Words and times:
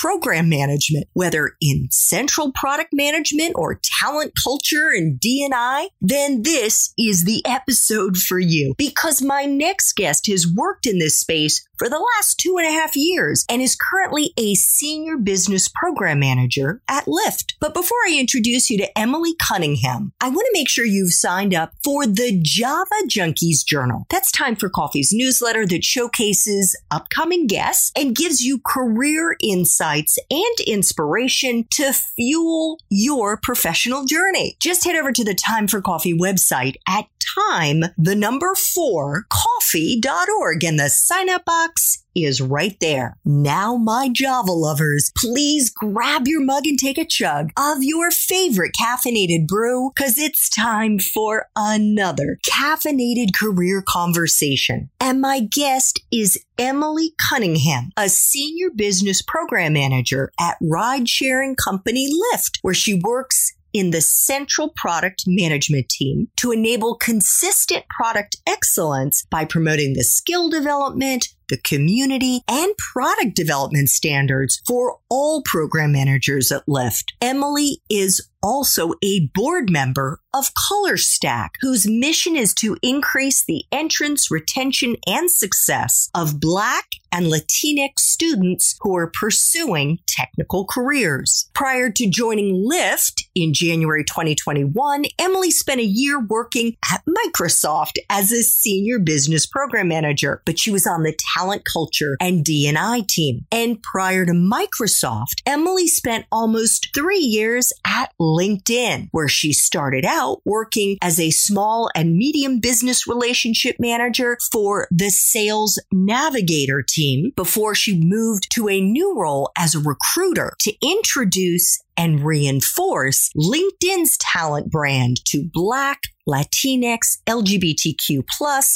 program 0.00 0.48
management, 0.48 1.08
whether 1.12 1.52
in 1.60 1.88
central 1.90 2.52
product 2.52 2.90
management 2.92 3.52
or 3.56 3.80
talent 4.00 4.32
culture 4.42 4.90
and 4.94 5.18
D&I, 5.18 5.88
then 6.00 6.42
this 6.42 6.92
is 6.96 7.24
the 7.24 7.44
episode 7.44 8.16
for 8.16 8.38
you. 8.38 8.74
Because 8.78 9.20
my 9.20 9.44
next 9.44 9.94
guest 9.96 10.26
has 10.28 10.46
worked 10.46 10.86
in 10.86 10.98
this 10.98 11.18
space 11.18 11.67
for 11.78 11.88
the 11.88 12.04
last 12.16 12.38
two 12.38 12.56
and 12.58 12.66
a 12.66 12.72
half 12.72 12.96
years 12.96 13.44
and 13.48 13.62
is 13.62 13.76
currently 13.76 14.32
a 14.36 14.54
senior 14.54 15.16
business 15.16 15.68
program 15.68 16.18
manager 16.18 16.80
at 16.88 17.06
Lyft. 17.06 17.54
But 17.60 17.74
before 17.74 17.98
I 18.06 18.16
introduce 18.18 18.68
you 18.68 18.78
to 18.78 18.98
Emily 18.98 19.34
Cunningham, 19.40 20.12
I 20.20 20.28
want 20.28 20.46
to 20.46 20.50
make 20.52 20.68
sure 20.68 20.84
you've 20.84 21.12
signed 21.12 21.54
up 21.54 21.72
for 21.84 22.06
the 22.06 22.38
Java 22.42 22.84
Junkies 23.06 23.64
Journal. 23.64 24.06
That's 24.10 24.32
time 24.32 24.56
for 24.56 24.68
coffee's 24.68 25.12
newsletter 25.12 25.66
that 25.66 25.84
showcases 25.84 26.76
upcoming 26.90 27.46
guests 27.46 27.92
and 27.96 28.16
gives 28.16 28.42
you 28.42 28.60
career 28.66 29.36
insights 29.42 30.18
and 30.30 30.60
inspiration 30.66 31.66
to 31.70 31.92
fuel 31.92 32.78
your 32.90 33.38
professional 33.42 34.04
journey. 34.04 34.56
Just 34.60 34.84
head 34.84 34.96
over 34.96 35.12
to 35.12 35.24
the 35.24 35.34
Time 35.34 35.68
for 35.68 35.80
Coffee 35.80 36.16
website 36.16 36.76
at 36.88 37.06
time, 37.34 37.84
the 37.96 38.14
number 38.14 38.54
four, 38.54 39.26
coffee.org, 39.30 40.64
and 40.64 40.78
the 40.78 40.88
sign 40.88 41.28
up 41.28 41.44
box 41.44 42.02
is 42.14 42.40
right 42.40 42.76
there. 42.80 43.16
Now, 43.24 43.76
my 43.76 44.08
Java 44.08 44.52
lovers, 44.52 45.12
please 45.16 45.70
grab 45.70 46.26
your 46.26 46.44
mug 46.44 46.66
and 46.66 46.78
take 46.78 46.98
a 46.98 47.06
chug 47.06 47.50
of 47.56 47.78
your 47.82 48.10
favorite 48.10 48.72
caffeinated 48.78 49.46
brew 49.46 49.90
because 49.94 50.18
it's 50.18 50.48
time 50.48 50.98
for 50.98 51.46
another 51.56 52.38
caffeinated 52.48 53.34
career 53.38 53.82
conversation. 53.86 54.90
And 55.00 55.20
my 55.20 55.40
guest 55.40 56.00
is 56.12 56.38
Emily 56.58 57.12
Cunningham, 57.30 57.90
a 57.96 58.08
senior 58.08 58.70
business 58.74 59.22
program 59.22 59.74
manager 59.74 60.32
at 60.40 60.56
ride 60.60 61.08
sharing 61.08 61.54
company 61.56 62.08
Lyft, 62.08 62.58
where 62.62 62.74
she 62.74 62.94
works 62.94 63.52
in 63.72 63.90
the 63.90 64.00
central 64.00 64.72
product 64.76 65.24
management 65.26 65.88
team 65.88 66.28
to 66.36 66.52
enable 66.52 66.96
consistent 66.96 67.84
product 67.88 68.36
excellence 68.46 69.26
by 69.30 69.44
promoting 69.44 69.94
the 69.94 70.04
skill 70.04 70.48
development, 70.48 71.28
the 71.48 71.58
community, 71.58 72.40
and 72.48 72.76
product 72.76 73.34
development 73.34 73.88
standards 73.88 74.62
for 74.66 74.98
all 75.08 75.42
program 75.44 75.92
managers 75.92 76.52
at 76.52 76.66
Lyft. 76.66 77.04
Emily 77.20 77.80
is 77.90 78.28
also 78.42 78.92
a 79.02 79.28
board 79.34 79.70
member 79.70 80.20
of 80.34 80.52
ColorStack, 80.54 81.50
whose 81.60 81.88
mission 81.88 82.36
is 82.36 82.54
to 82.54 82.76
increase 82.82 83.44
the 83.44 83.64
entrance, 83.72 84.30
retention, 84.30 84.96
and 85.06 85.30
success 85.30 86.10
of 86.14 86.40
Black 86.40 86.84
and 87.10 87.26
Latinx 87.26 87.98
students 87.98 88.76
who 88.80 88.96
are 88.96 89.10
pursuing 89.10 89.98
technical 90.06 90.66
careers. 90.66 91.50
Prior 91.54 91.90
to 91.90 92.08
joining 92.08 92.68
Lyft 92.70 93.22
in 93.34 93.54
January 93.54 94.04
2021, 94.04 95.04
Emily 95.18 95.50
spent 95.50 95.80
a 95.80 95.84
year 95.84 96.20
working 96.20 96.76
at 96.92 97.02
Microsoft 97.06 97.94
as 98.10 98.30
a 98.30 98.42
senior 98.42 98.98
business 98.98 99.46
program 99.46 99.88
manager, 99.88 100.42
but 100.44 100.58
she 100.58 100.70
was 100.70 100.86
on 100.86 101.02
the 101.02 101.16
talent 101.38 101.64
culture 101.64 102.16
and 102.20 102.44
D&I 102.44 103.02
team. 103.08 103.46
And 103.52 103.82
prior 103.82 104.26
to 104.26 104.32
Microsoft, 104.32 105.42
Emily 105.46 105.86
spent 105.86 106.26
almost 106.32 106.88
three 106.94 107.18
years 107.18 107.72
at 107.86 108.12
LinkedIn, 108.20 109.08
where 109.12 109.28
she 109.28 109.52
started 109.52 110.04
out 110.04 110.40
working 110.44 110.98
as 111.00 111.20
a 111.20 111.30
small 111.30 111.90
and 111.94 112.16
medium 112.16 112.60
business 112.60 113.06
relationship 113.06 113.76
manager 113.78 114.36
for 114.50 114.88
the 114.90 115.10
sales 115.10 115.80
navigator 115.92 116.82
team 116.86 117.32
before 117.36 117.74
she 117.74 118.00
moved 118.00 118.48
to 118.52 118.68
a 118.68 118.80
new 118.80 119.18
role 119.18 119.50
as 119.56 119.74
a 119.74 119.80
recruiter 119.80 120.54
to 120.60 120.72
introduce 120.82 121.80
and 121.98 122.24
reinforce 122.24 123.30
LinkedIn's 123.36 124.16
talent 124.18 124.70
brand 124.70 125.16
to 125.26 125.50
Black, 125.52 126.02
Latinx, 126.28 127.18
LGBTQ, 127.26 128.24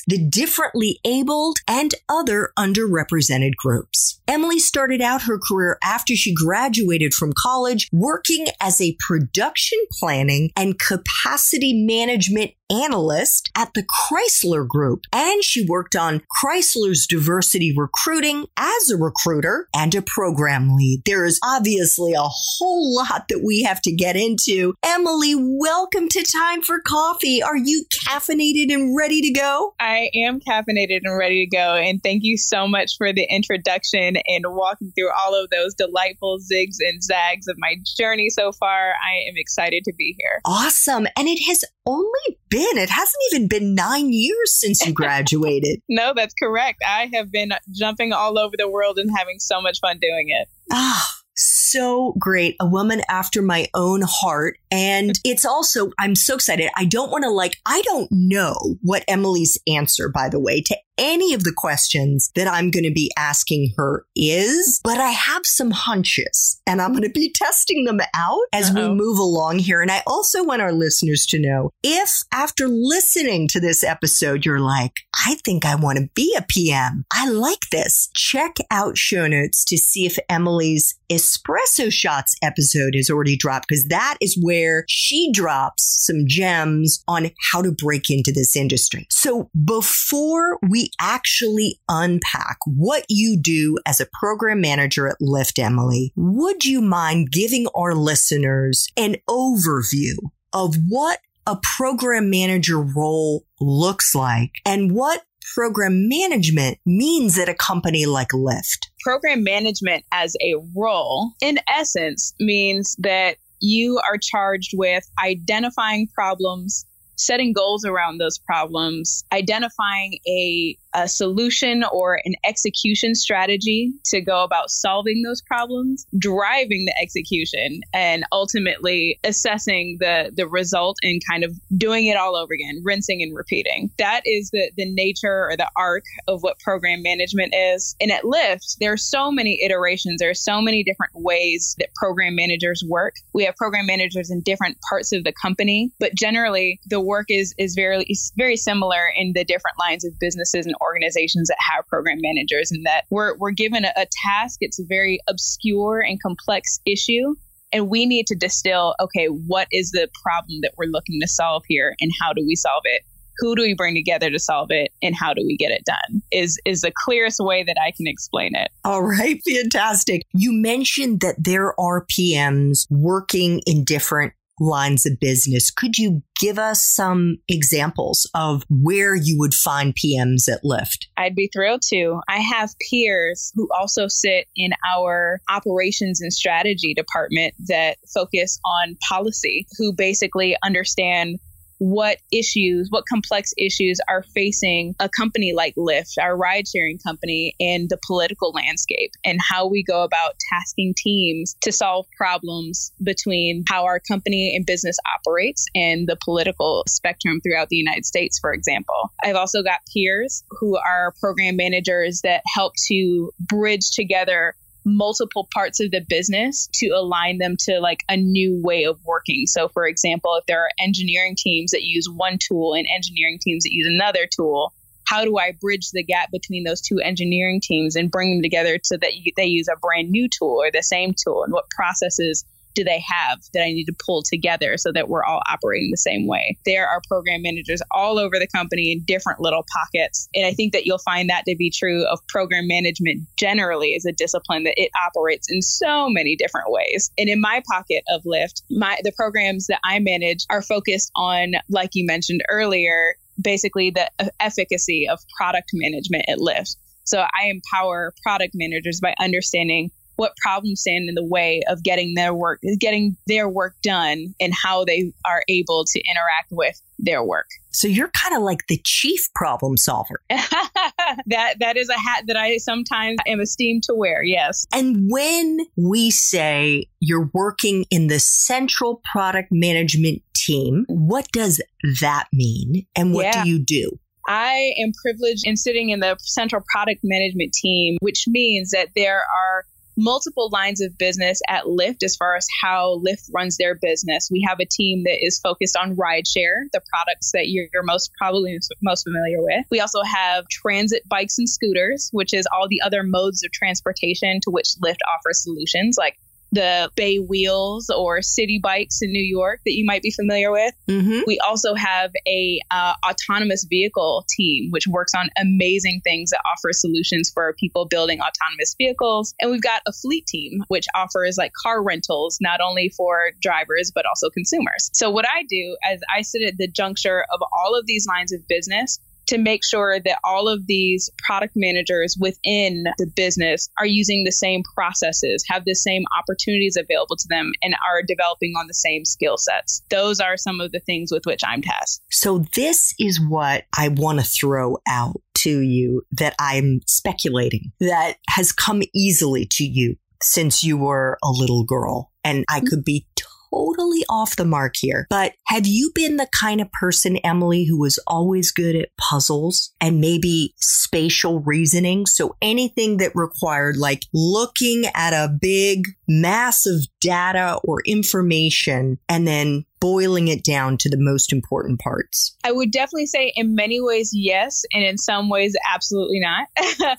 the 0.06 0.18
differently 0.18 0.98
abled, 1.04 1.58
and 1.68 1.94
other 2.08 2.52
underrepresented 2.58 3.54
groups. 3.56 4.20
Emily 4.26 4.58
started 4.58 5.02
out 5.02 5.22
her 5.22 5.38
career 5.38 5.78
after 5.84 6.16
she 6.16 6.34
graduated 6.34 7.12
from 7.12 7.32
college 7.36 7.88
working 7.92 8.46
as 8.60 8.80
a 8.80 8.96
production 9.06 9.78
planning 10.00 10.50
and 10.56 10.78
capacity 10.78 11.84
management 11.84 12.52
analyst 12.72 13.50
at 13.56 13.74
the 13.74 13.84
Chrysler 13.84 14.66
Group, 14.66 15.02
and 15.12 15.44
she 15.44 15.66
worked 15.66 15.94
on 15.94 16.22
Chrysler's 16.42 17.06
diversity 17.06 17.74
recruiting 17.76 18.46
as 18.56 18.90
a 18.90 18.96
recruiter 18.96 19.68
and 19.74 19.94
a 19.94 20.02
program 20.02 20.74
lead. 20.74 21.02
There 21.04 21.26
is 21.26 21.38
obviously 21.44 22.14
a 22.14 22.22
whole 22.22 22.94
lot 22.94 23.28
that 23.28 23.42
we 23.44 23.62
have 23.62 23.82
to 23.82 23.92
get 23.92 24.16
into. 24.16 24.74
Emily, 24.82 25.34
welcome 25.36 26.08
to 26.08 26.22
Time 26.24 26.62
for 26.62 26.80
Coffee. 26.80 27.41
Are 27.42 27.56
you 27.56 27.84
caffeinated 28.08 28.72
and 28.72 28.96
ready 28.96 29.20
to 29.22 29.32
go? 29.32 29.74
I 29.80 30.10
am 30.14 30.40
caffeinated 30.40 31.00
and 31.04 31.16
ready 31.16 31.46
to 31.46 31.56
go. 31.56 31.74
And 31.74 32.02
thank 32.02 32.22
you 32.24 32.36
so 32.36 32.66
much 32.66 32.92
for 32.96 33.12
the 33.12 33.24
introduction 33.24 34.16
and 34.26 34.44
walking 34.48 34.92
through 34.96 35.10
all 35.10 35.34
of 35.34 35.50
those 35.50 35.74
delightful 35.74 36.38
zigs 36.38 36.76
and 36.80 37.02
zags 37.02 37.48
of 37.48 37.56
my 37.58 37.76
journey 37.96 38.30
so 38.30 38.52
far. 38.52 38.92
I 38.92 39.28
am 39.28 39.34
excited 39.36 39.84
to 39.84 39.92
be 39.96 40.16
here. 40.18 40.40
Awesome. 40.44 41.06
And 41.16 41.28
it 41.28 41.42
has 41.46 41.64
only 41.86 42.38
been, 42.48 42.78
it 42.78 42.90
hasn't 42.90 43.22
even 43.32 43.48
been 43.48 43.74
nine 43.74 44.12
years 44.12 44.54
since 44.54 44.84
you 44.86 44.92
graduated. 44.92 45.80
no, 45.88 46.12
that's 46.14 46.34
correct. 46.34 46.82
I 46.86 47.10
have 47.14 47.32
been 47.32 47.52
jumping 47.72 48.12
all 48.12 48.38
over 48.38 48.54
the 48.56 48.68
world 48.68 48.98
and 48.98 49.10
having 49.16 49.38
so 49.38 49.60
much 49.60 49.80
fun 49.80 49.98
doing 50.00 50.28
it. 50.28 50.48
Ah 50.70 51.21
so 51.36 52.14
great. 52.18 52.56
A 52.60 52.66
woman 52.66 53.02
after 53.08 53.42
my 53.42 53.68
own 53.74 54.02
heart. 54.04 54.58
And 54.70 55.18
it's 55.24 55.44
also, 55.44 55.90
I'm 55.98 56.14
so 56.14 56.34
excited. 56.34 56.70
I 56.76 56.84
don't 56.84 57.10
want 57.10 57.24
to 57.24 57.30
like, 57.30 57.58
I 57.66 57.82
don't 57.82 58.08
know 58.10 58.76
what 58.82 59.04
Emily's 59.08 59.58
answer, 59.66 60.08
by 60.08 60.28
the 60.28 60.40
way, 60.40 60.60
to 60.62 60.76
any 61.02 61.34
of 61.34 61.42
the 61.42 61.52
questions 61.54 62.30
that 62.36 62.46
I'm 62.46 62.70
going 62.70 62.84
to 62.84 62.92
be 62.92 63.10
asking 63.18 63.72
her 63.76 64.06
is, 64.14 64.80
but 64.84 64.98
I 64.98 65.10
have 65.10 65.42
some 65.44 65.72
hunches 65.72 66.60
and 66.64 66.80
I'm 66.80 66.92
going 66.92 67.02
to 67.02 67.10
be 67.10 67.32
testing 67.34 67.84
them 67.84 68.00
out 68.14 68.42
as 68.52 68.70
Uh-oh. 68.70 68.90
we 68.90 68.94
move 68.94 69.18
along 69.18 69.58
here. 69.58 69.82
And 69.82 69.90
I 69.90 70.02
also 70.06 70.44
want 70.44 70.62
our 70.62 70.72
listeners 70.72 71.26
to 71.26 71.40
know 71.40 71.70
if 71.82 72.22
after 72.32 72.68
listening 72.68 73.48
to 73.48 73.60
this 73.60 73.82
episode, 73.82 74.46
you're 74.46 74.60
like, 74.60 74.92
I 75.26 75.34
think 75.44 75.66
I 75.66 75.74
want 75.74 75.98
to 75.98 76.08
be 76.14 76.34
a 76.38 76.42
PM. 76.48 77.04
I 77.12 77.28
like 77.28 77.70
this. 77.72 78.08
Check 78.14 78.56
out 78.70 78.96
show 78.96 79.26
notes 79.26 79.64
to 79.66 79.76
see 79.76 80.06
if 80.06 80.18
Emily's 80.28 80.94
espresso 81.10 81.92
shots 81.92 82.34
episode 82.42 82.94
has 82.94 83.10
already 83.10 83.36
dropped 83.36 83.66
because 83.68 83.84
that 83.88 84.16
is 84.20 84.38
where 84.40 84.84
she 84.88 85.30
drops 85.32 86.06
some 86.06 86.24
gems 86.26 87.02
on 87.06 87.30
how 87.52 87.60
to 87.60 87.72
break 87.72 88.08
into 88.08 88.32
this 88.32 88.56
industry. 88.56 89.06
So 89.10 89.50
before 89.64 90.58
we 90.62 90.91
actually 91.00 91.80
unpack 91.88 92.58
what 92.66 93.04
you 93.08 93.38
do 93.40 93.78
as 93.86 94.00
a 94.00 94.08
program 94.20 94.60
manager 94.60 95.08
at 95.08 95.16
Lyft, 95.20 95.58
Emily, 95.58 96.12
would 96.16 96.64
you 96.64 96.80
mind 96.80 97.30
giving 97.30 97.66
our 97.74 97.94
listeners 97.94 98.88
an 98.96 99.16
overview 99.28 100.14
of 100.52 100.76
what 100.88 101.18
a 101.46 101.58
program 101.76 102.30
manager 102.30 102.80
role 102.80 103.44
looks 103.60 104.14
like 104.14 104.52
and 104.64 104.92
what 104.92 105.22
program 105.54 106.08
management 106.08 106.78
means 106.86 107.38
at 107.38 107.48
a 107.48 107.54
company 107.54 108.06
like 108.06 108.28
Lyft? 108.28 108.86
Program 109.02 109.42
management 109.42 110.04
as 110.12 110.36
a 110.40 110.54
role, 110.76 111.32
in 111.40 111.58
essence, 111.68 112.34
means 112.38 112.96
that 113.00 113.36
you 113.60 114.00
are 114.08 114.18
charged 114.18 114.72
with 114.74 115.04
identifying 115.22 116.08
problems, 116.14 116.84
setting 117.16 117.52
goals 117.52 117.84
around 117.84 118.18
those 118.18 118.38
problems, 118.38 119.24
identifying 119.32 120.18
a 120.26 120.76
a 120.94 121.08
solution 121.08 121.84
or 121.92 122.20
an 122.24 122.34
execution 122.44 123.14
strategy 123.14 123.92
to 124.04 124.20
go 124.20 124.44
about 124.44 124.70
solving 124.70 125.22
those 125.22 125.42
problems, 125.42 126.06
driving 126.18 126.84
the 126.84 126.94
execution, 127.00 127.80
and 127.92 128.24
ultimately 128.32 129.18
assessing 129.24 129.96
the 130.00 130.30
the 130.34 130.46
result 130.46 130.96
and 131.02 131.20
kind 131.28 131.44
of 131.44 131.52
doing 131.76 132.06
it 132.06 132.16
all 132.16 132.36
over 132.36 132.52
again, 132.52 132.80
rinsing 132.84 133.22
and 133.22 133.34
repeating. 133.34 133.90
That 133.98 134.22
is 134.24 134.50
the 134.50 134.70
the 134.76 134.92
nature 134.92 135.48
or 135.50 135.56
the 135.56 135.70
arc 135.76 136.04
of 136.28 136.42
what 136.42 136.58
program 136.60 137.02
management 137.02 137.54
is. 137.56 137.96
And 138.00 138.10
at 138.10 138.24
Lyft, 138.24 138.76
there 138.80 138.92
are 138.92 138.96
so 138.96 139.30
many 139.30 139.62
iterations. 139.62 140.18
There 140.18 140.30
are 140.30 140.34
so 140.34 140.60
many 140.60 140.82
different 140.82 141.12
ways 141.14 141.74
that 141.78 141.94
program 141.94 142.34
managers 142.34 142.84
work. 142.86 143.14
We 143.32 143.44
have 143.44 143.56
program 143.56 143.86
managers 143.86 144.30
in 144.30 144.40
different 144.40 144.78
parts 144.88 145.12
of 145.12 145.24
the 145.24 145.32
company, 145.32 145.92
but 145.98 146.14
generally 146.14 146.80
the 146.86 147.00
work 147.00 147.26
is 147.28 147.54
is 147.58 147.74
very 147.74 148.04
is 148.08 148.32
very 148.36 148.56
similar 148.56 149.12
in 149.16 149.32
the 149.32 149.44
different 149.44 149.78
lines 149.78 150.04
of 150.04 150.18
businesses 150.18 150.66
and 150.66 150.74
organizations 150.82 151.48
that 151.48 151.58
have 151.60 151.86
program 151.86 152.18
managers 152.20 152.70
and 152.70 152.84
that 152.86 153.04
we're, 153.10 153.36
we're 153.36 153.52
given 153.52 153.84
a, 153.84 153.92
a 153.96 154.06
task. 154.24 154.58
It's 154.60 154.78
a 154.78 154.84
very 154.84 155.20
obscure 155.28 156.00
and 156.00 156.20
complex 156.20 156.80
issue. 156.86 157.34
And 157.72 157.88
we 157.88 158.04
need 158.04 158.26
to 158.26 158.34
distill, 158.34 158.94
okay, 159.00 159.26
what 159.26 159.66
is 159.72 159.92
the 159.92 160.08
problem 160.22 160.60
that 160.62 160.74
we're 160.76 160.90
looking 160.90 161.20
to 161.20 161.28
solve 161.28 161.62
here 161.66 161.96
and 162.00 162.10
how 162.20 162.32
do 162.32 162.44
we 162.46 162.54
solve 162.54 162.82
it? 162.84 163.02
Who 163.38 163.56
do 163.56 163.62
we 163.62 163.74
bring 163.74 163.94
together 163.94 164.30
to 164.30 164.38
solve 164.38 164.70
it 164.70 164.92
and 165.02 165.14
how 165.14 165.32
do 165.32 165.42
we 165.44 165.56
get 165.56 165.70
it 165.70 165.84
done? 165.86 166.22
Is 166.30 166.60
is 166.66 166.82
the 166.82 166.92
clearest 166.94 167.38
way 167.40 167.64
that 167.64 167.76
I 167.82 167.90
can 167.96 168.06
explain 168.06 168.54
it. 168.54 168.70
All 168.84 169.02
right, 169.02 169.40
fantastic. 169.48 170.26
You 170.34 170.52
mentioned 170.52 171.20
that 171.20 171.36
there 171.38 171.78
are 171.80 172.04
PMs 172.04 172.86
working 172.90 173.62
in 173.66 173.84
different 173.84 174.34
lines 174.62 175.06
of 175.06 175.18
business. 175.20 175.70
Could 175.70 175.98
you 175.98 176.22
give 176.40 176.58
us 176.58 176.84
some 176.84 177.38
examples 177.48 178.28
of 178.34 178.62
where 178.68 179.14
you 179.14 179.36
would 179.38 179.54
find 179.54 179.94
PMs 179.94 180.48
at 180.48 180.62
Lyft? 180.64 181.06
I'd 181.16 181.34
be 181.34 181.50
thrilled 181.52 181.82
to. 181.88 182.20
I 182.28 182.38
have 182.38 182.70
peers 182.90 183.52
who 183.54 183.68
also 183.76 184.08
sit 184.08 184.46
in 184.56 184.72
our 184.94 185.40
operations 185.48 186.20
and 186.20 186.32
strategy 186.32 186.94
department 186.94 187.54
that 187.66 187.98
focus 188.14 188.58
on 188.64 188.96
policy, 189.08 189.66
who 189.78 189.92
basically 189.92 190.56
understand 190.64 191.38
what 191.82 192.18
issues, 192.30 192.86
what 192.90 193.02
complex 193.08 193.52
issues 193.58 193.98
are 194.08 194.22
facing 194.22 194.94
a 195.00 195.08
company 195.08 195.52
like 195.52 195.74
Lyft, 195.74 196.14
our 196.20 196.36
ride 196.36 196.68
sharing 196.68 196.96
company, 196.98 197.56
in 197.58 197.88
the 197.90 197.98
political 198.06 198.52
landscape, 198.52 199.10
and 199.24 199.40
how 199.42 199.66
we 199.66 199.82
go 199.82 200.04
about 200.04 200.34
tasking 200.52 200.94
teams 200.96 201.56
to 201.60 201.72
solve 201.72 202.06
problems 202.16 202.92
between 203.02 203.64
how 203.68 203.84
our 203.84 203.98
company 203.98 204.54
and 204.54 204.64
business 204.64 204.96
operates 205.18 205.66
and 205.74 206.06
the 206.06 206.16
political 206.24 206.84
spectrum 206.86 207.40
throughout 207.40 207.68
the 207.68 207.76
United 207.76 208.06
States, 208.06 208.38
for 208.38 208.54
example. 208.54 209.10
I've 209.24 209.34
also 209.34 209.64
got 209.64 209.80
peers 209.92 210.44
who 210.50 210.76
are 210.76 211.14
program 211.18 211.56
managers 211.56 212.20
that 212.22 212.42
help 212.54 212.74
to 212.90 213.32
bridge 213.40 213.90
together 213.90 214.54
multiple 214.84 215.48
parts 215.52 215.80
of 215.80 215.90
the 215.90 216.04
business 216.08 216.68
to 216.74 216.88
align 216.88 217.38
them 217.38 217.56
to 217.60 217.80
like 217.80 218.00
a 218.08 218.16
new 218.16 218.60
way 218.62 218.84
of 218.84 218.98
working. 219.04 219.46
So, 219.46 219.68
for 219.68 219.86
example, 219.86 220.36
if 220.36 220.46
there 220.46 220.60
are 220.60 220.70
engineering 220.78 221.36
teams 221.36 221.70
that 221.70 221.82
use 221.82 222.08
one 222.08 222.38
tool 222.38 222.74
and 222.74 222.86
engineering 222.94 223.38
teams 223.40 223.64
that 223.64 223.72
use 223.72 223.86
another 223.86 224.26
tool, 224.26 224.72
how 225.06 225.24
do 225.24 225.38
I 225.38 225.52
bridge 225.60 225.90
the 225.92 226.02
gap 226.02 226.30
between 226.30 226.64
those 226.64 226.80
two 226.80 226.98
engineering 226.98 227.60
teams 227.62 227.96
and 227.96 228.10
bring 228.10 228.30
them 228.30 228.42
together 228.42 228.78
so 228.82 228.96
that 228.96 229.10
they 229.36 229.44
use 229.44 229.68
a 229.68 229.78
brand 229.78 230.10
new 230.10 230.28
tool 230.28 230.62
or 230.62 230.70
the 230.70 230.82
same 230.82 231.12
tool? 231.12 231.44
And 231.44 231.52
what 231.52 231.68
processes 231.70 232.44
do 232.74 232.84
they 232.84 233.02
have 233.06 233.40
that 233.54 233.62
I 233.62 233.72
need 233.72 233.84
to 233.84 233.94
pull 234.04 234.22
together 234.22 234.76
so 234.76 234.92
that 234.92 235.08
we're 235.08 235.24
all 235.24 235.42
operating 235.50 235.90
the 235.90 235.96
same 235.96 236.26
way? 236.26 236.56
There 236.64 236.88
are 236.88 237.00
program 237.08 237.42
managers 237.42 237.82
all 237.90 238.18
over 238.18 238.38
the 238.38 238.48
company 238.48 238.92
in 238.92 239.04
different 239.04 239.40
little 239.40 239.64
pockets. 239.72 240.28
And 240.34 240.46
I 240.46 240.52
think 240.52 240.72
that 240.72 240.86
you'll 240.86 240.98
find 240.98 241.30
that 241.30 241.44
to 241.46 241.56
be 241.56 241.70
true 241.70 242.04
of 242.06 242.20
program 242.28 242.66
management 242.66 243.26
generally 243.38 243.94
as 243.94 244.04
a 244.04 244.12
discipline 244.12 244.64
that 244.64 244.74
it 244.76 244.90
operates 245.06 245.50
in 245.50 245.62
so 245.62 246.08
many 246.08 246.36
different 246.36 246.70
ways. 246.70 247.10
And 247.18 247.28
in 247.28 247.40
my 247.40 247.62
pocket 247.70 248.02
of 248.08 248.22
Lyft, 248.24 248.62
my 248.70 248.98
the 249.02 249.12
programs 249.12 249.66
that 249.66 249.80
I 249.84 249.98
manage 249.98 250.44
are 250.50 250.62
focused 250.62 251.10
on, 251.16 251.52
like 251.68 251.90
you 251.94 252.06
mentioned 252.06 252.42
earlier, 252.50 253.14
basically 253.40 253.90
the 253.90 254.10
efficacy 254.40 255.08
of 255.08 255.18
product 255.36 255.70
management 255.72 256.24
at 256.28 256.38
Lyft. 256.38 256.76
So 257.04 257.20
I 257.20 257.46
empower 257.46 258.14
product 258.22 258.52
managers 258.54 259.00
by 259.00 259.14
understanding 259.18 259.90
what 260.22 260.36
problems 260.36 260.82
stand 260.82 261.08
in 261.08 261.16
the 261.16 261.26
way 261.26 261.60
of 261.66 261.82
getting 261.82 262.14
their 262.14 262.32
work 262.32 262.60
getting 262.78 263.16
their 263.26 263.48
work 263.48 263.74
done 263.82 264.32
and 264.40 264.52
how 264.54 264.84
they 264.84 265.12
are 265.26 265.42
able 265.48 265.84
to 265.84 266.00
interact 266.08 266.46
with 266.52 266.80
their 266.98 267.24
work. 267.24 267.46
So 267.74 267.88
you're 267.88 268.10
kind 268.10 268.36
of 268.36 268.42
like 268.42 268.66
the 268.68 268.78
chief 268.84 269.32
problem 269.34 269.78
solver. 269.78 270.20
that 270.28 271.54
that 271.58 271.78
is 271.78 271.88
a 271.88 271.98
hat 271.98 272.24
that 272.26 272.36
I 272.36 272.58
sometimes 272.58 273.16
am 273.26 273.40
esteemed 273.40 273.84
to 273.84 273.94
wear, 273.94 274.22
yes. 274.22 274.66
And 274.74 275.10
when 275.10 275.60
we 275.74 276.10
say 276.10 276.84
you're 277.00 277.30
working 277.32 277.86
in 277.90 278.08
the 278.08 278.20
central 278.20 279.00
product 279.10 279.48
management 279.50 280.20
team, 280.36 280.84
what 280.86 281.28
does 281.32 281.62
that 282.02 282.26
mean 282.30 282.86
and 282.94 283.14
what 283.14 283.24
yeah. 283.24 283.42
do 283.42 283.48
you 283.48 283.58
do? 283.58 283.98
I 284.28 284.74
am 284.78 284.92
privileged 285.02 285.46
in 285.46 285.56
sitting 285.56 285.90
in 285.90 286.00
the 286.00 286.16
central 286.20 286.62
product 286.70 287.00
management 287.02 287.52
team, 287.52 287.96
which 288.00 288.24
means 288.28 288.70
that 288.70 288.88
there 288.94 289.20
are 289.20 289.64
multiple 290.02 290.50
lines 290.52 290.80
of 290.80 290.98
business 290.98 291.40
at 291.48 291.64
Lyft 291.64 292.02
as 292.02 292.16
far 292.16 292.36
as 292.36 292.46
how 292.60 293.00
Lyft 293.06 293.30
runs 293.32 293.56
their 293.56 293.76
business. 293.76 294.28
We 294.30 294.44
have 294.48 294.58
a 294.60 294.66
team 294.66 295.04
that 295.04 295.24
is 295.24 295.38
focused 295.38 295.76
on 295.76 295.96
rideshare, 295.96 296.66
the 296.72 296.80
products 296.90 297.30
that 297.32 297.48
you're 297.48 297.68
most 297.84 298.10
probably 298.18 298.58
most 298.82 299.04
familiar 299.04 299.40
with. 299.40 299.64
We 299.70 299.80
also 299.80 300.02
have 300.02 300.48
transit 300.48 301.08
bikes 301.08 301.38
and 301.38 301.48
scooters, 301.48 302.10
which 302.12 302.34
is 302.34 302.46
all 302.52 302.66
the 302.68 302.82
other 302.84 303.02
modes 303.04 303.44
of 303.44 303.52
transportation 303.52 304.40
to 304.42 304.50
which 304.50 304.74
Lyft 304.82 304.98
offers 305.08 305.42
solutions 305.42 305.96
like 305.96 306.18
the 306.52 306.90
Bay 306.94 307.16
Wheels 307.18 307.90
or 307.90 308.18
Citi 308.20 308.60
Bikes 308.60 309.00
in 309.02 309.10
New 309.10 309.24
York 309.24 309.60
that 309.64 309.72
you 309.72 309.84
might 309.84 310.02
be 310.02 310.10
familiar 310.10 310.52
with. 310.52 310.74
Mm-hmm. 310.88 311.20
We 311.26 311.38
also 311.40 311.74
have 311.74 312.12
a 312.26 312.60
uh, 312.70 312.94
autonomous 313.08 313.64
vehicle 313.64 314.24
team 314.28 314.70
which 314.70 314.86
works 314.86 315.12
on 315.14 315.30
amazing 315.38 316.02
things 316.04 316.30
that 316.30 316.40
offer 316.46 316.72
solutions 316.72 317.30
for 317.32 317.54
people 317.58 317.86
building 317.86 318.20
autonomous 318.20 318.74
vehicles. 318.76 319.34
And 319.40 319.50
we've 319.50 319.62
got 319.62 319.80
a 319.86 319.92
fleet 319.92 320.26
team 320.26 320.62
which 320.68 320.86
offers 320.94 321.36
like 321.38 321.52
car 321.62 321.82
rentals 321.82 322.38
not 322.40 322.60
only 322.60 322.90
for 322.90 323.30
drivers 323.40 323.90
but 323.94 324.04
also 324.06 324.28
consumers. 324.30 324.90
So 324.92 325.10
what 325.10 325.24
I 325.26 325.44
do 325.48 325.76
as 325.84 326.00
I 326.14 326.22
sit 326.22 326.42
at 326.42 326.58
the 326.58 326.68
juncture 326.68 327.24
of 327.32 327.40
all 327.56 327.74
of 327.78 327.86
these 327.86 328.06
lines 328.06 328.32
of 328.32 328.46
business 328.46 329.00
to 329.26 329.38
make 329.38 329.64
sure 329.64 330.00
that 330.00 330.18
all 330.24 330.48
of 330.48 330.66
these 330.66 331.10
product 331.18 331.54
managers 331.56 332.16
within 332.18 332.84
the 332.98 333.10
business 333.14 333.68
are 333.78 333.86
using 333.86 334.24
the 334.24 334.32
same 334.32 334.62
processes, 334.74 335.44
have 335.48 335.64
the 335.64 335.74
same 335.74 336.04
opportunities 336.18 336.76
available 336.76 337.16
to 337.16 337.26
them, 337.28 337.52
and 337.62 337.74
are 337.88 338.02
developing 338.02 338.52
on 338.58 338.66
the 338.66 338.74
same 338.74 339.04
skill 339.04 339.36
sets. 339.36 339.82
Those 339.90 340.20
are 340.20 340.36
some 340.36 340.60
of 340.60 340.72
the 340.72 340.80
things 340.80 341.10
with 341.12 341.26
which 341.26 341.40
I'm 341.46 341.62
tasked. 341.62 342.02
So, 342.10 342.44
this 342.54 342.94
is 342.98 343.20
what 343.20 343.64
I 343.76 343.88
want 343.88 344.20
to 344.20 344.24
throw 344.24 344.78
out 344.88 345.20
to 345.38 345.60
you 345.60 346.02
that 346.12 346.34
I'm 346.38 346.80
speculating 346.86 347.72
that 347.80 348.16
has 348.28 348.52
come 348.52 348.82
easily 348.94 349.46
to 349.52 349.64
you 349.64 349.96
since 350.22 350.62
you 350.62 350.76
were 350.76 351.18
a 351.22 351.30
little 351.30 351.64
girl. 351.64 352.12
And 352.24 352.44
I 352.48 352.58
mm-hmm. 352.58 352.66
could 352.66 352.84
be 352.84 353.06
totally 353.52 354.04
off 354.08 354.36
the 354.36 354.44
mark 354.44 354.74
here, 354.76 355.06
but 355.10 355.32
have 355.46 355.66
you 355.66 355.92
been 355.94 356.16
the 356.16 356.28
kind 356.40 356.60
of 356.60 356.70
person, 356.72 357.16
Emily, 357.18 357.64
who 357.64 357.78
was 357.78 357.98
always 358.06 358.50
good 358.50 358.76
at 358.76 358.88
puzzles 358.98 359.72
and 359.80 360.00
maybe 360.00 360.54
spatial 360.56 361.40
reasoning? 361.40 362.06
So 362.06 362.36
anything 362.40 362.98
that 362.98 363.12
required 363.14 363.76
like 363.76 364.02
looking 364.12 364.84
at 364.94 365.12
a 365.12 365.28
big 365.28 365.86
mass 366.08 366.66
of 366.66 366.86
data 367.00 367.60
or 367.64 367.82
information 367.84 368.98
and 369.08 369.26
then 369.26 369.64
boiling 369.82 370.28
it 370.28 370.44
down 370.44 370.78
to 370.78 370.88
the 370.88 370.96
most 370.96 371.32
important 371.32 371.80
parts? 371.80 372.36
I 372.44 372.52
would 372.52 372.70
definitely 372.70 373.06
say 373.06 373.32
in 373.34 373.56
many 373.56 373.80
ways, 373.80 374.12
yes. 374.14 374.62
And 374.72 374.84
in 374.84 374.96
some 374.96 375.28
ways, 375.28 375.56
absolutely 375.68 376.20
not. 376.20 376.46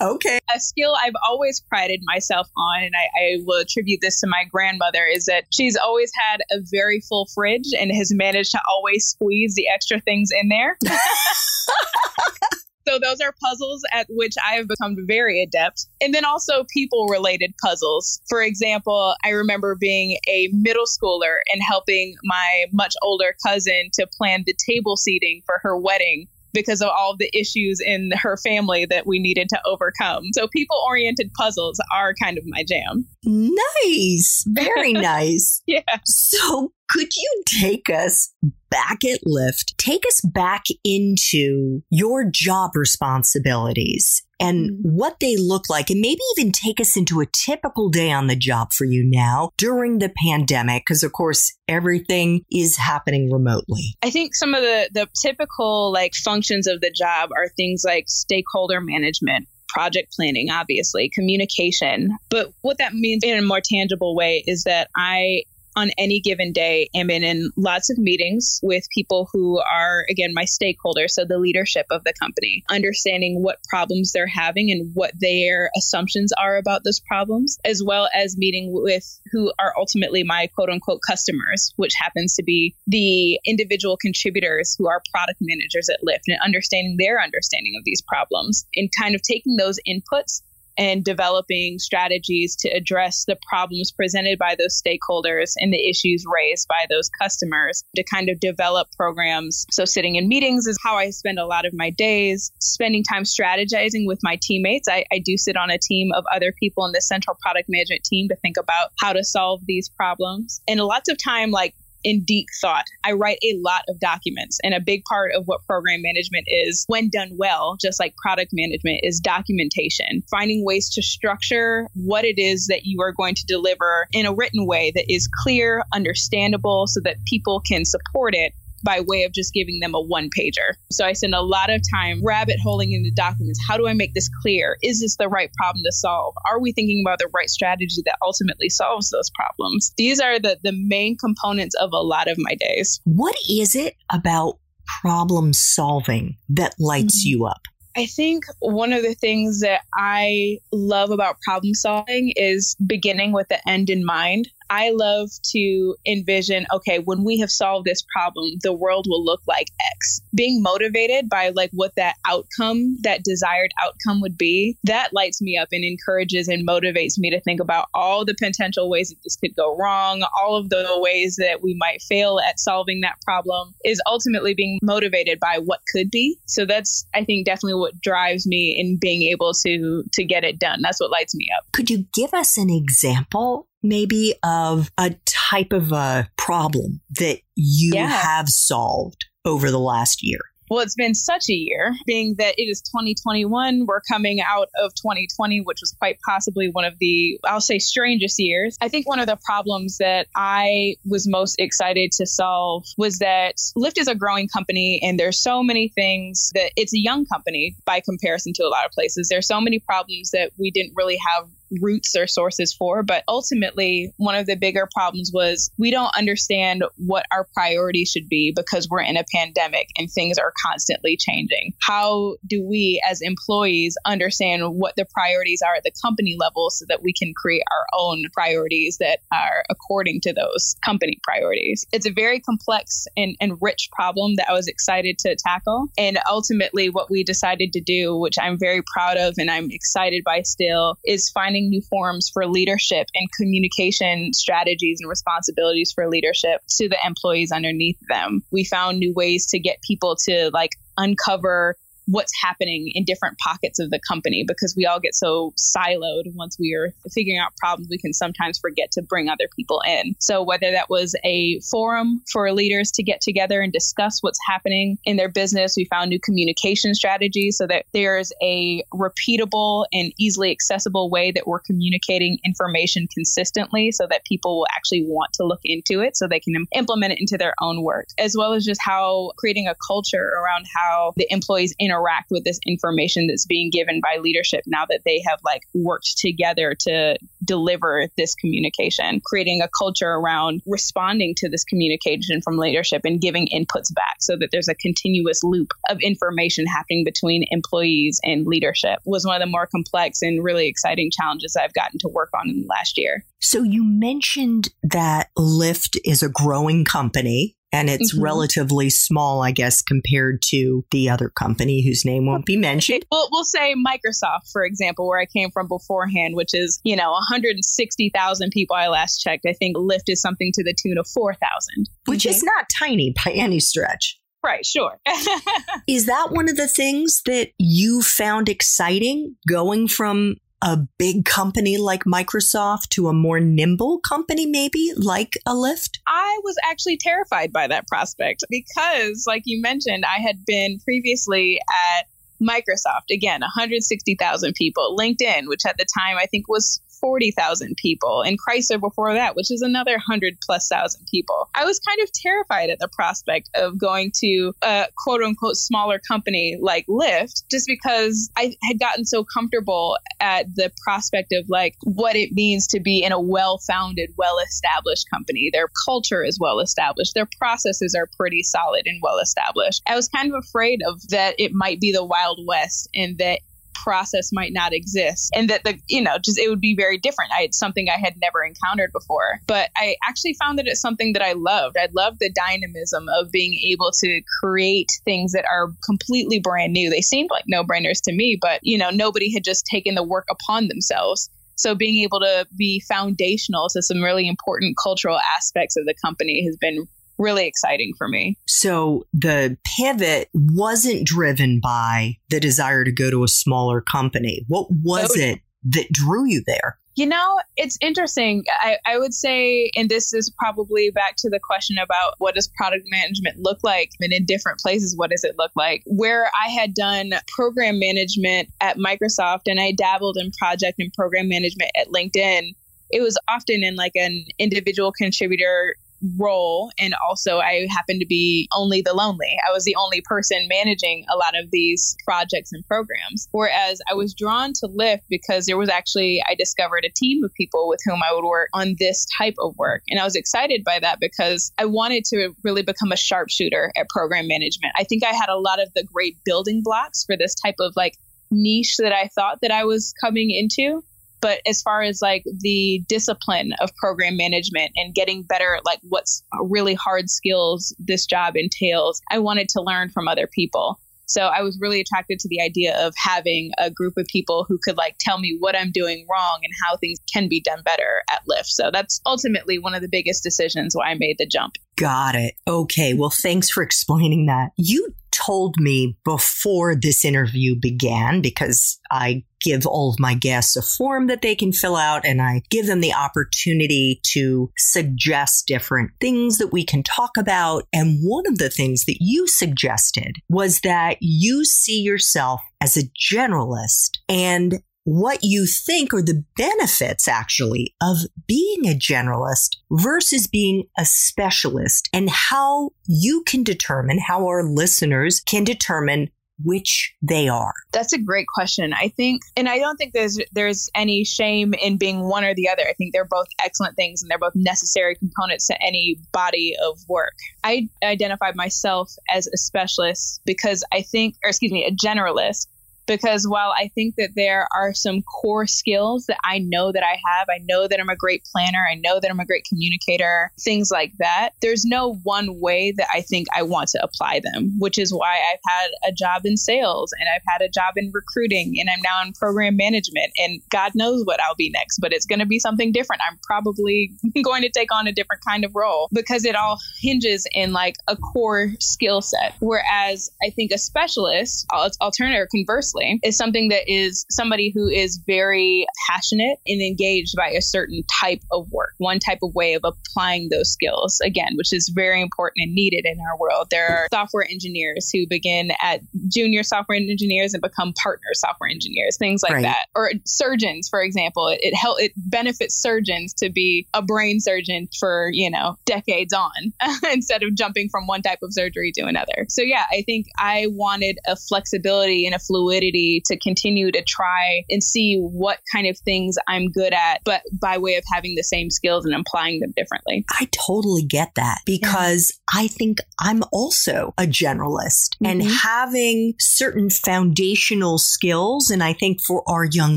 okay. 0.02 0.38
A 0.54 0.60
skill 0.60 0.94
I've 1.02 1.14
always 1.26 1.62
prided 1.62 2.00
myself 2.04 2.46
on, 2.54 2.82
and 2.82 2.92
I, 2.94 3.06
I, 3.18 3.42
will 3.46 3.60
attribute 3.60 4.00
this 4.02 4.20
to 4.20 4.26
my 4.26 4.44
grandmother, 4.52 5.06
is 5.06 5.24
that 5.24 5.44
she's 5.50 5.78
always 5.78 6.12
had 6.14 6.42
a 6.50 6.60
very 6.70 7.00
full 7.00 7.26
fridge 7.34 7.70
and 7.78 7.90
has 7.90 8.12
managed 8.12 8.50
to 8.50 8.60
always 8.70 9.06
squeeze 9.06 9.54
the 9.54 9.66
extra 9.72 9.98
things 10.00 10.28
in 10.30 10.50
there. 10.50 10.76
So 12.86 12.98
those 12.98 13.20
are 13.20 13.34
puzzles 13.42 13.82
at 13.92 14.06
which 14.10 14.34
I 14.44 14.54
have 14.54 14.68
become 14.68 14.96
very 15.06 15.42
adept. 15.42 15.86
And 16.00 16.14
then 16.14 16.24
also 16.24 16.64
people 16.72 17.06
related 17.08 17.54
puzzles. 17.62 18.20
For 18.28 18.42
example, 18.42 19.14
I 19.24 19.30
remember 19.30 19.74
being 19.74 20.18
a 20.28 20.48
middle 20.52 20.86
schooler 20.86 21.38
and 21.52 21.62
helping 21.66 22.14
my 22.24 22.64
much 22.72 22.94
older 23.02 23.34
cousin 23.44 23.90
to 23.94 24.06
plan 24.18 24.44
the 24.46 24.54
table 24.68 24.96
seating 24.96 25.42
for 25.46 25.60
her 25.62 25.78
wedding 25.78 26.28
because 26.54 26.80
of 26.80 26.88
all 26.88 27.16
the 27.16 27.28
issues 27.38 27.80
in 27.84 28.12
her 28.14 28.36
family 28.36 28.86
that 28.86 29.06
we 29.06 29.18
needed 29.18 29.48
to 29.50 29.60
overcome. 29.66 30.22
So 30.32 30.46
people 30.46 30.76
oriented 30.86 31.32
puzzles 31.34 31.80
are 31.92 32.14
kind 32.22 32.38
of 32.38 32.44
my 32.46 32.64
jam. 32.66 33.06
Nice. 33.24 34.44
Very 34.46 34.92
nice. 34.94 35.62
yeah. 35.66 35.82
So 36.04 36.72
could 36.94 37.14
you 37.16 37.42
take 37.60 37.90
us 37.90 38.32
back 38.70 39.04
at 39.04 39.18
Lyft, 39.26 39.76
take 39.78 40.04
us 40.06 40.20
back 40.20 40.62
into 40.84 41.82
your 41.90 42.24
job 42.30 42.70
responsibilities 42.76 44.22
and 44.38 44.70
mm-hmm. 44.70 44.88
what 44.90 45.18
they 45.20 45.36
look 45.36 45.68
like, 45.68 45.90
and 45.90 46.00
maybe 46.00 46.20
even 46.38 46.52
take 46.52 46.80
us 46.80 46.96
into 46.96 47.20
a 47.20 47.26
typical 47.26 47.88
day 47.88 48.12
on 48.12 48.28
the 48.28 48.36
job 48.36 48.72
for 48.72 48.84
you 48.84 49.02
now 49.04 49.50
during 49.56 49.98
the 49.98 50.12
pandemic, 50.24 50.84
because 50.86 51.02
of 51.02 51.12
course 51.12 51.52
everything 51.66 52.42
is 52.52 52.76
happening 52.76 53.32
remotely. 53.32 53.96
I 54.02 54.10
think 54.10 54.36
some 54.36 54.54
of 54.54 54.62
the 54.62 54.88
the 54.92 55.08
typical 55.20 55.92
like 55.92 56.14
functions 56.14 56.68
of 56.68 56.80
the 56.80 56.94
job 56.96 57.30
are 57.36 57.48
things 57.56 57.82
like 57.84 58.04
stakeholder 58.06 58.80
management, 58.80 59.48
project 59.68 60.12
planning, 60.14 60.50
obviously, 60.50 61.10
communication. 61.12 62.16
But 62.30 62.52
what 62.62 62.78
that 62.78 62.94
means 62.94 63.24
in 63.24 63.36
a 63.36 63.42
more 63.42 63.62
tangible 63.64 64.14
way 64.14 64.44
is 64.46 64.62
that 64.64 64.90
I 64.96 65.42
on 65.76 65.90
any 65.98 66.20
given 66.20 66.52
day 66.52 66.88
am 66.94 67.10
in, 67.10 67.24
in 67.24 67.50
lots 67.56 67.90
of 67.90 67.98
meetings 67.98 68.60
with 68.62 68.86
people 68.94 69.28
who 69.32 69.58
are, 69.58 70.04
again, 70.10 70.32
my 70.34 70.44
stakeholders, 70.44 71.10
so 71.10 71.24
the 71.24 71.38
leadership 71.38 71.86
of 71.90 72.04
the 72.04 72.12
company, 72.12 72.62
understanding 72.70 73.42
what 73.42 73.58
problems 73.68 74.12
they're 74.12 74.26
having 74.26 74.70
and 74.70 74.90
what 74.94 75.12
their 75.18 75.70
assumptions 75.76 76.32
are 76.40 76.56
about 76.56 76.82
those 76.84 77.00
problems, 77.00 77.58
as 77.64 77.82
well 77.84 78.08
as 78.14 78.36
meeting 78.36 78.70
with 78.72 79.20
who 79.32 79.52
are 79.58 79.74
ultimately 79.76 80.22
my 80.22 80.48
quote 80.54 80.70
unquote 80.70 81.00
customers, 81.06 81.72
which 81.76 81.94
happens 81.96 82.34
to 82.34 82.42
be 82.42 82.74
the 82.86 83.38
individual 83.44 83.96
contributors 83.96 84.74
who 84.78 84.88
are 84.88 85.02
product 85.10 85.38
managers 85.40 85.88
at 85.88 86.00
Lyft 86.06 86.22
and 86.28 86.38
understanding 86.44 86.96
their 86.98 87.20
understanding 87.22 87.74
of 87.78 87.84
these 87.84 88.02
problems 88.02 88.66
and 88.76 88.88
kind 89.00 89.14
of 89.14 89.22
taking 89.22 89.56
those 89.56 89.78
inputs 89.88 90.42
and 90.76 91.04
developing 91.04 91.78
strategies 91.78 92.56
to 92.56 92.68
address 92.68 93.24
the 93.26 93.36
problems 93.48 93.92
presented 93.92 94.38
by 94.38 94.56
those 94.58 94.80
stakeholders 94.80 95.52
and 95.56 95.72
the 95.72 95.88
issues 95.88 96.24
raised 96.26 96.68
by 96.68 96.86
those 96.90 97.08
customers 97.20 97.84
to 97.96 98.02
kind 98.02 98.28
of 98.28 98.40
develop 98.40 98.88
programs. 98.96 99.66
So, 99.70 99.84
sitting 99.84 100.16
in 100.16 100.28
meetings 100.28 100.66
is 100.66 100.78
how 100.82 100.96
I 100.96 101.10
spend 101.10 101.38
a 101.38 101.46
lot 101.46 101.66
of 101.66 101.72
my 101.74 101.90
days, 101.90 102.50
spending 102.60 103.04
time 103.04 103.24
strategizing 103.24 104.06
with 104.06 104.20
my 104.22 104.38
teammates. 104.40 104.88
I, 104.88 105.04
I 105.12 105.18
do 105.18 105.36
sit 105.36 105.56
on 105.56 105.70
a 105.70 105.78
team 105.78 106.12
of 106.12 106.24
other 106.32 106.52
people 106.58 106.84
in 106.86 106.92
the 106.92 107.00
central 107.00 107.36
product 107.40 107.68
management 107.68 108.04
team 108.04 108.28
to 108.28 108.36
think 108.36 108.56
about 108.56 108.90
how 109.00 109.12
to 109.12 109.24
solve 109.24 109.60
these 109.66 109.88
problems. 109.88 110.60
And 110.68 110.80
lots 110.80 111.08
of 111.08 111.18
time, 111.22 111.50
like 111.50 111.74
in 112.04 112.22
deep 112.24 112.46
thought. 112.60 112.84
I 113.04 113.12
write 113.12 113.38
a 113.42 113.58
lot 113.60 113.82
of 113.88 113.98
documents, 113.98 114.58
and 114.62 114.74
a 114.74 114.80
big 114.80 115.04
part 115.04 115.32
of 115.34 115.44
what 115.46 115.64
program 115.66 116.02
management 116.02 116.44
is, 116.46 116.84
when 116.86 117.10
done 117.10 117.30
well, 117.36 117.76
just 117.80 117.98
like 117.98 118.14
product 118.16 118.50
management, 118.52 119.00
is 119.02 119.20
documentation, 119.20 120.22
finding 120.30 120.64
ways 120.64 120.90
to 120.90 121.02
structure 121.02 121.88
what 121.94 122.24
it 122.24 122.38
is 122.38 122.66
that 122.66 122.84
you 122.84 123.00
are 123.00 123.12
going 123.12 123.34
to 123.34 123.44
deliver 123.46 124.06
in 124.12 124.26
a 124.26 124.34
written 124.34 124.66
way 124.66 124.92
that 124.94 125.12
is 125.12 125.28
clear, 125.42 125.82
understandable, 125.92 126.86
so 126.86 127.00
that 127.04 127.16
people 127.26 127.60
can 127.66 127.84
support 127.84 128.34
it 128.34 128.52
by 128.84 129.00
way 129.00 129.24
of 129.24 129.32
just 129.32 129.52
giving 129.52 129.80
them 129.80 129.94
a 129.94 130.00
one 130.00 130.28
pager. 130.36 130.74
So 130.90 131.04
I 131.04 131.14
spend 131.14 131.34
a 131.34 131.40
lot 131.40 131.70
of 131.70 131.80
time 131.92 132.24
rabbit 132.24 132.56
holing 132.62 132.92
into 132.92 133.10
documents. 133.10 133.60
How 133.66 133.76
do 133.76 133.88
I 133.88 133.94
make 133.94 134.14
this 134.14 134.30
clear? 134.42 134.76
Is 134.82 135.00
this 135.00 135.16
the 135.16 135.28
right 135.28 135.50
problem 135.54 135.82
to 135.84 135.92
solve? 135.92 136.34
Are 136.50 136.60
we 136.60 136.72
thinking 136.72 137.02
about 137.04 137.18
the 137.18 137.30
right 137.34 137.48
strategy 137.48 138.02
that 138.04 138.18
ultimately 138.22 138.68
solves 138.68 139.10
those 139.10 139.30
problems? 139.34 139.92
These 139.96 140.20
are 140.20 140.38
the, 140.38 140.58
the 140.62 140.72
main 140.72 141.16
components 141.16 141.74
of 141.80 141.90
a 141.92 142.02
lot 142.02 142.28
of 142.28 142.36
my 142.38 142.54
days. 142.54 143.00
What 143.04 143.36
is 143.48 143.74
it 143.74 143.94
about 144.12 144.58
problem 145.00 145.52
solving 145.52 146.36
that 146.50 146.74
lights 146.78 147.22
mm-hmm. 147.22 147.30
you 147.30 147.46
up? 147.46 147.62
I 147.96 148.06
think 148.06 148.44
one 148.58 148.92
of 148.92 149.02
the 149.02 149.14
things 149.14 149.60
that 149.60 149.82
I 149.94 150.58
love 150.72 151.10
about 151.10 151.40
problem 151.42 151.74
solving 151.74 152.32
is 152.34 152.74
beginning 152.84 153.32
with 153.32 153.48
the 153.48 153.68
end 153.68 153.88
in 153.88 154.04
mind. 154.04 154.48
I 154.70 154.90
love 154.90 155.30
to 155.52 155.94
envision, 156.06 156.66
okay, 156.72 156.98
when 156.98 157.24
we 157.24 157.38
have 157.40 157.50
solved 157.50 157.86
this 157.86 158.02
problem, 158.14 158.52
the 158.62 158.72
world 158.72 159.06
will 159.08 159.24
look 159.24 159.40
like 159.46 159.68
X. 159.92 160.20
Being 160.34 160.62
motivated 160.62 161.28
by 161.28 161.50
like 161.54 161.70
what 161.72 161.94
that 161.96 162.16
outcome, 162.26 162.96
that 163.02 163.22
desired 163.22 163.72
outcome 163.82 164.20
would 164.20 164.36
be, 164.36 164.76
that 164.84 165.12
lights 165.12 165.40
me 165.40 165.56
up 165.56 165.68
and 165.72 165.84
encourages 165.84 166.48
and 166.48 166.66
motivates 166.66 167.18
me 167.18 167.30
to 167.30 167.40
think 167.40 167.60
about 167.60 167.86
all 167.94 168.24
the 168.24 168.34
potential 168.40 168.90
ways 168.90 169.10
that 169.10 169.16
this 169.24 169.36
could 169.36 169.54
go 169.56 169.76
wrong, 169.76 170.26
all 170.40 170.56
of 170.56 170.70
the 170.70 170.86
ways 170.96 171.36
that 171.36 171.62
we 171.62 171.74
might 171.78 172.02
fail 172.02 172.40
at 172.40 172.58
solving 172.58 173.00
that 173.02 173.16
problem 173.24 173.74
is 173.84 174.00
ultimately 174.06 174.54
being 174.54 174.78
motivated 174.82 175.38
by 175.40 175.58
what 175.62 175.80
could 175.92 176.10
be. 176.10 176.38
So 176.46 176.64
that's 176.64 177.06
I 177.14 177.24
think 177.24 177.46
definitely 177.46 177.74
what 177.74 178.00
drives 178.00 178.46
me 178.46 178.76
in 178.78 178.98
being 178.98 179.22
able 179.30 179.52
to 179.64 180.04
to 180.12 180.24
get 180.24 180.44
it 180.44 180.58
done. 180.58 180.80
That's 180.82 181.00
what 181.00 181.10
lights 181.10 181.34
me 181.34 181.48
up. 181.56 181.64
Could 181.72 181.90
you 181.90 182.06
give 182.14 182.34
us 182.34 182.56
an 182.56 182.70
example 182.70 183.68
maybe 183.84 184.34
of 184.42 184.90
a 184.98 185.14
type 185.26 185.72
of 185.72 185.92
a 185.92 186.28
problem 186.36 187.00
that 187.18 187.40
you 187.54 187.92
yeah. 187.94 188.08
have 188.08 188.48
solved 188.48 189.26
over 189.44 189.70
the 189.70 189.78
last 189.78 190.22
year? 190.22 190.40
Well, 190.70 190.80
it's 190.80 190.94
been 190.94 191.14
such 191.14 191.50
a 191.50 191.52
year, 191.52 191.94
being 192.06 192.36
that 192.38 192.54
it 192.58 192.64
is 192.64 192.80
2021. 192.80 193.84
We're 193.86 194.00
coming 194.00 194.40
out 194.40 194.68
of 194.82 194.94
2020, 194.94 195.60
which 195.60 195.78
was 195.80 195.94
quite 195.98 196.18
possibly 196.26 196.70
one 196.70 196.84
of 196.84 196.98
the, 196.98 197.38
I'll 197.44 197.60
say, 197.60 197.78
strangest 197.78 198.36
years. 198.38 198.76
I 198.80 198.88
think 198.88 199.06
one 199.06 199.20
of 199.20 199.26
the 199.26 199.38
problems 199.44 199.98
that 199.98 200.26
I 200.34 200.96
was 201.04 201.28
most 201.28 201.56
excited 201.58 202.12
to 202.12 202.26
solve 202.26 202.86
was 202.96 203.18
that 203.18 203.56
Lyft 203.76 203.98
is 203.98 204.08
a 204.08 204.14
growing 204.14 204.48
company 204.48 205.00
and 205.02 205.20
there's 205.20 205.38
so 205.38 205.62
many 205.62 205.90
things 205.94 206.50
that 206.54 206.72
it's 206.76 206.94
a 206.94 206.98
young 206.98 207.26
company 207.26 207.76
by 207.84 208.00
comparison 208.00 208.52
to 208.54 208.64
a 208.64 208.68
lot 208.68 208.86
of 208.86 208.92
places. 208.92 209.28
There's 209.28 209.46
so 209.46 209.60
many 209.60 209.80
problems 209.80 210.30
that 210.30 210.50
we 210.58 210.70
didn't 210.70 210.94
really 210.96 211.18
have 211.18 211.46
roots 211.80 212.14
or 212.16 212.26
sources 212.26 212.74
for. 212.74 213.02
But 213.02 213.24
ultimately, 213.28 214.12
one 214.16 214.34
of 214.34 214.46
the 214.46 214.56
bigger 214.56 214.88
problems 214.94 215.30
was 215.32 215.70
we 215.78 215.90
don't 215.90 216.16
understand 216.16 216.84
what 216.96 217.26
our 217.32 217.46
priorities 217.54 218.10
should 218.10 218.28
be 218.28 218.52
because 218.54 218.88
we're 218.88 219.02
in 219.02 219.16
a 219.16 219.24
pandemic 219.34 219.88
and 219.96 220.10
things 220.10 220.38
are 220.38 220.52
constantly 220.64 221.16
changing. 221.16 221.72
How 221.82 222.36
do 222.46 222.64
we, 222.64 223.02
as 223.08 223.20
employees, 223.20 223.96
understand 224.04 224.74
what 224.74 224.96
the 224.96 225.06
priorities 225.12 225.62
are 225.62 225.74
at 225.74 225.84
the 225.84 225.92
company 226.02 226.36
level 226.38 226.70
so 226.70 226.84
that 226.88 227.02
we 227.02 227.12
can 227.12 227.32
create 227.36 227.62
our 227.70 227.86
own 227.98 228.24
priorities 228.32 228.98
that 228.98 229.20
are 229.32 229.64
according 229.70 230.20
to 230.22 230.32
those 230.32 230.76
company 230.84 231.18
priorities? 231.22 231.86
It's 231.92 232.06
a 232.06 232.12
very 232.12 232.40
complex 232.40 233.06
and, 233.16 233.36
and 233.40 233.58
rich 233.60 233.88
problem 233.92 234.36
that 234.36 234.48
I 234.48 234.52
was 234.52 234.68
excited 234.68 235.18
to 235.20 235.36
tackle. 235.36 235.86
And 235.98 236.18
ultimately, 236.28 236.88
what 236.90 237.10
we 237.10 237.24
decided 237.24 237.72
to 237.72 237.80
do, 237.80 238.16
which 238.16 238.36
I'm 238.40 238.58
very 238.58 238.82
proud 238.92 239.16
of 239.16 239.34
and 239.38 239.50
I'm 239.50 239.70
excited 239.70 240.22
by 240.24 240.42
still, 240.42 240.96
is 241.04 241.30
finding 241.30 241.63
new 241.68 241.82
forms 241.82 242.30
for 242.32 242.46
leadership 242.46 243.06
and 243.14 243.28
communication 243.32 244.32
strategies 244.32 244.98
and 245.00 245.08
responsibilities 245.08 245.92
for 245.92 246.08
leadership 246.08 246.60
to 246.76 246.88
the 246.88 246.98
employees 247.04 247.52
underneath 247.52 247.98
them. 248.08 248.42
We 248.50 248.64
found 248.64 248.98
new 248.98 249.12
ways 249.14 249.46
to 249.48 249.58
get 249.58 249.82
people 249.82 250.16
to 250.24 250.50
like 250.52 250.70
uncover 250.96 251.76
what's 252.06 252.32
happening 252.42 252.90
in 252.94 253.04
different 253.04 253.38
pockets 253.38 253.78
of 253.78 253.90
the 253.90 254.00
company 254.06 254.44
because 254.46 254.74
we 254.76 254.86
all 254.86 255.00
get 255.00 255.14
so 255.14 255.52
siloed 255.56 256.24
once 256.34 256.56
we 256.58 256.74
are 256.74 256.92
figuring 257.12 257.38
out 257.38 257.56
problems 257.56 257.88
we 257.90 257.98
can 257.98 258.12
sometimes 258.12 258.58
forget 258.58 258.90
to 258.92 259.02
bring 259.02 259.28
other 259.28 259.48
people 259.56 259.80
in. 259.86 260.14
So 260.18 260.42
whether 260.42 260.70
that 260.70 260.90
was 260.90 261.16
a 261.24 261.60
forum 261.70 262.22
for 262.30 262.52
leaders 262.52 262.90
to 262.92 263.02
get 263.02 263.20
together 263.20 263.60
and 263.60 263.72
discuss 263.72 264.18
what's 264.20 264.38
happening 264.46 264.98
in 265.04 265.16
their 265.16 265.28
business 265.28 265.74
we 265.76 265.86
found 265.86 266.10
new 266.10 266.20
communication 266.20 266.94
strategies 266.94 267.56
so 267.56 267.66
that 267.66 267.86
there's 267.92 268.32
a 268.42 268.84
repeatable 268.92 269.86
and 269.92 270.12
easily 270.18 270.50
accessible 270.50 271.10
way 271.10 271.30
that 271.30 271.46
we're 271.46 271.60
communicating 271.60 272.38
information 272.44 273.06
consistently 273.14 273.90
so 273.90 274.06
that 274.08 274.24
people 274.24 274.58
will 274.58 274.66
actually 274.76 275.04
want 275.06 275.32
to 275.32 275.44
look 275.44 275.60
into 275.64 276.00
it 276.00 276.16
so 276.16 276.26
they 276.26 276.40
can 276.40 276.54
implement 276.74 277.12
it 277.12 277.20
into 277.20 277.38
their 277.38 277.54
own 277.60 277.82
work 277.82 278.06
as 278.18 278.36
well 278.36 278.52
as 278.52 278.64
just 278.64 278.80
how 278.82 279.32
creating 279.38 279.66
a 279.66 279.74
culture 279.86 280.32
around 280.38 280.66
how 280.74 281.12
the 281.16 281.26
employees 281.30 281.74
interact 281.78 281.93
interact 281.94 282.30
with 282.30 282.44
this 282.44 282.58
information 282.66 283.26
that's 283.26 283.46
being 283.46 283.70
given 283.70 284.00
by 284.00 284.20
leadership 284.20 284.62
now 284.66 284.84
that 284.88 285.00
they 285.04 285.22
have 285.26 285.38
like 285.44 285.62
worked 285.74 286.18
together 286.18 286.74
to 286.80 287.16
deliver 287.44 288.06
this 288.16 288.34
communication, 288.34 289.20
creating 289.24 289.60
a 289.62 289.68
culture 289.78 290.10
around 290.10 290.62
responding 290.66 291.34
to 291.36 291.48
this 291.48 291.64
communication 291.64 292.40
from 292.42 292.56
leadership 292.56 293.02
and 293.04 293.20
giving 293.20 293.48
inputs 293.54 293.92
back 293.94 294.16
so 294.20 294.36
that 294.36 294.48
there's 294.52 294.68
a 294.68 294.74
continuous 294.74 295.42
loop 295.42 295.68
of 295.88 295.98
information 296.00 296.66
happening 296.66 297.04
between 297.04 297.44
employees 297.50 298.20
and 298.24 298.46
leadership 298.46 298.98
was 299.04 299.24
one 299.24 299.40
of 299.40 299.46
the 299.46 299.50
more 299.50 299.66
complex 299.66 300.22
and 300.22 300.42
really 300.42 300.66
exciting 300.66 301.10
challenges 301.10 301.56
I've 301.56 301.74
gotten 301.74 301.98
to 302.00 302.08
work 302.08 302.30
on 302.34 302.48
in 302.48 302.62
the 302.62 302.66
last 302.66 302.98
year. 302.98 303.24
So 303.40 303.62
you 303.62 303.84
mentioned 303.84 304.70
that 304.82 305.28
Lyft 305.38 305.98
is 306.04 306.22
a 306.22 306.28
growing 306.28 306.84
company 306.84 307.56
and 307.74 307.90
it's 307.90 308.14
mm-hmm. 308.14 308.22
relatively 308.22 308.88
small, 308.88 309.42
I 309.42 309.50
guess, 309.50 309.82
compared 309.82 310.42
to 310.50 310.84
the 310.92 311.10
other 311.10 311.28
company 311.28 311.82
whose 311.82 312.04
name 312.04 312.24
won't 312.24 312.46
be 312.46 312.56
mentioned. 312.56 313.04
Well, 313.10 313.28
we'll 313.32 313.44
say 313.44 313.74
Microsoft, 313.74 314.52
for 314.52 314.64
example, 314.64 315.08
where 315.08 315.18
I 315.18 315.26
came 315.26 315.50
from 315.50 315.66
beforehand, 315.66 316.36
which 316.36 316.54
is, 316.54 316.80
you 316.84 316.94
know, 316.94 317.10
160,000 317.10 318.50
people 318.50 318.76
I 318.76 318.86
last 318.86 319.18
checked. 319.18 319.44
I 319.44 319.54
think 319.54 319.76
Lyft 319.76 320.04
is 320.08 320.20
something 320.20 320.52
to 320.54 320.62
the 320.62 320.74
tune 320.80 320.98
of 320.98 321.08
4,000. 321.08 321.86
Which 322.06 322.26
is 322.26 322.44
not 322.44 322.66
tiny 322.78 323.12
by 323.24 323.32
any 323.32 323.58
stretch. 323.58 324.20
Right, 324.44 324.64
sure. 324.64 325.00
Is 325.88 326.04
that 326.04 326.28
one 326.30 326.50
of 326.50 326.56
the 326.56 326.68
things 326.68 327.22
that 327.24 327.48
you 327.58 328.02
found 328.02 328.50
exciting 328.50 329.36
going 329.48 329.88
from 329.88 330.36
a 330.62 330.78
big 330.98 331.24
company 331.24 331.76
like 331.76 332.04
Microsoft 332.04 332.88
to 332.90 333.08
a 333.08 333.12
more 333.12 333.40
nimble 333.40 334.00
company, 334.00 334.46
maybe 334.46 334.92
like 334.96 335.32
a 335.46 335.52
Lyft? 335.52 335.98
I 336.06 336.40
was 336.42 336.56
actually 336.64 336.96
terrified 336.96 337.52
by 337.52 337.66
that 337.66 337.86
prospect 337.86 338.44
because, 338.48 339.24
like 339.26 339.42
you 339.44 339.60
mentioned, 339.60 340.04
I 340.04 340.20
had 340.20 340.44
been 340.46 340.78
previously 340.84 341.60
at 341.96 342.06
Microsoft, 342.42 343.10
again, 343.10 343.40
160,000 343.40 344.54
people, 344.54 344.96
LinkedIn, 344.98 345.46
which 345.46 345.62
at 345.66 345.76
the 345.78 345.86
time 345.98 346.16
I 346.18 346.26
think 346.26 346.48
was 346.48 346.80
40,000 347.04 347.76
people, 347.76 348.22
and 348.22 348.38
Chrysler 348.40 348.80
before 348.80 349.12
that, 349.12 349.36
which 349.36 349.50
is 349.50 349.60
another 349.60 349.92
100 349.92 350.38
plus 350.40 350.68
thousand 350.68 351.06
people. 351.10 351.50
I 351.54 351.66
was 351.66 351.78
kind 351.78 352.00
of 352.00 352.10
terrified 352.14 352.70
at 352.70 352.78
the 352.78 352.88
prospect 352.88 353.50
of 353.54 353.78
going 353.78 354.10
to 354.20 354.54
a 354.62 354.86
quote 354.96 355.22
unquote 355.22 355.56
smaller 355.56 355.98
company 355.98 356.56
like 356.58 356.86
Lyft 356.86 357.42
just 357.50 357.66
because 357.66 358.30
I 358.38 358.56
had 358.62 358.80
gotten 358.80 359.04
so 359.04 359.22
comfortable 359.22 359.98
at 360.18 360.46
the 360.54 360.72
prospect 360.82 361.34
of 361.34 361.44
like 361.50 361.74
what 361.82 362.16
it 362.16 362.32
means 362.32 362.66
to 362.68 362.80
be 362.80 363.04
in 363.04 363.12
a 363.12 363.20
well 363.20 363.58
founded, 363.58 364.08
well 364.16 364.38
established 364.38 365.04
company. 365.12 365.50
Their 365.52 365.68
culture 365.84 366.24
is 366.24 366.38
well 366.40 366.58
established, 366.60 367.12
their 367.14 367.28
processes 367.38 367.94
are 367.94 368.08
pretty 368.16 368.42
solid 368.42 368.84
and 368.86 368.98
well 369.02 369.18
established. 369.18 369.82
I 369.86 369.94
was 369.94 370.08
kind 370.08 370.32
of 370.32 370.42
afraid 370.42 370.80
of 370.88 371.06
that 371.08 371.34
it 371.38 371.52
might 371.52 371.80
be 371.80 371.92
the 371.92 372.02
Wild 372.02 372.40
West 372.46 372.88
and 372.94 373.18
that 373.18 373.40
process 373.74 374.30
might 374.32 374.52
not 374.52 374.72
exist 374.72 375.30
and 375.34 375.50
that 375.50 375.64
the 375.64 375.78
you 375.88 376.02
know 376.02 376.16
just 376.24 376.38
it 376.38 376.48
would 376.48 376.60
be 376.60 376.74
very 376.76 376.98
different. 376.98 377.32
I 377.32 377.42
it's 377.42 377.58
something 377.58 377.88
i 377.88 377.98
had 377.98 378.14
never 378.20 378.42
encountered 378.42 378.92
before 378.92 379.40
but 379.46 379.70
i 379.76 379.96
actually 380.08 380.34
found 380.34 380.58
that 380.58 380.66
it's 380.66 380.80
something 380.80 381.12
that 381.12 381.22
i 381.22 381.32
loved. 381.32 381.76
I 381.78 381.88
love 381.92 382.18
the 382.18 382.32
dynamism 382.32 383.06
of 383.20 383.30
being 383.30 383.54
able 383.70 383.90
to 384.00 384.20
create 384.40 384.88
things 385.04 385.32
that 385.32 385.44
are 385.50 385.68
completely 385.84 386.40
brand 386.40 386.72
new. 386.72 386.90
They 386.90 387.00
seemed 387.00 387.30
like 387.30 387.44
no 387.46 387.64
brainers 387.64 388.00
to 388.04 388.12
me 388.12 388.38
but 388.40 388.60
you 388.62 388.78
know 388.78 388.90
nobody 388.90 389.32
had 389.32 389.44
just 389.44 389.66
taken 389.66 389.94
the 389.94 390.02
work 390.02 390.26
upon 390.30 390.68
themselves. 390.68 391.30
So 391.56 391.74
being 391.74 392.02
able 392.02 392.20
to 392.20 392.46
be 392.56 392.82
foundational 392.88 393.68
to 393.70 393.82
some 393.82 394.02
really 394.02 394.28
important 394.28 394.76
cultural 394.82 395.18
aspects 395.36 395.76
of 395.76 395.84
the 395.84 395.94
company 396.04 396.44
has 396.46 396.56
been 396.56 396.86
really 397.18 397.46
exciting 397.46 397.92
for 397.96 398.08
me. 398.08 398.36
So 398.46 399.06
the 399.12 399.56
pivot 399.76 400.28
wasn't 400.32 401.06
driven 401.06 401.60
by 401.60 402.18
the 402.30 402.40
desire 402.40 402.84
to 402.84 402.92
go 402.92 403.10
to 403.10 403.24
a 403.24 403.28
smaller 403.28 403.80
company. 403.80 404.44
What 404.48 404.68
was 404.70 405.10
oh, 405.16 405.20
it 405.20 405.40
that 405.64 405.90
drew 405.92 406.26
you 406.26 406.42
there? 406.46 406.78
You 406.96 407.06
know, 407.06 407.40
it's 407.56 407.76
interesting. 407.80 408.44
I, 408.60 408.78
I, 408.86 408.98
would 408.98 409.14
say, 409.14 409.72
and 409.74 409.88
this 409.88 410.12
is 410.12 410.32
probably 410.38 410.90
back 410.90 411.16
to 411.18 411.28
the 411.28 411.40
question 411.42 411.76
about 411.76 412.14
what 412.18 412.36
does 412.36 412.48
product 412.56 412.84
management 412.88 413.38
look 413.38 413.58
like? 413.64 413.90
And 414.00 414.12
in 414.12 414.24
different 414.26 414.60
places, 414.60 414.96
what 414.96 415.10
does 415.10 415.24
it 415.24 415.34
look 415.36 415.50
like? 415.56 415.82
Where 415.86 416.30
I 416.40 416.50
had 416.50 416.72
done 416.72 417.14
program 417.26 417.80
management 417.80 418.48
at 418.60 418.76
Microsoft 418.76 419.42
and 419.46 419.58
I 419.58 419.72
dabbled 419.72 420.18
in 420.20 420.30
project 420.38 420.78
and 420.78 420.92
program 420.92 421.28
management 421.28 421.72
at 421.76 421.88
LinkedIn, 421.88 422.50
it 422.90 423.00
was 423.00 423.18
often 423.26 423.64
in 423.64 423.74
like 423.74 423.96
an 423.96 424.24
individual 424.38 424.92
contributor 424.92 425.74
role 426.18 426.70
and 426.78 426.94
also 427.08 427.38
I 427.38 427.66
happened 427.70 428.00
to 428.00 428.06
be 428.06 428.48
only 428.52 428.82
the 428.82 428.94
lonely. 428.94 429.36
I 429.48 429.52
was 429.52 429.64
the 429.64 429.76
only 429.76 430.00
person 430.02 430.48
managing 430.48 431.04
a 431.12 431.16
lot 431.16 431.38
of 431.38 431.50
these 431.50 431.96
projects 432.04 432.52
and 432.52 432.66
programs. 432.66 433.28
Whereas 433.32 433.80
I 433.90 433.94
was 433.94 434.14
drawn 434.14 434.52
to 434.54 434.68
Lyft 434.68 435.02
because 435.08 435.46
there 435.46 435.56
was 435.56 435.68
actually 435.68 436.22
I 436.28 436.34
discovered 436.34 436.84
a 436.84 436.92
team 436.94 437.24
of 437.24 437.32
people 437.34 437.68
with 437.68 437.80
whom 437.84 438.00
I 438.02 438.14
would 438.14 438.24
work 438.24 438.48
on 438.52 438.76
this 438.78 439.06
type 439.18 439.34
of 439.38 439.56
work. 439.56 439.82
And 439.88 439.98
I 439.98 440.04
was 440.04 440.16
excited 440.16 440.64
by 440.64 440.78
that 440.80 441.00
because 441.00 441.52
I 441.58 441.64
wanted 441.66 442.04
to 442.06 442.34
really 442.42 442.62
become 442.62 442.92
a 442.92 442.96
sharpshooter 442.96 443.72
at 443.76 443.88
program 443.88 444.28
management. 444.28 444.74
I 444.78 444.84
think 444.84 445.04
I 445.04 445.12
had 445.12 445.28
a 445.28 445.38
lot 445.38 445.60
of 445.60 445.72
the 445.74 445.84
great 445.84 446.16
building 446.24 446.62
blocks 446.62 447.04
for 447.04 447.16
this 447.16 447.34
type 447.34 447.56
of 447.60 447.72
like 447.76 447.96
niche 448.30 448.76
that 448.78 448.92
I 448.92 449.08
thought 449.14 449.38
that 449.42 449.50
I 449.50 449.64
was 449.64 449.94
coming 450.00 450.30
into 450.30 450.82
but 451.24 451.40
as 451.46 451.62
far 451.62 451.80
as 451.80 452.02
like 452.02 452.22
the 452.40 452.84
discipline 452.86 453.54
of 453.62 453.74
program 453.76 454.14
management 454.14 454.72
and 454.76 454.94
getting 454.94 455.22
better 455.22 455.54
at 455.54 455.64
like 455.64 455.78
what's 455.88 456.22
really 456.50 456.74
hard 456.74 457.08
skills 457.08 457.74
this 457.78 458.04
job 458.04 458.36
entails, 458.36 459.00
I 459.10 459.20
wanted 459.20 459.48
to 459.54 459.62
learn 459.62 459.88
from 459.88 460.06
other 460.06 460.28
people. 460.30 460.78
So 461.06 461.22
I 461.22 461.40
was 461.40 461.58
really 461.58 461.80
attracted 461.80 462.18
to 462.18 462.28
the 462.28 462.42
idea 462.42 462.76
of 462.78 462.92
having 463.02 463.52
a 463.56 463.70
group 463.70 463.94
of 463.96 464.06
people 464.12 464.44
who 464.46 464.58
could 464.62 464.76
like 464.76 464.96
tell 465.00 465.18
me 465.18 465.34
what 465.40 465.56
I'm 465.56 465.72
doing 465.72 466.06
wrong 466.10 466.40
and 466.42 466.52
how 466.62 466.76
things 466.76 466.98
can 467.10 467.26
be 467.26 467.40
done 467.40 467.62
better 467.64 468.02
at 468.10 468.20
Lyft. 468.30 468.48
So 468.48 468.70
that's 468.70 469.00
ultimately 469.06 469.58
one 469.58 469.74
of 469.74 469.80
the 469.80 469.88
biggest 469.90 470.22
decisions 470.22 470.76
why 470.76 470.90
I 470.90 470.94
made 470.98 471.16
the 471.18 471.26
jump. 471.26 471.54
Got 471.76 472.16
it. 472.16 472.34
Okay. 472.46 472.92
Well, 472.92 473.08
thanks 473.08 473.48
for 473.48 473.62
explaining 473.62 474.26
that. 474.26 474.50
You 474.58 474.94
told 475.10 475.58
me 475.58 475.96
before 476.04 476.74
this 476.74 477.04
interview 477.04 477.54
began 477.58 478.20
because 478.20 478.78
I 478.90 479.24
give 479.44 479.66
all 479.66 479.90
of 479.90 480.00
my 480.00 480.14
guests 480.14 480.56
a 480.56 480.62
form 480.62 481.06
that 481.06 481.22
they 481.22 481.34
can 481.34 481.52
fill 481.52 481.76
out 481.76 482.04
and 482.04 482.20
I 482.20 482.42
give 482.50 482.66
them 482.66 482.80
the 482.80 482.94
opportunity 482.94 484.00
to 484.12 484.50
suggest 484.56 485.46
different 485.46 485.90
things 486.00 486.38
that 486.38 486.52
we 486.52 486.64
can 486.64 486.82
talk 486.82 487.12
about. 487.18 487.64
And 487.72 487.98
one 488.02 488.26
of 488.26 488.38
the 488.38 488.50
things 488.50 488.86
that 488.86 488.96
you 489.00 489.28
suggested 489.28 490.16
was 490.28 490.60
that 490.60 490.96
you 491.00 491.44
see 491.44 491.80
yourself 491.80 492.40
as 492.60 492.76
a 492.76 492.90
generalist 493.12 493.98
and 494.08 494.62
what 494.84 495.20
you 495.22 495.46
think 495.46 495.94
are 495.94 496.02
the 496.02 496.22
benefits 496.36 497.08
actually 497.08 497.74
of 497.82 497.96
being 498.26 498.66
a 498.66 498.78
generalist 498.78 499.56
versus 499.70 500.26
being 500.26 500.64
a 500.78 500.84
specialist 500.84 501.88
and 501.92 502.10
how 502.10 502.70
you 502.86 503.22
can 503.26 503.42
determine 503.42 503.98
how 503.98 504.26
our 504.26 504.44
listeners 504.44 505.20
can 505.20 505.42
determine 505.42 506.10
which 506.42 506.94
they 507.02 507.28
are? 507.28 507.52
That's 507.72 507.92
a 507.92 507.98
great 507.98 508.26
question. 508.34 508.72
I 508.72 508.88
think 508.88 509.22
and 509.36 509.48
I 509.48 509.58
don't 509.58 509.76
think 509.76 509.92
there's 509.92 510.18
there's 510.32 510.70
any 510.74 511.04
shame 511.04 511.54
in 511.54 511.76
being 511.78 512.08
one 512.08 512.24
or 512.24 512.34
the 512.34 512.48
other. 512.48 512.62
I 512.68 512.72
think 512.72 512.92
they're 512.92 513.04
both 513.04 513.28
excellent 513.42 513.76
things 513.76 514.02
and 514.02 514.10
they're 514.10 514.18
both 514.18 514.34
necessary 514.34 514.96
components 514.96 515.46
to 515.48 515.62
any 515.64 515.96
body 516.12 516.54
of 516.64 516.78
work. 516.88 517.14
I 517.42 517.68
identified 517.82 518.36
myself 518.36 518.92
as 519.12 519.26
a 519.26 519.36
specialist 519.36 520.20
because 520.24 520.64
I 520.72 520.82
think 520.82 521.16
or 521.24 521.30
excuse 521.30 521.52
me, 521.52 521.66
a 521.66 521.86
generalist 521.86 522.46
because 522.86 523.26
while 523.26 523.52
I 523.56 523.68
think 523.68 523.96
that 523.96 524.10
there 524.14 524.46
are 524.54 524.74
some 524.74 525.02
core 525.02 525.46
skills 525.46 526.06
that 526.06 526.18
I 526.24 526.38
know 526.38 526.72
that 526.72 526.82
I 526.82 526.96
have, 527.06 527.28
I 527.30 527.42
know 527.48 527.66
that 527.66 527.80
I'm 527.80 527.88
a 527.88 527.96
great 527.96 528.24
planner, 528.32 528.66
I 528.70 528.74
know 528.74 529.00
that 529.00 529.10
I'm 529.10 529.20
a 529.20 529.26
great 529.26 529.44
communicator, 529.48 530.30
things 530.40 530.70
like 530.70 530.92
that, 530.98 531.30
there's 531.42 531.64
no 531.64 531.94
one 532.02 532.40
way 532.40 532.72
that 532.76 532.88
I 532.92 533.00
think 533.00 533.26
I 533.34 533.42
want 533.42 533.68
to 533.70 533.82
apply 533.82 534.20
them, 534.22 534.54
which 534.58 534.78
is 534.78 534.92
why 534.92 535.18
I've 535.32 535.40
had 535.46 535.70
a 535.88 535.92
job 535.92 536.22
in 536.24 536.36
sales 536.36 536.92
and 536.98 537.08
I've 537.08 537.22
had 537.26 537.42
a 537.42 537.48
job 537.48 537.74
in 537.76 537.90
recruiting 537.92 538.56
and 538.58 538.68
I'm 538.70 538.82
now 538.82 539.02
in 539.02 539.12
program 539.12 539.56
management 539.56 540.12
and 540.18 540.40
God 540.50 540.72
knows 540.74 541.04
what 541.04 541.20
I'll 541.22 541.34
be 541.36 541.50
next, 541.50 541.78
but 541.78 541.92
it's 541.92 542.06
going 542.06 542.18
to 542.18 542.26
be 542.26 542.38
something 542.38 542.72
different. 542.72 543.02
I'm 543.08 543.18
probably 543.22 543.92
going 544.22 544.42
to 544.42 544.50
take 544.50 544.72
on 544.72 544.86
a 544.86 544.92
different 544.92 545.22
kind 545.26 545.44
of 545.44 545.54
role 545.54 545.88
because 545.92 546.24
it 546.24 546.34
all 546.34 546.58
hinges 546.80 547.26
in 547.34 547.52
like 547.52 547.76
a 547.88 547.96
core 547.96 548.52
skill 548.60 549.00
set. 549.00 549.34
Whereas 549.40 550.10
I 550.22 550.30
think 550.30 550.52
a 550.52 550.58
specialist, 550.58 551.46
alternative 551.80 552.28
conversely, 552.30 552.73
is 553.02 553.16
something 553.16 553.48
that 553.48 553.70
is 553.70 554.06
somebody 554.10 554.50
who 554.54 554.68
is 554.68 555.00
very 555.06 555.66
passionate 555.88 556.38
and 556.46 556.60
engaged 556.60 557.14
by 557.16 557.28
a 557.28 557.42
certain 557.42 557.82
type 558.00 558.20
of 558.30 558.50
work, 558.50 558.74
one 558.78 558.98
type 558.98 559.18
of 559.22 559.34
way 559.34 559.54
of 559.54 559.64
applying 559.64 560.28
those 560.30 560.50
skills, 560.50 561.00
again, 561.04 561.32
which 561.36 561.52
is 561.52 561.70
very 561.74 562.00
important 562.00 562.44
and 562.44 562.54
needed 562.54 562.84
in 562.84 562.98
our 563.00 563.18
world. 563.18 563.48
There 563.50 563.68
are 563.68 563.88
software 563.92 564.26
engineers 564.30 564.90
who 564.92 565.06
begin 565.08 565.52
at 565.62 565.80
junior 566.08 566.42
software 566.42 566.76
engineers 566.76 567.34
and 567.34 567.42
become 567.42 567.72
partner 567.82 568.08
software 568.14 568.50
engineers, 568.50 568.96
things 568.96 569.22
like 569.22 569.32
right. 569.32 569.42
that. 569.42 569.66
Or 569.74 569.90
surgeons, 570.04 570.68
for 570.68 570.82
example, 570.82 571.28
it, 571.28 571.40
it 571.42 571.54
help 571.54 571.80
it 571.80 571.92
benefits 571.96 572.54
surgeons 572.54 573.14
to 573.14 573.30
be 573.30 573.66
a 573.74 573.82
brain 573.82 574.20
surgeon 574.20 574.68
for, 574.78 575.10
you 575.12 575.30
know, 575.30 575.56
decades 575.64 576.12
on 576.12 576.30
instead 576.92 577.22
of 577.22 577.34
jumping 577.34 577.68
from 577.68 577.86
one 577.86 578.02
type 578.02 578.18
of 578.22 578.32
surgery 578.32 578.72
to 578.72 578.86
another. 578.86 579.26
So 579.28 579.42
yeah, 579.42 579.64
I 579.70 579.82
think 579.82 580.06
I 580.18 580.46
wanted 580.50 580.98
a 581.06 581.16
flexibility 581.16 582.06
and 582.06 582.14
a 582.14 582.18
fluidity 582.18 582.63
to 582.72 583.18
continue 583.18 583.70
to 583.70 583.82
try 583.82 584.44
and 584.48 584.62
see 584.62 584.98
what 584.98 585.38
kind 585.52 585.66
of 585.66 585.78
things 585.78 586.16
I'm 586.28 586.50
good 586.50 586.72
at, 586.72 587.00
but 587.04 587.22
by 587.32 587.58
way 587.58 587.76
of 587.76 587.84
having 587.92 588.14
the 588.14 588.22
same 588.22 588.50
skills 588.50 588.84
and 588.84 588.94
applying 588.94 589.40
them 589.40 589.52
differently. 589.56 590.04
I 590.10 590.28
totally 590.32 590.82
get 590.82 591.14
that 591.16 591.40
because 591.46 592.12
yeah. 592.32 592.40
I 592.40 592.48
think 592.48 592.78
I'm 593.00 593.22
also 593.32 593.94
a 593.98 594.04
generalist 594.04 594.96
mm-hmm. 594.96 595.06
and 595.06 595.22
having 595.22 596.14
certain 596.18 596.70
foundational 596.70 597.78
skills. 597.78 598.50
And 598.50 598.62
I 598.62 598.72
think 598.72 599.00
for 599.06 599.22
our 599.26 599.44
young 599.44 599.76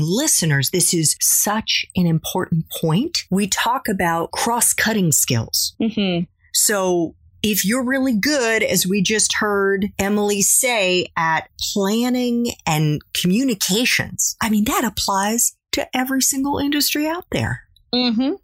listeners, 0.00 0.70
this 0.70 0.94
is 0.94 1.16
such 1.20 1.86
an 1.96 2.06
important 2.06 2.66
point. 2.80 3.24
We 3.30 3.46
talk 3.46 3.88
about 3.88 4.32
cross 4.32 4.74
cutting 4.74 5.12
skills. 5.12 5.74
Mm-hmm. 5.80 6.24
So 6.54 7.14
if 7.42 7.64
you're 7.64 7.84
really 7.84 8.18
good, 8.18 8.62
as 8.62 8.86
we 8.86 9.02
just 9.02 9.34
heard 9.38 9.86
Emily 9.98 10.42
say, 10.42 11.06
at 11.16 11.48
planning 11.72 12.52
and 12.66 13.00
communications, 13.14 14.36
I 14.40 14.50
mean, 14.50 14.64
that 14.64 14.84
applies 14.84 15.52
to 15.72 15.86
every 15.96 16.22
single 16.22 16.58
industry 16.58 17.06
out 17.06 17.24
there. 17.30 17.62
Mm-hmm. 17.94 18.34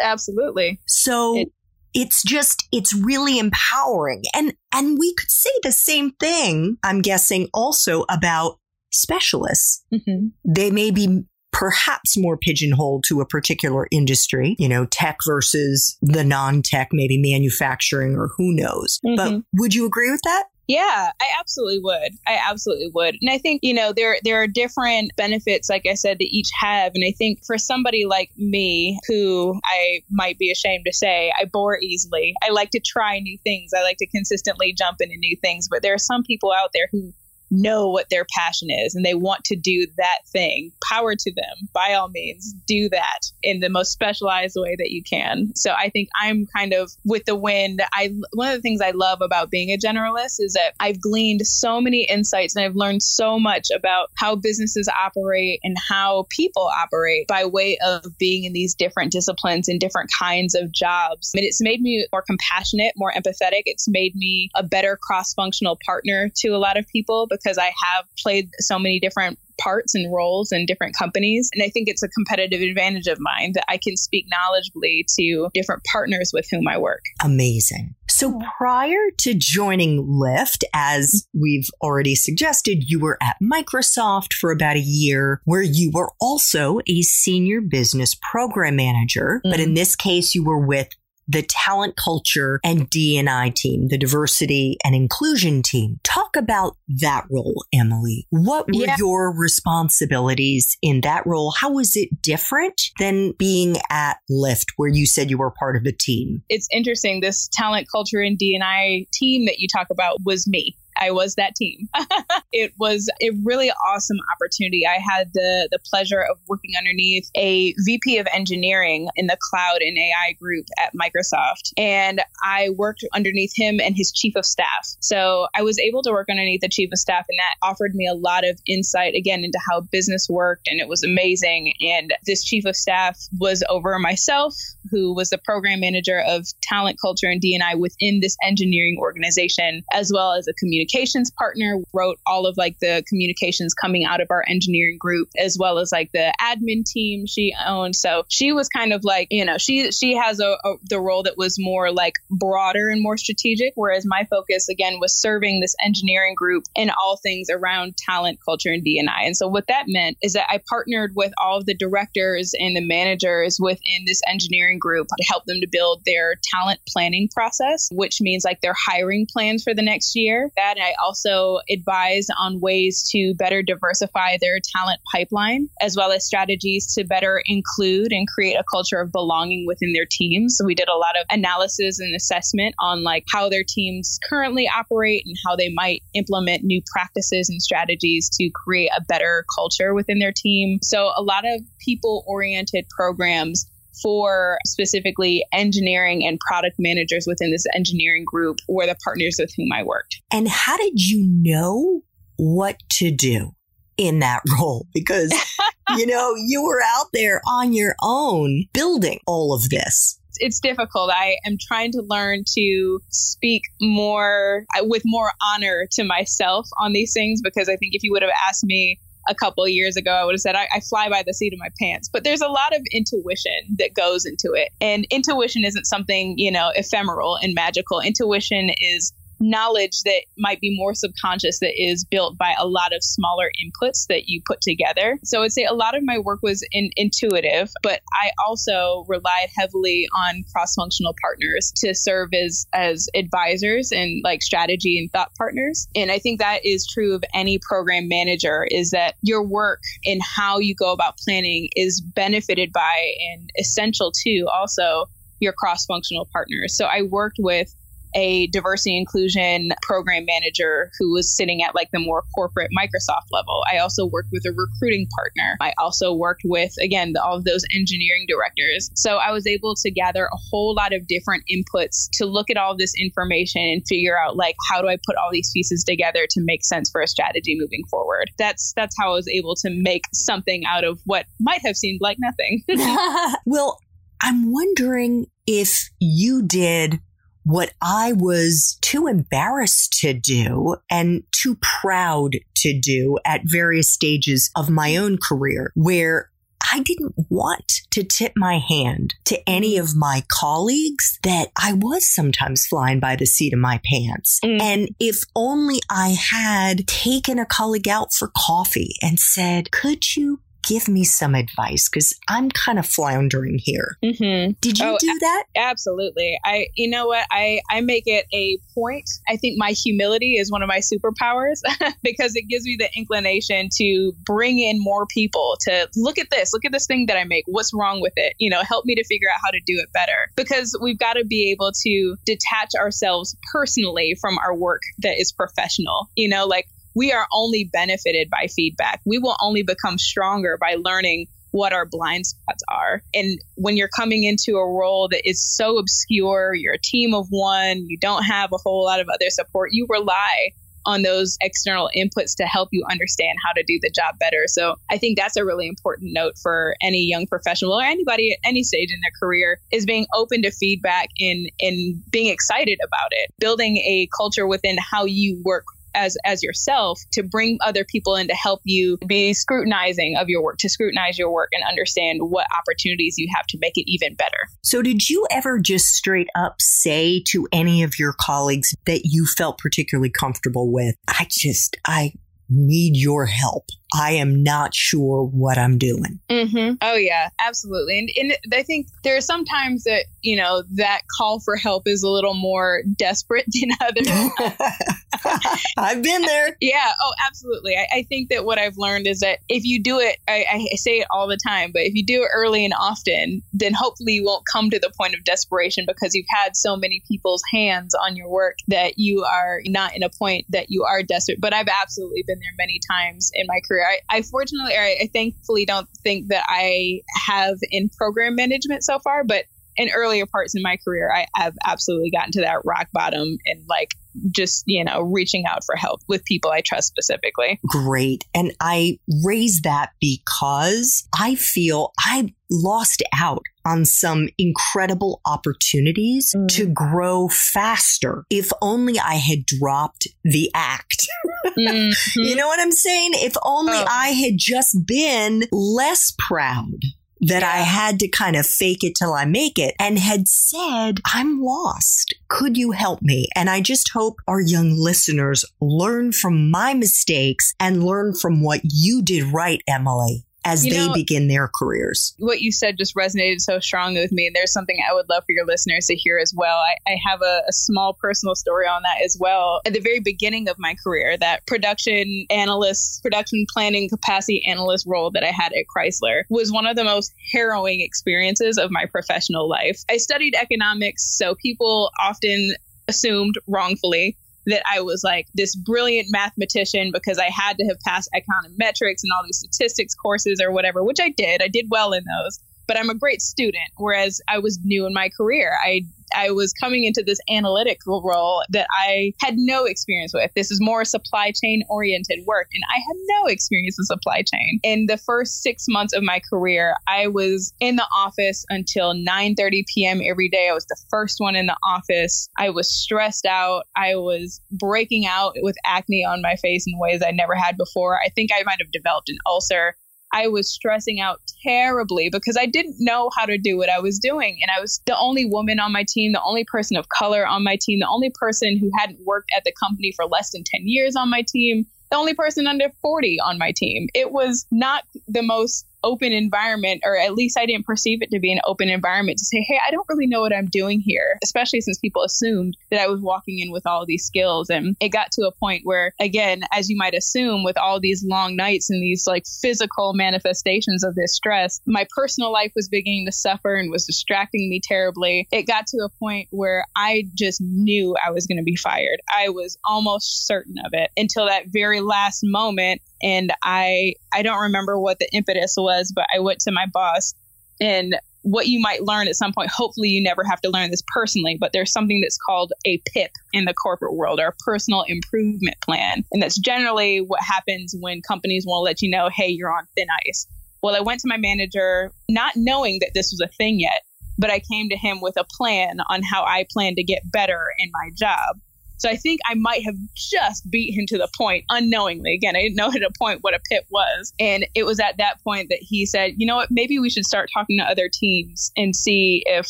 Absolutely. 0.00 0.80
So, 0.86 1.38
it- 1.38 1.48
it's 1.96 2.24
just, 2.24 2.66
it's 2.72 2.92
really 2.92 3.38
empowering. 3.38 4.22
And, 4.34 4.54
and 4.74 4.98
we 4.98 5.14
could 5.14 5.30
say 5.30 5.50
the 5.62 5.70
same 5.70 6.10
thing, 6.18 6.76
I'm 6.82 7.02
guessing 7.02 7.48
also 7.54 8.04
about 8.10 8.58
specialists. 8.90 9.84
Mm-hmm. 9.94 10.26
They 10.44 10.72
may 10.72 10.90
be 10.90 11.22
perhaps 11.54 12.18
more 12.18 12.36
pigeonholed 12.36 13.04
to 13.04 13.20
a 13.20 13.26
particular 13.26 13.86
industry, 13.92 14.56
you 14.58 14.68
know, 14.68 14.86
tech 14.86 15.18
versus 15.24 15.96
the 16.02 16.24
non 16.24 16.60
tech, 16.62 16.88
maybe 16.92 17.16
manufacturing 17.16 18.16
or 18.16 18.28
who 18.36 18.52
knows. 18.52 18.98
Mm-hmm. 19.06 19.16
But 19.16 19.44
would 19.54 19.74
you 19.74 19.86
agree 19.86 20.10
with 20.10 20.20
that? 20.24 20.44
Yeah, 20.66 21.10
I 21.20 21.24
absolutely 21.38 21.80
would. 21.80 22.12
I 22.26 22.40
absolutely 22.48 22.90
would. 22.94 23.16
And 23.20 23.30
I 23.30 23.38
think, 23.38 23.60
you 23.62 23.74
know, 23.74 23.92
there 23.92 24.16
there 24.24 24.42
are 24.42 24.46
different 24.46 25.12
benefits 25.16 25.68
like 25.68 25.84
I 25.86 25.94
said 25.94 26.18
that 26.18 26.28
each 26.30 26.48
have 26.58 26.92
and 26.94 27.04
I 27.06 27.12
think 27.12 27.44
for 27.44 27.58
somebody 27.58 28.06
like 28.06 28.30
me 28.36 28.98
who 29.06 29.60
I 29.64 30.00
might 30.10 30.38
be 30.38 30.50
ashamed 30.50 30.84
to 30.86 30.92
say, 30.92 31.32
I 31.38 31.44
bore 31.44 31.78
easily. 31.80 32.34
I 32.42 32.50
like 32.50 32.70
to 32.70 32.80
try 32.80 33.20
new 33.20 33.38
things. 33.44 33.72
I 33.76 33.82
like 33.82 33.98
to 33.98 34.06
consistently 34.06 34.72
jump 34.72 34.96
into 35.00 35.16
new 35.18 35.36
things, 35.36 35.68
but 35.70 35.82
there 35.82 35.94
are 35.94 35.98
some 35.98 36.22
people 36.22 36.50
out 36.50 36.70
there 36.72 36.88
who 36.90 37.12
know 37.60 37.88
what 37.88 38.10
their 38.10 38.26
passion 38.36 38.68
is 38.70 38.94
and 38.94 39.04
they 39.04 39.14
want 39.14 39.44
to 39.44 39.56
do 39.56 39.86
that 39.96 40.18
thing, 40.26 40.72
power 40.88 41.14
to 41.14 41.32
them. 41.32 41.68
By 41.72 41.94
all 41.94 42.08
means, 42.08 42.54
do 42.66 42.88
that 42.90 43.20
in 43.42 43.60
the 43.60 43.68
most 43.68 43.92
specialized 43.92 44.56
way 44.58 44.76
that 44.78 44.90
you 44.90 45.02
can. 45.02 45.54
So 45.54 45.72
I 45.72 45.90
think 45.90 46.08
I'm 46.20 46.46
kind 46.54 46.72
of 46.72 46.90
with 47.04 47.24
the 47.24 47.36
wind. 47.36 47.82
I 47.92 48.12
one 48.32 48.48
of 48.48 48.56
the 48.56 48.62
things 48.62 48.80
I 48.80 48.90
love 48.90 49.20
about 49.20 49.50
being 49.50 49.70
a 49.70 49.78
generalist 49.78 50.36
is 50.38 50.54
that 50.54 50.72
I've 50.80 51.00
gleaned 51.00 51.46
so 51.46 51.80
many 51.80 52.04
insights 52.04 52.56
and 52.56 52.64
I've 52.64 52.76
learned 52.76 53.02
so 53.02 53.38
much 53.38 53.68
about 53.74 54.10
how 54.16 54.36
businesses 54.36 54.88
operate 54.88 55.60
and 55.62 55.76
how 55.88 56.26
people 56.30 56.70
operate 56.82 57.26
by 57.28 57.44
way 57.44 57.78
of 57.84 58.04
being 58.18 58.44
in 58.44 58.52
these 58.52 58.74
different 58.74 59.12
disciplines 59.12 59.68
and 59.68 59.80
different 59.80 60.10
kinds 60.18 60.54
of 60.54 60.72
jobs. 60.72 61.32
And 61.34 61.44
it's 61.44 61.62
made 61.62 61.80
me 61.80 62.06
more 62.12 62.22
compassionate, 62.22 62.92
more 62.96 63.12
empathetic. 63.12 63.62
It's 63.66 63.88
made 63.88 64.14
me 64.14 64.50
a 64.54 64.62
better 64.62 64.98
cross-functional 65.00 65.78
partner 65.84 66.30
to 66.36 66.48
a 66.48 66.58
lot 66.58 66.76
of 66.78 66.86
people 66.88 67.26
because 67.28 67.43
I 67.46 67.72
have 67.96 68.06
played 68.22 68.48
so 68.60 68.78
many 68.78 69.00
different 69.00 69.38
parts 69.60 69.94
and 69.94 70.12
roles 70.12 70.52
in 70.52 70.66
different 70.66 70.96
companies. 70.96 71.48
And 71.52 71.62
I 71.62 71.68
think 71.68 71.88
it's 71.88 72.02
a 72.02 72.08
competitive 72.08 72.60
advantage 72.60 73.06
of 73.06 73.18
mine 73.20 73.52
that 73.54 73.64
I 73.68 73.78
can 73.78 73.96
speak 73.96 74.26
knowledgeably 74.26 75.04
to 75.18 75.48
different 75.54 75.82
partners 75.90 76.30
with 76.32 76.46
whom 76.50 76.66
I 76.66 76.78
work. 76.78 77.02
Amazing. 77.22 77.94
So 78.08 78.40
prior 78.58 79.10
to 79.18 79.34
joining 79.34 80.06
Lyft, 80.06 80.62
as 80.72 81.26
we've 81.34 81.68
already 81.82 82.14
suggested, 82.14 82.84
you 82.88 83.00
were 83.00 83.18
at 83.20 83.36
Microsoft 83.42 84.34
for 84.34 84.50
about 84.50 84.76
a 84.76 84.80
year, 84.80 85.40
where 85.44 85.62
you 85.62 85.90
were 85.92 86.12
also 86.20 86.78
a 86.86 87.02
senior 87.02 87.60
business 87.60 88.14
program 88.30 88.76
manager. 88.76 89.40
Mm-hmm. 89.44 89.50
But 89.50 89.60
in 89.60 89.74
this 89.74 89.96
case, 89.96 90.34
you 90.34 90.44
were 90.44 90.64
with 90.64 90.88
the 91.28 91.42
talent 91.42 91.96
culture 91.96 92.60
and 92.64 92.88
D&I 92.90 93.52
team, 93.54 93.88
the 93.88 93.98
diversity 93.98 94.76
and 94.84 94.94
inclusion 94.94 95.62
team. 95.62 96.00
Talk 96.02 96.36
about 96.36 96.76
that 97.00 97.26
role, 97.30 97.64
Emily. 97.72 98.26
What 98.30 98.66
were 98.66 98.84
yeah. 98.84 98.96
your 98.98 99.34
responsibilities 99.34 100.76
in 100.82 101.00
that 101.02 101.26
role? 101.26 101.52
How 101.52 101.72
was 101.72 101.96
it 101.96 102.22
different 102.22 102.90
than 102.98 103.32
being 103.32 103.76
at 103.90 104.18
Lyft 104.30 104.66
where 104.76 104.88
you 104.88 105.06
said 105.06 105.30
you 105.30 105.38
were 105.38 105.50
part 105.50 105.76
of 105.76 105.84
the 105.84 105.92
team? 105.92 106.42
It's 106.48 106.68
interesting. 106.72 107.20
This 107.20 107.48
talent 107.52 107.88
culture 107.90 108.20
and 108.20 108.38
D&I 108.38 109.06
team 109.12 109.46
that 109.46 109.58
you 109.58 109.68
talk 109.68 109.88
about 109.90 110.18
was 110.24 110.46
me. 110.46 110.76
I 111.00 111.10
was 111.10 111.34
that 111.34 111.54
team. 111.54 111.88
it 112.52 112.72
was 112.78 113.10
a 113.20 113.30
really 113.44 113.70
awesome 113.70 114.18
opportunity. 114.34 114.86
I 114.86 114.98
had 115.00 115.30
the 115.34 115.68
the 115.70 115.78
pleasure 115.90 116.22
of 116.22 116.38
working 116.48 116.72
underneath 116.78 117.30
a 117.34 117.74
VP 117.84 118.18
of 118.18 118.26
engineering 118.32 119.08
in 119.16 119.26
the 119.26 119.36
cloud 119.50 119.78
and 119.80 119.96
AI 119.98 120.32
group 120.40 120.66
at 120.78 120.92
Microsoft, 120.94 121.72
and 121.76 122.22
I 122.42 122.70
worked 122.76 123.04
underneath 123.14 123.52
him 123.54 123.80
and 123.80 123.96
his 123.96 124.12
chief 124.12 124.36
of 124.36 124.46
staff. 124.46 124.86
So 125.00 125.48
I 125.54 125.62
was 125.62 125.78
able 125.78 126.02
to 126.02 126.10
work 126.10 126.28
underneath 126.30 126.60
the 126.60 126.68
chief 126.68 126.90
of 126.92 126.98
staff, 126.98 127.26
and 127.28 127.38
that 127.38 127.66
offered 127.66 127.94
me 127.94 128.06
a 128.06 128.14
lot 128.14 128.46
of 128.46 128.60
insight 128.66 129.14
again 129.14 129.44
into 129.44 129.58
how 129.68 129.80
business 129.80 130.28
worked, 130.28 130.68
and 130.68 130.80
it 130.80 130.88
was 130.88 131.02
amazing. 131.02 131.74
And 131.80 132.12
this 132.26 132.44
chief 132.44 132.64
of 132.64 132.76
staff 132.76 133.18
was 133.38 133.62
over 133.68 133.98
myself, 133.98 134.54
who 134.94 135.14
was 135.14 135.30
the 135.30 135.38
program 135.38 135.80
manager 135.80 136.20
of 136.20 136.46
talent 136.62 136.98
culture 137.00 137.26
and 137.26 137.40
D&I 137.40 137.74
within 137.74 138.20
this 138.20 138.36
engineering 138.44 138.96
organization, 139.00 139.82
as 139.92 140.12
well 140.14 140.32
as 140.32 140.46
a 140.46 140.52
communications 140.54 141.30
partner 141.30 141.78
wrote 141.92 142.18
all 142.26 142.46
of 142.46 142.56
like 142.56 142.78
the 142.78 143.02
communications 143.08 143.74
coming 143.74 144.04
out 144.04 144.20
of 144.20 144.28
our 144.30 144.44
engineering 144.48 144.98
group 144.98 145.28
as 145.38 145.56
well 145.58 145.78
as 145.78 145.90
like 145.90 146.12
the 146.12 146.32
admin 146.40 146.84
team 146.84 147.26
she 147.26 147.52
owned. 147.66 147.96
So 147.96 148.24
she 148.28 148.52
was 148.52 148.68
kind 148.68 148.92
of 148.92 149.04
like 149.04 149.28
you 149.30 149.44
know 149.44 149.58
she 149.58 149.90
she 149.90 150.16
has 150.16 150.40
a, 150.40 150.56
a 150.64 150.74
the 150.84 151.00
role 151.00 151.24
that 151.24 151.36
was 151.36 151.58
more 151.58 151.90
like 151.90 152.14
broader 152.30 152.88
and 152.88 153.02
more 153.02 153.16
strategic 153.16 153.72
whereas 153.74 154.04
my 154.06 154.26
focus 154.30 154.68
again 154.68 154.98
was 155.00 155.14
serving 155.14 155.60
this 155.60 155.74
engineering 155.84 156.34
group 156.34 156.64
in 156.74 156.90
all 156.90 157.16
things 157.16 157.48
around 157.50 157.96
talent 157.96 158.38
culture 158.44 158.70
and 158.70 158.84
D&I 158.84 159.24
and 159.24 159.36
so 159.36 159.48
what 159.48 159.66
that 159.68 159.84
meant 159.86 160.16
is 160.22 160.34
that 160.34 160.46
I 160.50 160.60
partnered 160.68 161.12
with 161.14 161.32
all 161.40 161.58
of 161.58 161.66
the 161.66 161.74
directors 161.74 162.54
and 162.58 162.76
the 162.76 162.86
managers 162.86 163.58
within 163.60 164.04
this 164.06 164.20
engineering 164.28 164.78
group 164.84 165.06
to 165.08 165.24
help 165.28 165.44
them 165.46 165.60
to 165.60 165.68
build 165.70 166.02
their 166.04 166.34
talent 166.52 166.80
planning 166.92 167.28
process 167.32 167.88
which 167.92 168.20
means 168.20 168.44
like 168.44 168.60
their 168.60 168.74
hiring 168.76 169.26
plans 169.32 169.62
for 169.62 169.74
the 169.74 169.82
next 169.82 170.14
year 170.14 170.50
that. 170.56 170.74
I 170.84 170.94
also 171.02 171.60
advise 171.70 172.26
on 172.38 172.60
ways 172.60 173.08
to 173.12 173.34
better 173.38 173.62
diversify 173.62 174.38
their 174.40 174.58
talent 174.76 175.00
pipeline, 175.12 175.68
as 175.80 175.96
well 175.96 176.12
as 176.12 176.26
strategies 176.26 176.94
to 176.94 177.04
better 177.04 177.42
include 177.46 178.12
and 178.12 178.26
create 178.28 178.54
a 178.54 178.64
culture 178.70 179.00
of 179.00 179.12
belonging 179.12 179.66
within 179.66 179.92
their 179.92 180.06
teams. 180.10 180.56
So 180.56 180.64
we 180.64 180.74
did 180.74 180.88
a 180.88 180.96
lot 180.96 181.16
of 181.18 181.26
analysis 181.30 182.00
and 182.00 182.14
assessment 182.14 182.74
on 182.80 183.02
like 183.02 183.24
how 183.32 183.48
their 183.48 183.64
teams 183.66 184.18
currently 184.28 184.68
operate 184.68 185.24
and 185.26 185.36
how 185.46 185.56
they 185.56 185.70
might 185.72 186.02
implement 186.14 186.64
new 186.64 186.82
practices 186.92 187.48
and 187.48 187.62
strategies 187.62 188.28
to 188.34 188.50
create 188.54 188.90
a 188.96 189.02
better 189.02 189.44
culture 189.56 189.94
within 189.94 190.18
their 190.18 190.32
team. 190.34 190.78
So 190.82 191.12
a 191.16 191.22
lot 191.22 191.44
of 191.46 191.62
people 191.84 192.24
oriented 192.26 192.86
programs 192.88 193.66
for 194.02 194.58
specifically 194.66 195.44
engineering 195.52 196.24
and 196.26 196.38
product 196.48 196.76
managers 196.78 197.26
within 197.26 197.50
this 197.50 197.64
engineering 197.74 198.24
group 198.24 198.58
were 198.68 198.86
the 198.86 198.96
partners 199.04 199.36
with 199.38 199.52
whom 199.56 199.72
I 199.72 199.82
worked. 199.82 200.20
And 200.32 200.48
how 200.48 200.76
did 200.76 201.00
you 201.00 201.24
know 201.24 202.02
what 202.36 202.78
to 202.94 203.10
do? 203.10 203.52
in 203.96 204.18
that 204.18 204.40
role 204.58 204.88
because 204.92 205.32
you 205.96 206.04
know 206.04 206.34
you 206.34 206.64
were 206.64 206.80
out 206.84 207.06
there 207.12 207.40
on 207.46 207.72
your 207.72 207.94
own 208.02 208.64
building 208.72 209.20
all 209.24 209.54
of 209.54 209.68
this 209.68 210.18
it's 210.38 210.60
difficult. 210.60 211.10
I 211.12 211.36
am 211.46 211.56
trying 211.60 211.92
to 211.92 212.02
learn 212.02 212.44
to 212.54 213.00
speak 213.10 213.62
more 213.80 214.64
uh, 214.76 214.84
with 214.84 215.02
more 215.04 215.32
honor 215.42 215.86
to 215.92 216.04
myself 216.04 216.66
on 216.80 216.92
these 216.92 217.12
things 217.12 217.40
because 217.42 217.68
I 217.68 217.76
think 217.76 217.94
if 217.94 218.02
you 218.02 218.12
would 218.12 218.22
have 218.22 218.32
asked 218.48 218.64
me 218.64 218.98
a 219.28 219.34
couple 219.34 219.66
years 219.68 219.96
ago, 219.96 220.12
I 220.12 220.24
would 220.24 220.34
have 220.34 220.40
said 220.40 220.54
I, 220.54 220.68
I, 220.74 220.80
fly 220.80 221.08
by 221.08 221.22
the 221.26 221.34
seat 221.34 221.52
of 221.52 221.58
my 221.58 221.70
pants. 221.80 222.08
But 222.12 222.24
there's 222.24 222.40
a 222.40 222.48
lot 222.48 222.74
of 222.74 222.82
intuition 222.92 223.76
that 223.78 223.94
goes 223.94 224.24
into 224.24 224.52
it. 224.52 224.70
And 224.80 225.06
intuition 225.10 225.64
isn't 225.64 225.86
something, 225.86 226.34
you 226.38 226.50
know, 226.50 226.70
ephemeral 226.74 227.38
and 227.42 227.54
magical. 227.54 228.00
Intuition 228.00 228.70
is 228.78 229.12
knowledge 229.44 230.02
that 230.04 230.22
might 230.38 230.60
be 230.60 230.74
more 230.76 230.94
subconscious 230.94 231.60
that 231.60 231.74
is 231.76 232.04
built 232.04 232.38
by 232.38 232.54
a 232.58 232.66
lot 232.66 232.94
of 232.94 233.04
smaller 233.04 233.50
inputs 233.62 234.06
that 234.08 234.22
you 234.26 234.40
put 234.46 234.60
together. 234.62 235.18
So 235.22 235.42
I'd 235.42 235.52
say 235.52 235.64
a 235.64 235.74
lot 235.74 235.96
of 235.96 236.02
my 236.02 236.18
work 236.18 236.40
was 236.42 236.66
in, 236.72 236.90
intuitive, 236.96 237.70
but 237.82 238.00
I 238.14 238.30
also 238.46 239.04
relied 239.06 239.48
heavily 239.54 240.08
on 240.26 240.42
cross-functional 240.52 241.14
partners 241.20 241.72
to 241.76 241.94
serve 241.94 242.30
as 242.32 242.66
as 242.72 243.08
advisors 243.14 243.92
and 243.92 244.22
like 244.24 244.42
strategy 244.42 244.98
and 244.98 245.10
thought 245.12 245.34
partners. 245.36 245.86
And 245.94 246.10
I 246.10 246.18
think 246.18 246.40
that 246.40 246.64
is 246.64 246.86
true 246.86 247.14
of 247.14 247.22
any 247.34 247.58
program 247.58 248.08
manager 248.08 248.66
is 248.70 248.90
that 248.90 249.14
your 249.22 249.42
work 249.42 249.80
and 250.04 250.20
how 250.22 250.58
you 250.58 250.74
go 250.74 250.92
about 250.92 251.18
planning 251.18 251.68
is 251.76 252.00
benefited 252.00 252.72
by 252.72 253.12
and 253.32 253.50
essential 253.58 254.12
to 254.24 254.46
also 254.52 255.06
your 255.40 255.52
cross-functional 255.52 256.28
partners. 256.32 256.76
So 256.76 256.86
I 256.86 257.02
worked 257.02 257.36
with 257.38 257.74
a 258.14 258.46
diversity 258.48 258.96
inclusion 258.96 259.70
program 259.82 260.24
manager 260.26 260.90
who 260.98 261.12
was 261.12 261.34
sitting 261.34 261.62
at 261.62 261.74
like 261.74 261.90
the 261.92 261.98
more 261.98 262.22
corporate 262.34 262.70
Microsoft 262.76 263.26
level. 263.32 263.62
I 263.70 263.78
also 263.78 264.06
worked 264.06 264.28
with 264.32 264.44
a 264.46 264.52
recruiting 264.52 265.06
partner. 265.16 265.56
I 265.60 265.72
also 265.78 266.14
worked 266.14 266.42
with, 266.44 266.72
again, 266.82 267.14
all 267.22 267.36
of 267.36 267.44
those 267.44 267.64
engineering 267.74 268.26
directors. 268.28 268.90
So 268.94 269.16
I 269.16 269.30
was 269.32 269.46
able 269.46 269.74
to 269.76 269.90
gather 269.90 270.26
a 270.26 270.36
whole 270.50 270.74
lot 270.74 270.92
of 270.92 271.06
different 271.06 271.44
inputs 271.50 272.08
to 272.14 272.26
look 272.26 272.50
at 272.50 272.56
all 272.56 272.76
this 272.76 272.92
information 273.00 273.62
and 273.62 273.82
figure 273.86 274.18
out 274.18 274.36
like 274.36 274.56
how 274.70 274.80
do 274.80 274.88
I 274.88 274.96
put 275.06 275.16
all 275.16 275.30
these 275.32 275.50
pieces 275.52 275.84
together 275.84 276.26
to 276.30 276.40
make 276.44 276.64
sense 276.64 276.90
for 276.90 277.00
a 277.00 277.06
strategy 277.06 277.56
moving 277.58 277.82
forward. 277.90 278.30
That's 278.38 278.72
that's 278.76 278.94
how 278.98 279.10
I 279.10 279.14
was 279.14 279.28
able 279.28 279.54
to 279.56 279.70
make 279.70 280.04
something 280.12 280.64
out 280.66 280.84
of 280.84 281.00
what 281.04 281.26
might 281.40 281.60
have 281.64 281.76
seemed 281.76 282.00
like 282.00 282.18
nothing. 282.20 282.62
well, 283.46 283.78
I'm 284.22 284.52
wondering 284.52 285.26
if 285.46 285.90
you 286.00 286.42
did 286.42 287.00
what 287.44 287.72
I 287.80 288.12
was 288.12 288.78
too 288.80 289.06
embarrassed 289.06 289.92
to 290.00 290.12
do 290.12 290.76
and 290.90 291.22
too 291.32 291.56
proud 291.60 292.32
to 292.56 292.78
do 292.78 293.18
at 293.24 293.42
various 293.44 293.92
stages 293.92 294.50
of 294.56 294.70
my 294.70 294.96
own 294.96 295.18
career, 295.18 295.70
where 295.74 296.30
I 296.72 296.80
didn't 296.80 297.14
want 297.28 297.72
to 297.90 298.02
tip 298.02 298.32
my 298.36 298.58
hand 298.58 299.14
to 299.26 299.38
any 299.48 299.76
of 299.76 299.94
my 299.94 300.24
colleagues 300.28 301.18
that 301.22 301.48
I 301.56 301.74
was 301.74 302.12
sometimes 302.12 302.66
flying 302.66 303.00
by 303.00 303.16
the 303.16 303.26
seat 303.26 303.52
of 303.52 303.58
my 303.58 303.80
pants. 303.84 304.40
Mm. 304.42 304.60
And 304.60 304.88
if 304.98 305.22
only 305.36 305.80
I 305.90 306.16
had 306.18 306.88
taken 306.88 307.38
a 307.38 307.46
colleague 307.46 307.88
out 307.88 308.12
for 308.12 308.32
coffee 308.36 308.94
and 309.02 309.20
said, 309.20 309.70
could 309.70 310.16
you 310.16 310.40
give 310.66 310.88
me 310.88 311.04
some 311.04 311.34
advice 311.34 311.88
because 311.88 312.18
I'm 312.28 312.50
kind 312.50 312.78
of 312.78 312.86
floundering 312.86 313.58
here. 313.58 313.96
Mm-hmm. 314.04 314.52
Did 314.60 314.78
you 314.78 314.86
oh, 314.86 314.96
do 314.98 315.18
that? 315.20 315.44
Absolutely. 315.56 316.38
I, 316.44 316.68
you 316.74 316.88
know 316.88 317.06
what? 317.06 317.26
I, 317.30 317.60
I 317.70 317.80
make 317.80 318.04
it 318.06 318.26
a 318.32 318.58
point. 318.74 319.08
I 319.28 319.36
think 319.36 319.58
my 319.58 319.70
humility 319.70 320.34
is 320.34 320.50
one 320.50 320.62
of 320.62 320.68
my 320.68 320.80
superpowers 320.80 321.60
because 322.02 322.34
it 322.34 322.48
gives 322.48 322.64
me 322.64 322.76
the 322.78 322.88
inclination 322.96 323.68
to 323.76 324.12
bring 324.24 324.58
in 324.58 324.78
more 324.80 325.06
people 325.06 325.56
to 325.62 325.88
look 325.96 326.18
at 326.18 326.30
this, 326.30 326.52
look 326.52 326.64
at 326.64 326.72
this 326.72 326.86
thing 326.86 327.06
that 327.06 327.16
I 327.16 327.24
make. 327.24 327.44
What's 327.46 327.72
wrong 327.74 328.00
with 328.00 328.14
it? 328.16 328.34
You 328.38 328.50
know, 328.50 328.62
help 328.62 328.84
me 328.84 328.94
to 328.94 329.04
figure 329.04 329.28
out 329.32 329.40
how 329.42 329.50
to 329.50 329.60
do 329.66 329.74
it 329.78 329.92
better 329.92 330.30
because 330.36 330.76
we've 330.80 330.98
got 330.98 331.14
to 331.14 331.24
be 331.24 331.50
able 331.52 331.72
to 331.82 332.16
detach 332.24 332.74
ourselves 332.78 333.36
personally 333.52 334.16
from 334.20 334.38
our 334.38 334.54
work 334.54 334.82
that 334.98 335.20
is 335.20 335.32
professional. 335.32 336.08
You 336.16 336.28
know, 336.28 336.46
like 336.46 336.66
we 336.94 337.12
are 337.12 337.26
only 337.32 337.68
benefited 337.72 338.28
by 338.30 338.46
feedback. 338.46 339.00
We 339.04 339.18
will 339.18 339.36
only 339.40 339.62
become 339.62 339.98
stronger 339.98 340.58
by 340.60 340.76
learning 340.78 341.26
what 341.50 341.72
our 341.72 341.86
blind 341.86 342.26
spots 342.26 342.64
are. 342.68 343.02
And 343.14 343.38
when 343.54 343.76
you're 343.76 343.88
coming 343.88 344.24
into 344.24 344.56
a 344.56 344.66
role 344.66 345.08
that 345.10 345.28
is 345.28 345.40
so 345.40 345.78
obscure, 345.78 346.52
you're 346.54 346.74
a 346.74 346.78
team 346.78 347.14
of 347.14 347.28
one, 347.30 347.84
you 347.86 347.96
don't 347.96 348.24
have 348.24 348.50
a 348.52 348.58
whole 348.58 348.84
lot 348.84 348.98
of 348.98 349.08
other 349.08 349.30
support, 349.30 349.70
you 349.72 349.86
rely 349.88 350.50
on 350.86 351.02
those 351.02 351.36
external 351.40 351.88
inputs 351.96 352.36
to 352.36 352.44
help 352.44 352.68
you 352.72 352.84
understand 352.90 353.38
how 353.44 353.52
to 353.52 353.62
do 353.62 353.78
the 353.82 353.90
job 353.94 354.16
better. 354.18 354.44
So 354.46 354.74
I 354.90 354.98
think 354.98 355.16
that's 355.16 355.36
a 355.36 355.44
really 355.44 355.66
important 355.66 356.12
note 356.12 356.34
for 356.42 356.76
any 356.82 357.04
young 357.04 357.26
professional 357.26 357.72
or 357.72 357.82
anybody 357.82 358.32
at 358.32 358.38
any 358.48 358.64
stage 358.64 358.90
in 358.92 359.00
their 359.00 359.12
career 359.18 359.58
is 359.70 359.86
being 359.86 360.06
open 360.14 360.42
to 360.42 360.50
feedback 360.50 361.08
and, 361.20 361.50
and 361.60 362.02
being 362.10 362.32
excited 362.32 362.78
about 362.84 363.08
it. 363.12 363.30
Building 363.38 363.78
a 363.78 364.08
culture 364.14 364.46
within 364.46 364.76
how 364.78 365.04
you 365.04 365.40
work 365.44 365.64
as 365.94 366.16
as 366.24 366.42
yourself 366.42 367.00
to 367.12 367.22
bring 367.22 367.58
other 367.64 367.84
people 367.84 368.16
in 368.16 368.28
to 368.28 368.34
help 368.34 368.60
you 368.64 368.98
be 369.06 369.32
scrutinizing 369.32 370.16
of 370.16 370.28
your 370.28 370.42
work 370.42 370.56
to 370.58 370.68
scrutinize 370.68 371.18
your 371.18 371.30
work 371.30 371.48
and 371.52 371.62
understand 371.68 372.20
what 372.22 372.46
opportunities 372.58 373.16
you 373.18 373.28
have 373.34 373.46
to 373.46 373.58
make 373.60 373.72
it 373.76 373.84
even 373.86 374.14
better 374.14 374.48
so 374.62 374.82
did 374.82 375.08
you 375.08 375.26
ever 375.30 375.58
just 375.58 375.86
straight 375.86 376.28
up 376.34 376.56
say 376.60 377.22
to 377.26 377.46
any 377.52 377.82
of 377.82 377.98
your 377.98 378.14
colleagues 378.18 378.74
that 378.86 379.02
you 379.04 379.26
felt 379.26 379.58
particularly 379.58 380.10
comfortable 380.10 380.70
with 380.70 380.94
i 381.08 381.26
just 381.30 381.76
i 381.86 382.12
need 382.48 382.96
your 382.96 383.26
help 383.26 383.64
I 383.94 384.12
am 384.12 384.42
not 384.42 384.74
sure 384.74 385.24
what 385.24 385.56
I'm 385.56 385.78
doing. 385.78 386.18
Mm-hmm. 386.28 386.74
Oh, 386.82 386.96
yeah, 386.96 387.28
absolutely. 387.40 388.00
And, 388.00 388.10
and 388.16 388.36
I 388.52 388.64
think 388.64 388.88
there 389.04 389.16
are 389.16 389.20
some 389.20 389.44
times 389.44 389.84
that, 389.84 390.06
you 390.20 390.36
know, 390.36 390.64
that 390.74 391.02
call 391.16 391.38
for 391.38 391.54
help 391.54 391.86
is 391.86 392.02
a 392.02 392.10
little 392.10 392.34
more 392.34 392.82
desperate 392.98 393.44
than 393.52 393.70
others. 393.80 394.08
I've 395.76 396.02
been 396.02 396.22
there. 396.22 396.56
Yeah. 396.60 396.92
Oh, 397.00 397.12
absolutely. 397.26 397.76
I, 397.76 397.98
I, 397.98 398.02
think 398.04 398.28
that 398.30 398.44
what 398.44 398.58
I've 398.58 398.76
learned 398.76 399.06
is 399.06 399.20
that 399.20 399.38
if 399.48 399.64
you 399.64 399.82
do 399.82 399.98
it, 399.98 400.18
I, 400.28 400.44
I 400.72 400.76
say 400.76 401.00
it 401.00 401.06
all 401.10 401.26
the 401.26 401.36
time, 401.36 401.70
but 401.72 401.82
if 401.82 401.94
you 401.94 402.04
do 402.04 402.22
it 402.22 402.28
early 402.34 402.64
and 402.64 402.74
often, 402.78 403.42
then 403.52 403.72
hopefully 403.72 404.14
you 404.14 404.24
won't 404.24 404.44
come 404.50 404.70
to 404.70 404.78
the 404.78 404.92
point 404.98 405.14
of 405.14 405.24
desperation 405.24 405.84
because 405.86 406.14
you've 406.14 406.26
had 406.28 406.56
so 406.56 406.76
many 406.76 407.02
people's 407.08 407.42
hands 407.52 407.94
on 407.94 408.16
your 408.16 408.28
work 408.28 408.56
that 408.68 408.98
you 408.98 409.24
are 409.24 409.60
not 409.66 409.96
in 409.96 410.02
a 410.02 410.10
point 410.10 410.46
that 410.50 410.66
you 410.68 410.84
are 410.84 411.02
desperate. 411.02 411.40
But 411.40 411.54
I've 411.54 411.68
absolutely 411.68 412.24
been 412.26 412.38
there 412.38 412.54
many 412.58 412.80
times 412.90 413.30
in 413.34 413.46
my 413.46 413.60
career. 413.66 413.86
I, 413.86 414.18
I 414.18 414.22
fortunately, 414.22 414.74
I, 414.74 414.96
I 415.02 415.10
thankfully 415.12 415.64
don't 415.64 415.88
think 416.02 416.28
that 416.28 416.44
I 416.48 417.00
have 417.26 417.56
in 417.70 417.88
program 417.88 418.34
management 418.34 418.84
so 418.84 418.98
far, 418.98 419.24
but 419.24 419.44
in 419.76 419.90
earlier 419.94 420.26
parts 420.26 420.54
in 420.54 420.62
my 420.62 420.76
career, 420.84 421.10
I 421.12 421.26
have 421.36 421.54
absolutely 421.66 422.10
gotten 422.10 422.32
to 422.32 422.40
that 422.42 422.58
rock 422.64 422.88
bottom 422.92 423.36
and 423.46 423.62
like 423.68 423.88
just, 424.30 424.64
you 424.66 424.84
know, 424.84 425.00
reaching 425.02 425.44
out 425.46 425.64
for 425.64 425.76
help 425.76 426.00
with 426.08 426.24
people 426.24 426.50
I 426.50 426.60
trust 426.60 426.88
specifically. 426.88 427.58
Great. 427.66 428.24
And 428.34 428.52
I 428.60 428.98
raise 429.24 429.62
that 429.62 429.90
because 430.00 431.08
I 431.18 431.34
feel 431.34 431.92
I 431.98 432.32
lost 432.50 433.02
out 433.18 433.42
on 433.64 433.84
some 433.84 434.28
incredible 434.38 435.20
opportunities 435.26 436.32
mm. 436.36 436.46
to 436.48 436.66
grow 436.66 437.28
faster 437.28 438.24
if 438.30 438.52
only 438.62 438.98
I 438.98 439.14
had 439.14 439.46
dropped 439.46 440.06
the 440.22 440.50
act. 440.54 441.06
mm-hmm. 441.58 442.20
You 442.20 442.36
know 442.36 442.46
what 442.46 442.60
I'm 442.60 442.72
saying? 442.72 443.12
If 443.14 443.34
only 443.44 443.72
oh. 443.72 443.86
I 443.88 444.08
had 444.08 444.34
just 444.36 444.86
been 444.86 445.44
less 445.50 446.14
proud 446.18 446.80
that 447.20 447.42
I 447.42 447.58
had 447.58 448.00
to 448.00 448.08
kind 448.08 448.36
of 448.36 448.46
fake 448.46 448.84
it 448.84 448.94
till 448.94 449.12
I 449.12 449.24
make 449.24 449.58
it 449.58 449.74
and 449.78 449.98
had 449.98 450.28
said, 450.28 451.00
I'm 451.06 451.40
lost. 451.40 452.14
Could 452.28 452.56
you 452.56 452.72
help 452.72 453.02
me? 453.02 453.28
And 453.34 453.48
I 453.48 453.60
just 453.60 453.90
hope 453.90 454.20
our 454.26 454.40
young 454.40 454.76
listeners 454.76 455.44
learn 455.60 456.12
from 456.12 456.50
my 456.50 456.74
mistakes 456.74 457.54
and 457.58 457.84
learn 457.84 458.14
from 458.14 458.42
what 458.42 458.60
you 458.64 459.02
did 459.02 459.32
right, 459.32 459.62
Emily 459.68 460.24
as 460.44 460.64
you 460.64 460.72
they 460.72 460.86
know, 460.86 460.92
begin 460.92 461.28
their 461.28 461.50
careers. 461.54 462.14
What 462.18 462.40
you 462.40 462.52
said 462.52 462.76
just 462.76 462.94
resonated 462.94 463.40
so 463.40 463.58
strongly 463.60 464.00
with 464.00 464.12
me. 464.12 464.26
And 464.26 464.36
there's 464.36 464.52
something 464.52 464.78
I 464.88 464.92
would 464.94 465.08
love 465.08 465.24
for 465.24 465.32
your 465.32 465.46
listeners 465.46 465.86
to 465.86 465.96
hear 465.96 466.18
as 466.18 466.34
well. 466.36 466.58
I, 466.58 466.76
I 466.86 466.96
have 467.04 467.22
a, 467.22 467.42
a, 467.48 467.52
small 467.52 467.94
personal 467.94 468.34
story 468.34 468.66
on 468.66 468.82
that 468.82 469.02
as 469.04 469.16
well. 469.18 469.60
At 469.64 469.72
the 469.72 469.80
very 469.80 470.00
beginning 470.00 470.48
of 470.48 470.58
my 470.58 470.74
career, 470.82 471.16
that 471.16 471.46
production 471.46 472.26
analyst, 472.30 473.02
production 473.02 473.46
planning 473.52 473.88
capacity 473.88 474.44
analyst 474.46 474.86
role 474.86 475.10
that 475.12 475.24
I 475.24 475.30
had 475.30 475.52
at 475.52 475.64
Chrysler 475.74 476.22
was 476.28 476.52
one 476.52 476.66
of 476.66 476.76
the 476.76 476.84
most 476.84 477.12
harrowing 477.32 477.80
experiences 477.80 478.58
of 478.58 478.70
my 478.70 478.84
professional 478.86 479.48
life. 479.48 479.82
I 479.90 479.96
studied 479.96 480.34
economics, 480.34 481.04
so 481.16 481.34
people 481.36 481.90
often 482.02 482.54
assumed 482.86 483.36
wrongfully 483.46 484.16
that 484.46 484.62
I 484.70 484.80
was 484.80 485.02
like 485.04 485.26
this 485.34 485.56
brilliant 485.56 486.08
mathematician 486.10 486.90
because 486.92 487.18
I 487.18 487.30
had 487.30 487.56
to 487.58 487.66
have 487.66 487.78
passed 487.80 488.10
econometrics 488.14 489.02
and 489.02 489.12
all 489.16 489.24
these 489.24 489.38
statistics 489.38 489.94
courses 489.94 490.40
or 490.42 490.52
whatever, 490.52 490.82
which 490.82 491.00
I 491.00 491.10
did. 491.10 491.42
I 491.42 491.48
did 491.48 491.66
well 491.70 491.92
in 491.92 492.04
those 492.04 492.40
but 492.66 492.78
I'm 492.78 492.90
a 492.90 492.94
great 492.94 493.22
student. 493.22 493.70
Whereas 493.76 494.20
I 494.28 494.38
was 494.38 494.58
new 494.64 494.86
in 494.86 494.94
my 494.94 495.10
career. 495.16 495.56
I 495.64 495.82
I 496.14 496.30
was 496.30 496.52
coming 496.52 496.84
into 496.84 497.02
this 497.04 497.18
analytical 497.30 498.02
role 498.02 498.42
that 498.50 498.66
I 498.72 499.12
had 499.20 499.36
no 499.36 499.64
experience 499.64 500.12
with. 500.14 500.30
This 500.34 500.50
is 500.50 500.60
more 500.60 500.84
supply 500.84 501.32
chain 501.32 501.62
oriented 501.68 502.20
work, 502.26 502.48
and 502.52 502.62
I 502.70 502.78
had 502.78 502.96
no 503.18 503.26
experience 503.26 503.76
in 503.78 503.84
supply 503.84 504.22
chain. 504.22 504.60
In 504.62 504.86
the 504.86 504.96
first 504.96 505.42
six 505.42 505.66
months 505.68 505.92
of 505.92 506.02
my 506.02 506.20
career, 506.30 506.76
I 506.86 507.08
was 507.08 507.52
in 507.60 507.76
the 507.76 507.86
office 507.96 508.44
until 508.50 508.94
9:30 508.94 509.64
p.m. 509.74 510.00
every 510.04 510.28
day. 510.28 510.48
I 510.50 510.54
was 510.54 510.66
the 510.66 510.80
first 510.90 511.16
one 511.18 511.36
in 511.36 511.46
the 511.46 511.56
office. 511.66 512.28
I 512.38 512.50
was 512.50 512.70
stressed 512.70 513.26
out. 513.26 513.64
I 513.76 513.96
was 513.96 514.40
breaking 514.52 515.06
out 515.06 515.34
with 515.40 515.56
acne 515.64 516.04
on 516.04 516.22
my 516.22 516.36
face 516.36 516.64
in 516.66 516.78
ways 516.78 517.02
I 517.06 517.10
never 517.10 517.34
had 517.34 517.56
before. 517.56 517.98
I 518.00 518.08
think 518.10 518.30
I 518.32 518.42
might 518.44 518.58
have 518.60 518.72
developed 518.72 519.08
an 519.08 519.18
ulcer. 519.26 519.74
I 520.14 520.28
was 520.28 520.48
stressing 520.48 521.00
out 521.00 521.20
terribly 521.42 522.08
because 522.08 522.36
I 522.38 522.46
didn't 522.46 522.76
know 522.78 523.10
how 523.16 523.26
to 523.26 523.36
do 523.36 523.58
what 523.58 523.68
I 523.68 523.80
was 523.80 523.98
doing. 523.98 524.38
And 524.40 524.50
I 524.56 524.60
was 524.60 524.80
the 524.86 524.96
only 524.96 525.24
woman 525.24 525.58
on 525.58 525.72
my 525.72 525.84
team, 525.86 526.12
the 526.12 526.22
only 526.22 526.44
person 526.44 526.76
of 526.76 526.88
color 526.88 527.26
on 527.26 527.42
my 527.42 527.58
team, 527.60 527.80
the 527.80 527.88
only 527.88 528.12
person 528.14 528.56
who 528.56 528.70
hadn't 528.78 529.04
worked 529.04 529.30
at 529.36 529.42
the 529.44 529.52
company 529.60 529.92
for 529.96 530.06
less 530.06 530.30
than 530.30 530.44
10 530.44 530.62
years 530.64 530.94
on 530.94 531.10
my 531.10 531.24
team, 531.26 531.66
the 531.90 531.96
only 531.96 532.14
person 532.14 532.46
under 532.46 532.70
40 532.80 533.18
on 533.26 533.38
my 533.38 533.52
team. 533.56 533.88
It 533.92 534.12
was 534.12 534.46
not 534.52 534.84
the 535.08 535.22
most 535.22 535.66
open 535.84 536.12
environment, 536.12 536.82
or 536.84 536.98
at 536.98 537.14
least 537.14 537.38
I 537.38 537.46
didn't 537.46 537.66
perceive 537.66 538.02
it 538.02 538.10
to 538.10 538.18
be 538.18 538.32
an 538.32 538.40
open 538.46 538.68
environment 538.68 539.18
to 539.18 539.24
say, 539.24 539.44
hey, 539.46 539.58
I 539.64 539.70
don't 539.70 539.86
really 539.88 540.06
know 540.06 540.22
what 540.22 540.34
I'm 540.34 540.46
doing 540.46 540.80
here, 540.80 541.18
especially 541.22 541.60
since 541.60 541.78
people 541.78 542.02
assumed 542.02 542.56
that 542.70 542.80
I 542.80 542.88
was 542.88 543.00
walking 543.00 543.38
in 543.38 543.52
with 543.52 543.66
all 543.66 543.86
these 543.86 544.04
skills. 544.04 544.50
And 544.50 544.76
it 544.80 544.88
got 544.88 545.12
to 545.12 545.22
a 545.22 545.32
point 545.32 545.62
where, 545.64 545.92
again, 546.00 546.42
as 546.52 546.68
you 546.68 546.76
might 546.76 546.94
assume, 546.94 547.44
with 547.44 547.58
all 547.58 547.78
these 547.78 548.04
long 548.04 548.36
nights 548.36 548.70
and 548.70 548.82
these 548.82 549.06
like 549.06 549.24
physical 549.42 549.92
manifestations 549.92 550.82
of 550.82 550.94
this 550.94 551.14
stress, 551.14 551.60
my 551.66 551.86
personal 551.94 552.32
life 552.32 552.52
was 552.56 552.68
beginning 552.68 553.06
to 553.06 553.12
suffer 553.12 553.54
and 553.54 553.70
was 553.70 553.84
distracting 553.84 554.48
me 554.48 554.60
terribly. 554.62 555.28
It 555.30 555.46
got 555.46 555.66
to 555.68 555.78
a 555.78 555.90
point 555.98 556.28
where 556.30 556.64
I 556.74 557.04
just 557.14 557.40
knew 557.40 557.94
I 558.04 558.10
was 558.10 558.26
going 558.26 558.38
to 558.38 558.44
be 558.44 558.56
fired. 558.56 559.00
I 559.14 559.28
was 559.28 559.58
almost 559.64 560.26
certain 560.26 560.56
of 560.64 560.70
it 560.72 560.90
until 560.96 561.26
that 561.26 561.44
very 561.48 561.80
last 561.80 562.20
moment 562.22 562.80
and 563.04 563.32
I 563.44 563.94
I 564.12 564.22
don't 564.22 564.40
remember 564.40 564.80
what 564.80 564.98
the 564.98 565.08
impetus 565.12 565.54
was, 565.56 565.92
but 565.94 566.06
I 566.12 566.18
went 566.18 566.40
to 566.40 566.50
my 566.50 566.66
boss 566.72 567.14
and 567.60 567.94
what 568.22 568.48
you 568.48 568.58
might 568.58 568.82
learn 568.82 569.06
at 569.06 569.16
some 569.16 569.34
point, 569.34 569.50
hopefully 569.50 569.90
you 569.90 570.02
never 570.02 570.24
have 570.24 570.40
to 570.40 570.48
learn 570.48 570.70
this 570.70 570.82
personally, 570.88 571.36
but 571.38 571.52
there's 571.52 571.70
something 571.70 572.00
that's 572.00 572.16
called 572.16 572.54
a 572.66 572.80
PIP 572.92 573.10
in 573.34 573.44
the 573.44 573.52
corporate 573.52 573.94
world 573.94 574.18
or 574.18 574.28
a 574.28 574.34
personal 574.38 574.82
improvement 574.88 575.56
plan. 575.62 576.02
And 576.10 576.22
that's 576.22 576.38
generally 576.38 577.00
what 577.00 577.20
happens 577.20 577.74
when 577.78 578.00
companies 578.00 578.46
want 578.46 578.60
to 578.60 578.64
let 578.64 578.80
you 578.80 578.90
know, 578.90 579.10
hey, 579.14 579.28
you're 579.28 579.54
on 579.54 579.66
thin 579.76 579.88
ice. 580.08 580.26
Well, 580.62 580.74
I 580.74 580.80
went 580.80 581.00
to 581.00 581.08
my 581.08 581.18
manager 581.18 581.92
not 582.08 582.32
knowing 582.34 582.78
that 582.80 582.92
this 582.94 583.12
was 583.12 583.20
a 583.20 583.28
thing 583.36 583.60
yet, 583.60 583.82
but 584.16 584.30
I 584.30 584.40
came 584.40 584.70
to 584.70 584.76
him 584.76 585.02
with 585.02 585.18
a 585.18 585.24
plan 585.36 585.80
on 585.90 586.02
how 586.02 586.24
I 586.24 586.46
plan 586.50 586.76
to 586.76 586.82
get 586.82 587.02
better 587.12 587.48
in 587.58 587.70
my 587.72 587.90
job. 587.94 588.38
So 588.84 588.90
I 588.90 588.96
think 588.96 589.20
I 589.24 589.32
might 589.34 589.64
have 589.64 589.76
just 589.94 590.50
beat 590.50 590.74
him 590.78 590.84
to 590.88 590.98
the 590.98 591.08
point 591.16 591.46
unknowingly. 591.48 592.12
Again, 592.12 592.36
I 592.36 592.42
didn't 592.42 592.56
know 592.56 592.68
at 592.74 592.82
a 592.82 592.90
point 592.98 593.20
what 593.22 593.32
a 593.32 593.40
PIP 593.50 593.64
was. 593.70 594.12
And 594.20 594.46
it 594.54 594.64
was 594.64 594.78
at 594.78 594.98
that 594.98 595.24
point 595.24 595.48
that 595.48 595.60
he 595.62 595.86
said, 595.86 596.12
you 596.18 596.26
know 596.26 596.36
what, 596.36 596.48
maybe 596.50 596.78
we 596.78 596.90
should 596.90 597.06
start 597.06 597.30
talking 597.32 597.58
to 597.60 597.64
other 597.64 597.88
teams 597.90 598.52
and 598.58 598.76
see 598.76 599.22
if 599.24 599.48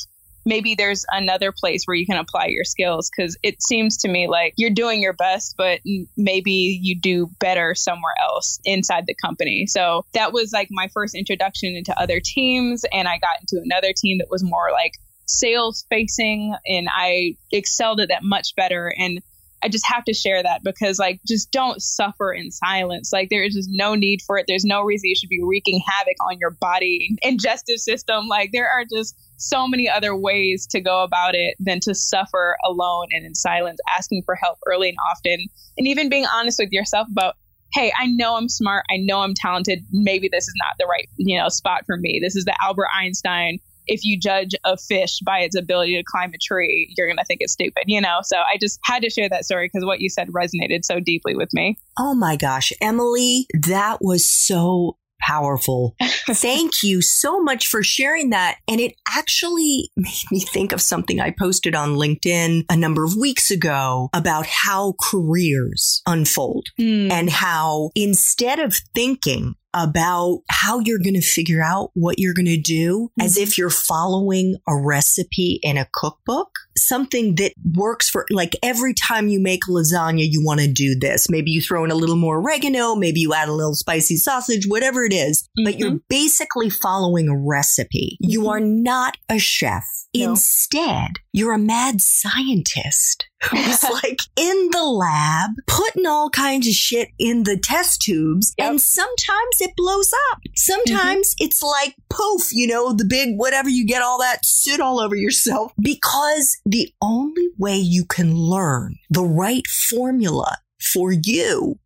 maybe 0.47 0.77
there's 0.77 1.05
another 1.11 1.53
place 1.53 1.85
where 1.85 1.97
you 1.97 2.07
can 2.07 2.17
apply 2.17 2.47
your 2.47 2.65
skills 2.65 3.11
because 3.11 3.37
it 3.43 3.61
seems 3.61 3.97
to 3.97 4.09
me 4.09 4.29
like 4.29 4.55
you're 4.57 4.71
doing 4.71 5.03
your 5.03 5.15
best, 5.15 5.55
but 5.57 5.81
maybe 6.17 6.79
you 6.81 7.01
do 7.01 7.29
better 7.41 7.75
somewhere 7.75 8.15
else 8.23 8.61
inside 8.65 9.05
the 9.07 9.17
company. 9.21 9.67
So 9.67 10.05
that 10.13 10.33
was 10.33 10.53
like 10.53 10.69
my 10.71 10.89
first 10.95 11.15
introduction 11.17 11.75
into 11.75 11.99
other 11.99 12.21
teams. 12.23 12.85
And 12.93 13.09
I 13.09 13.19
got 13.19 13.41
into 13.41 13.61
another 13.65 13.93
team 13.97 14.19
that 14.19 14.29
was 14.31 14.45
more 14.45 14.71
like 14.71 14.93
sales 15.27 15.87
facing 15.91 16.55
and 16.67 16.89
I 16.93 17.37
excelled 17.53 18.01
at 18.01 18.09
that 18.09 18.23
much 18.23 18.55
better. 18.57 18.93
And 18.99 19.21
I 19.63 19.69
just 19.69 19.87
have 19.87 20.05
to 20.05 20.13
share 20.13 20.43
that 20.43 20.63
because 20.63 20.99
like 20.99 21.21
just 21.27 21.51
don't 21.51 21.81
suffer 21.81 22.33
in 22.33 22.51
silence. 22.51 23.11
Like 23.13 23.31
there 23.31 23.43
is 23.43 23.55
just 23.55 23.71
no 23.73 23.95
need 23.95 24.21
for 24.27 24.37
it. 24.37 24.45
There's 24.47 24.65
no 24.65 24.83
reason 24.83 25.09
you 25.09 25.17
should 25.17 25.31
be 25.31 25.43
wreaking 25.43 25.81
havoc 25.87 26.17
on 26.31 26.39
your 26.39 26.51
body 26.51 27.17
and 27.23 27.41
justice 27.41 27.83
system. 27.83 28.29
Like 28.29 28.51
there 28.53 28.69
are 28.69 28.85
just 28.85 29.17
so 29.39 29.67
many 29.67 29.89
other 29.89 30.15
ways 30.15 30.67
to 30.71 30.81
go 30.81 31.03
about 31.03 31.35
it 31.35 31.57
than 31.59 31.81
to 31.81 31.95
suffer 31.95 32.57
alone 32.65 33.07
and 33.13 33.25
in 33.25 33.35
silence, 33.35 33.81
asking 33.97 34.23
for 34.27 34.35
help 34.35 34.59
early 34.67 34.91
and 34.91 34.99
often, 35.11 35.47
and 35.79 35.89
even 35.89 36.11
being 36.11 36.27
honest 36.27 36.59
with 36.59 36.71
yourself 36.71 37.09
about, 37.11 37.35
hey, 37.73 37.91
I 37.99 38.07
know 38.07 38.37
I'm 38.37 38.49
smart, 38.51 38.85
I 38.91 38.99
know 38.99 39.21
I'm 39.21 39.35
talented. 39.35 39.81
Maybe 39.91 40.29
this 40.31 40.45
is 40.47 40.55
not 40.57 40.77
the 40.79 40.87
right, 40.87 41.09
you 41.17 41.39
know, 41.39 41.49
spot 41.49 41.87
for 41.87 41.97
me. 41.97 42.21
This 42.23 42.37
is 42.37 42.45
the 42.45 42.57
Albert 42.63 42.89
Einstein. 42.95 43.59
If 43.87 44.01
you 44.05 44.19
judge 44.19 44.51
a 44.65 44.77
fish 44.77 45.19
by 45.25 45.41
its 45.41 45.57
ability 45.57 45.97
to 45.97 46.05
climb 46.05 46.33
a 46.35 46.39
tree, 46.39 46.93
you're 46.97 47.07
going 47.07 47.19
to 47.19 47.25
think 47.25 47.41
it's 47.41 47.53
stupid, 47.53 47.85
you 47.87 48.01
know? 48.01 48.19
So 48.23 48.39
I 48.39 48.57
just 48.61 48.79
had 48.85 49.03
to 49.03 49.11
share 49.11 49.29
that 49.29 49.45
story 49.45 49.71
because 49.73 49.85
what 49.85 50.01
you 50.01 50.09
said 50.09 50.29
resonated 50.29 50.85
so 50.85 51.01
deeply 51.01 51.35
with 51.35 51.51
me. 51.53 51.79
Oh 51.99 52.15
my 52.15 52.37
gosh, 52.37 52.73
Emily, 52.81 53.47
that 53.63 53.99
was 54.01 54.29
so 54.29 54.97
powerful. 55.25 55.95
Thank 56.03 56.83
you 56.83 57.03
so 57.03 57.41
much 57.41 57.67
for 57.67 57.83
sharing 57.83 58.31
that. 58.31 58.59
And 58.69 58.81
it 58.81 58.95
actually 59.09 59.91
made 59.97 60.25
me 60.31 60.41
think 60.41 60.73
of 60.73 60.81
something 60.81 61.21
I 61.21 61.31
posted 61.31 61.75
on 61.75 61.95
LinkedIn 61.95 62.65
a 62.69 62.77
number 62.77 63.05
of 63.05 63.17
weeks 63.17 63.51
ago 63.51 64.11
about 64.13 64.47
how 64.47 64.95
careers 65.01 66.03
unfold 66.07 66.69
mm. 66.79 67.11
and 67.11 67.31
how 67.31 67.91
instead 67.95 68.59
of 68.59 68.75
thinking 68.95 69.55
about 69.75 70.41
how 70.49 70.79
you're 70.79 70.99
going 70.99 71.15
to 71.15 71.21
figure 71.21 71.63
out 71.63 71.91
what 71.95 72.19
you're 72.19 72.35
going 72.35 72.47
to 72.47 72.57
do 72.57 73.11
mm-hmm. 73.11 73.27
as 73.27 73.37
if 73.37 73.59
you're 73.59 73.71
following 73.71 74.57
a 74.69 74.77
recipe 74.77 75.59
in 75.63 75.77
a 75.77 75.89
cookbook. 75.93 76.51
Something 76.77 77.35
that 77.37 77.53
works 77.75 78.09
for 78.09 78.27
like 78.31 78.57
every 78.63 78.95
time 78.95 79.29
you 79.29 79.41
make 79.41 79.65
lasagna, 79.69 80.27
you 80.29 80.45
want 80.45 80.61
to 80.61 80.71
do 80.71 80.99
this. 80.99 81.29
Maybe 81.31 81.51
you 81.51 81.61
throw 81.61 81.85
in 81.85 81.91
a 81.91 81.97
little 81.97 82.17
more 82.17 82.39
oregano, 82.39 82.95
maybe 82.95 83.21
you 83.21 83.35
add 83.35 83.49
a 83.49 83.53
little 83.53 83.75
spicy 83.75 84.17
sausage, 84.17 84.67
whatever 84.67 85.05
it 85.05 85.13
is, 85.13 85.43
mm-hmm. 85.43 85.65
but 85.65 85.79
you're 85.79 85.91
mm-hmm. 85.91 86.07
basically 86.09 86.71
following 86.71 87.29
a 87.29 87.37
recipe. 87.37 88.19
Mm-hmm. 88.23 88.31
You 88.31 88.49
are 88.49 88.61
not 88.61 89.17
a 89.29 89.39
chef. 89.39 89.85
No. 90.15 90.31
Instead, 90.31 91.13
you're 91.33 91.55
a 91.55 91.59
mad 91.59 92.01
scientist 92.01 93.27
who's 93.51 93.83
like 94.03 94.21
in 94.37 94.69
the 94.71 94.85
lab, 94.85 95.51
putting 95.67 96.07
all 96.07 96.31
kinds 96.31 96.67
of 96.67 96.73
shit 96.73 97.09
in 97.19 97.43
the 97.43 97.59
test 97.59 98.03
tubes. 98.03 98.55
Yep. 98.59 98.71
And 98.71 98.81
sometimes 98.81 99.61
it 99.61 99.73
blows 99.77 100.13
up. 100.31 100.41
Sometimes 100.55 101.35
mm-hmm. 101.35 101.45
it's 101.45 101.63
like 101.63 101.95
poof, 102.09 102.53
you 102.53 102.67
know, 102.67 102.93
the 102.93 103.05
big 103.05 103.37
whatever 103.37 103.69
you 103.69 103.87
get 103.87 104.03
all 104.03 104.19
that 104.21 104.45
soot 104.45 104.81
all 104.81 105.01
over 105.01 105.17
yourself. 105.17 105.73
Because 105.81 106.57
the 106.65 106.93
only 107.03 107.49
way 107.59 107.77
you 107.77 108.05
can 108.05 108.35
learn 108.35 108.97
the 109.11 109.25
right 109.25 109.67
formula 109.67 110.59
for 110.81 111.13
you 111.13 111.79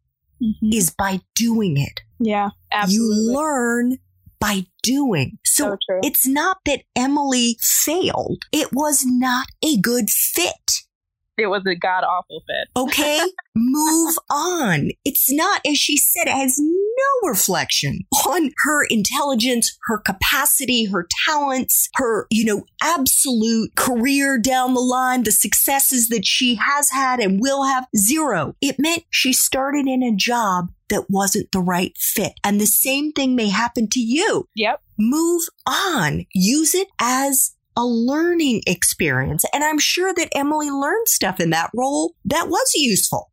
mm-hmm. 0.43 0.73
is 0.73 0.91
by 0.91 1.21
doing 1.35 1.77
it. 1.77 2.03
Yeah, 2.21 2.51
absolutely. 2.73 3.17
You 3.17 3.33
learn 3.33 3.99
by 4.41 4.67
doing. 4.83 5.39
So, 5.45 5.77
so 5.89 6.01
it's 6.03 6.27
not 6.27 6.59
that 6.67 6.83
Emily 6.95 7.57
failed. 7.61 8.45
It 8.53 8.69
was 8.73 9.05
not 9.05 9.47
a 9.65 9.77
good 9.79 10.11
fit. 10.11 10.68
It 11.49 11.49
was 11.49 11.63
a 11.67 11.77
god 11.77 12.05
awful 12.05 12.43
fit. 12.47 12.69
Okay, 12.89 13.21
move 13.55 14.17
on. 14.31 14.91
It's 15.05 15.33
not, 15.33 15.61
as 15.67 15.79
she 15.79 15.97
said, 15.97 16.27
it 16.27 16.33
has 16.33 16.59
no 16.59 17.29
reflection 17.29 18.01
on 18.27 18.51
her 18.65 18.85
intelligence, 18.85 19.77
her 19.85 19.99
capacity, 19.99 20.87
her 20.87 21.07
talents, 21.27 21.89
her, 21.97 22.27
you 22.31 22.45
know, 22.45 22.65
absolute 22.83 23.75
career 23.77 24.39
down 24.39 24.75
the 24.75 24.81
line, 24.81 25.25
the 25.25 25.33
successes 25.33 26.09
that 26.09 26.25
she 26.25 26.55
has 26.57 26.91
had 26.91 27.21
and 27.21 27.41
will 27.41 27.65
have. 27.65 27.87
Zero. 27.97 28.55
It 28.61 28.77
meant 28.79 29.05
she 29.11 29.33
started 29.33 29.87
in 29.87 30.03
a 30.03 30.15
job 30.15 30.69
that 30.89 31.07
wasn't 31.11 31.51
the 31.53 31.61
right 31.61 31.97
fit. 31.99 32.33
And 32.45 32.61
the 32.61 32.67
same 32.67 33.13
thing 33.13 33.37
may 33.37 33.49
happen 33.49 33.89
to 33.91 34.01
you. 34.01 34.49
Yep. 34.55 34.81
Move 34.99 35.43
on. 35.67 36.27
Use 36.33 36.75
it 36.75 36.89
as 37.01 37.55
a 37.79 37.87
learning 37.87 38.61
experience. 38.67 39.45
And 39.55 39.63
I'm 39.63 39.79
sure 39.79 40.13
that 40.13 40.29
Emily 40.35 40.69
learned 40.69 41.07
stuff 41.09 41.39
in 41.39 41.51
that 41.51 41.71
role 41.73 42.15
that 42.25 42.49
was 42.49 42.73
useful. 42.75 43.31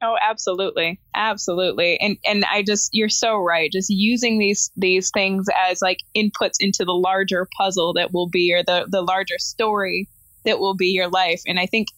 Oh, 0.00 0.16
absolutely. 0.22 1.00
Absolutely. 1.14 1.98
And 2.00 2.16
and 2.24 2.44
I 2.44 2.62
just 2.62 2.90
you're 2.92 3.10
so 3.10 3.36
right. 3.36 3.70
Just 3.70 3.90
using 3.90 4.38
these 4.38 4.70
these 4.76 5.10
things 5.12 5.46
as 5.68 5.82
like 5.82 5.98
inputs 6.16 6.54
into 6.60 6.84
the 6.84 6.92
larger 6.92 7.48
puzzle 7.58 7.92
that 7.94 8.12
will 8.14 8.28
be 8.28 8.54
or 8.54 8.62
the 8.62 8.86
the 8.88 9.02
larger 9.02 9.38
story 9.38 10.08
that 10.44 10.60
will 10.60 10.74
be 10.74 10.86
your 10.86 11.08
life. 11.08 11.42
And 11.46 11.58
I 11.58 11.66
think 11.66 11.88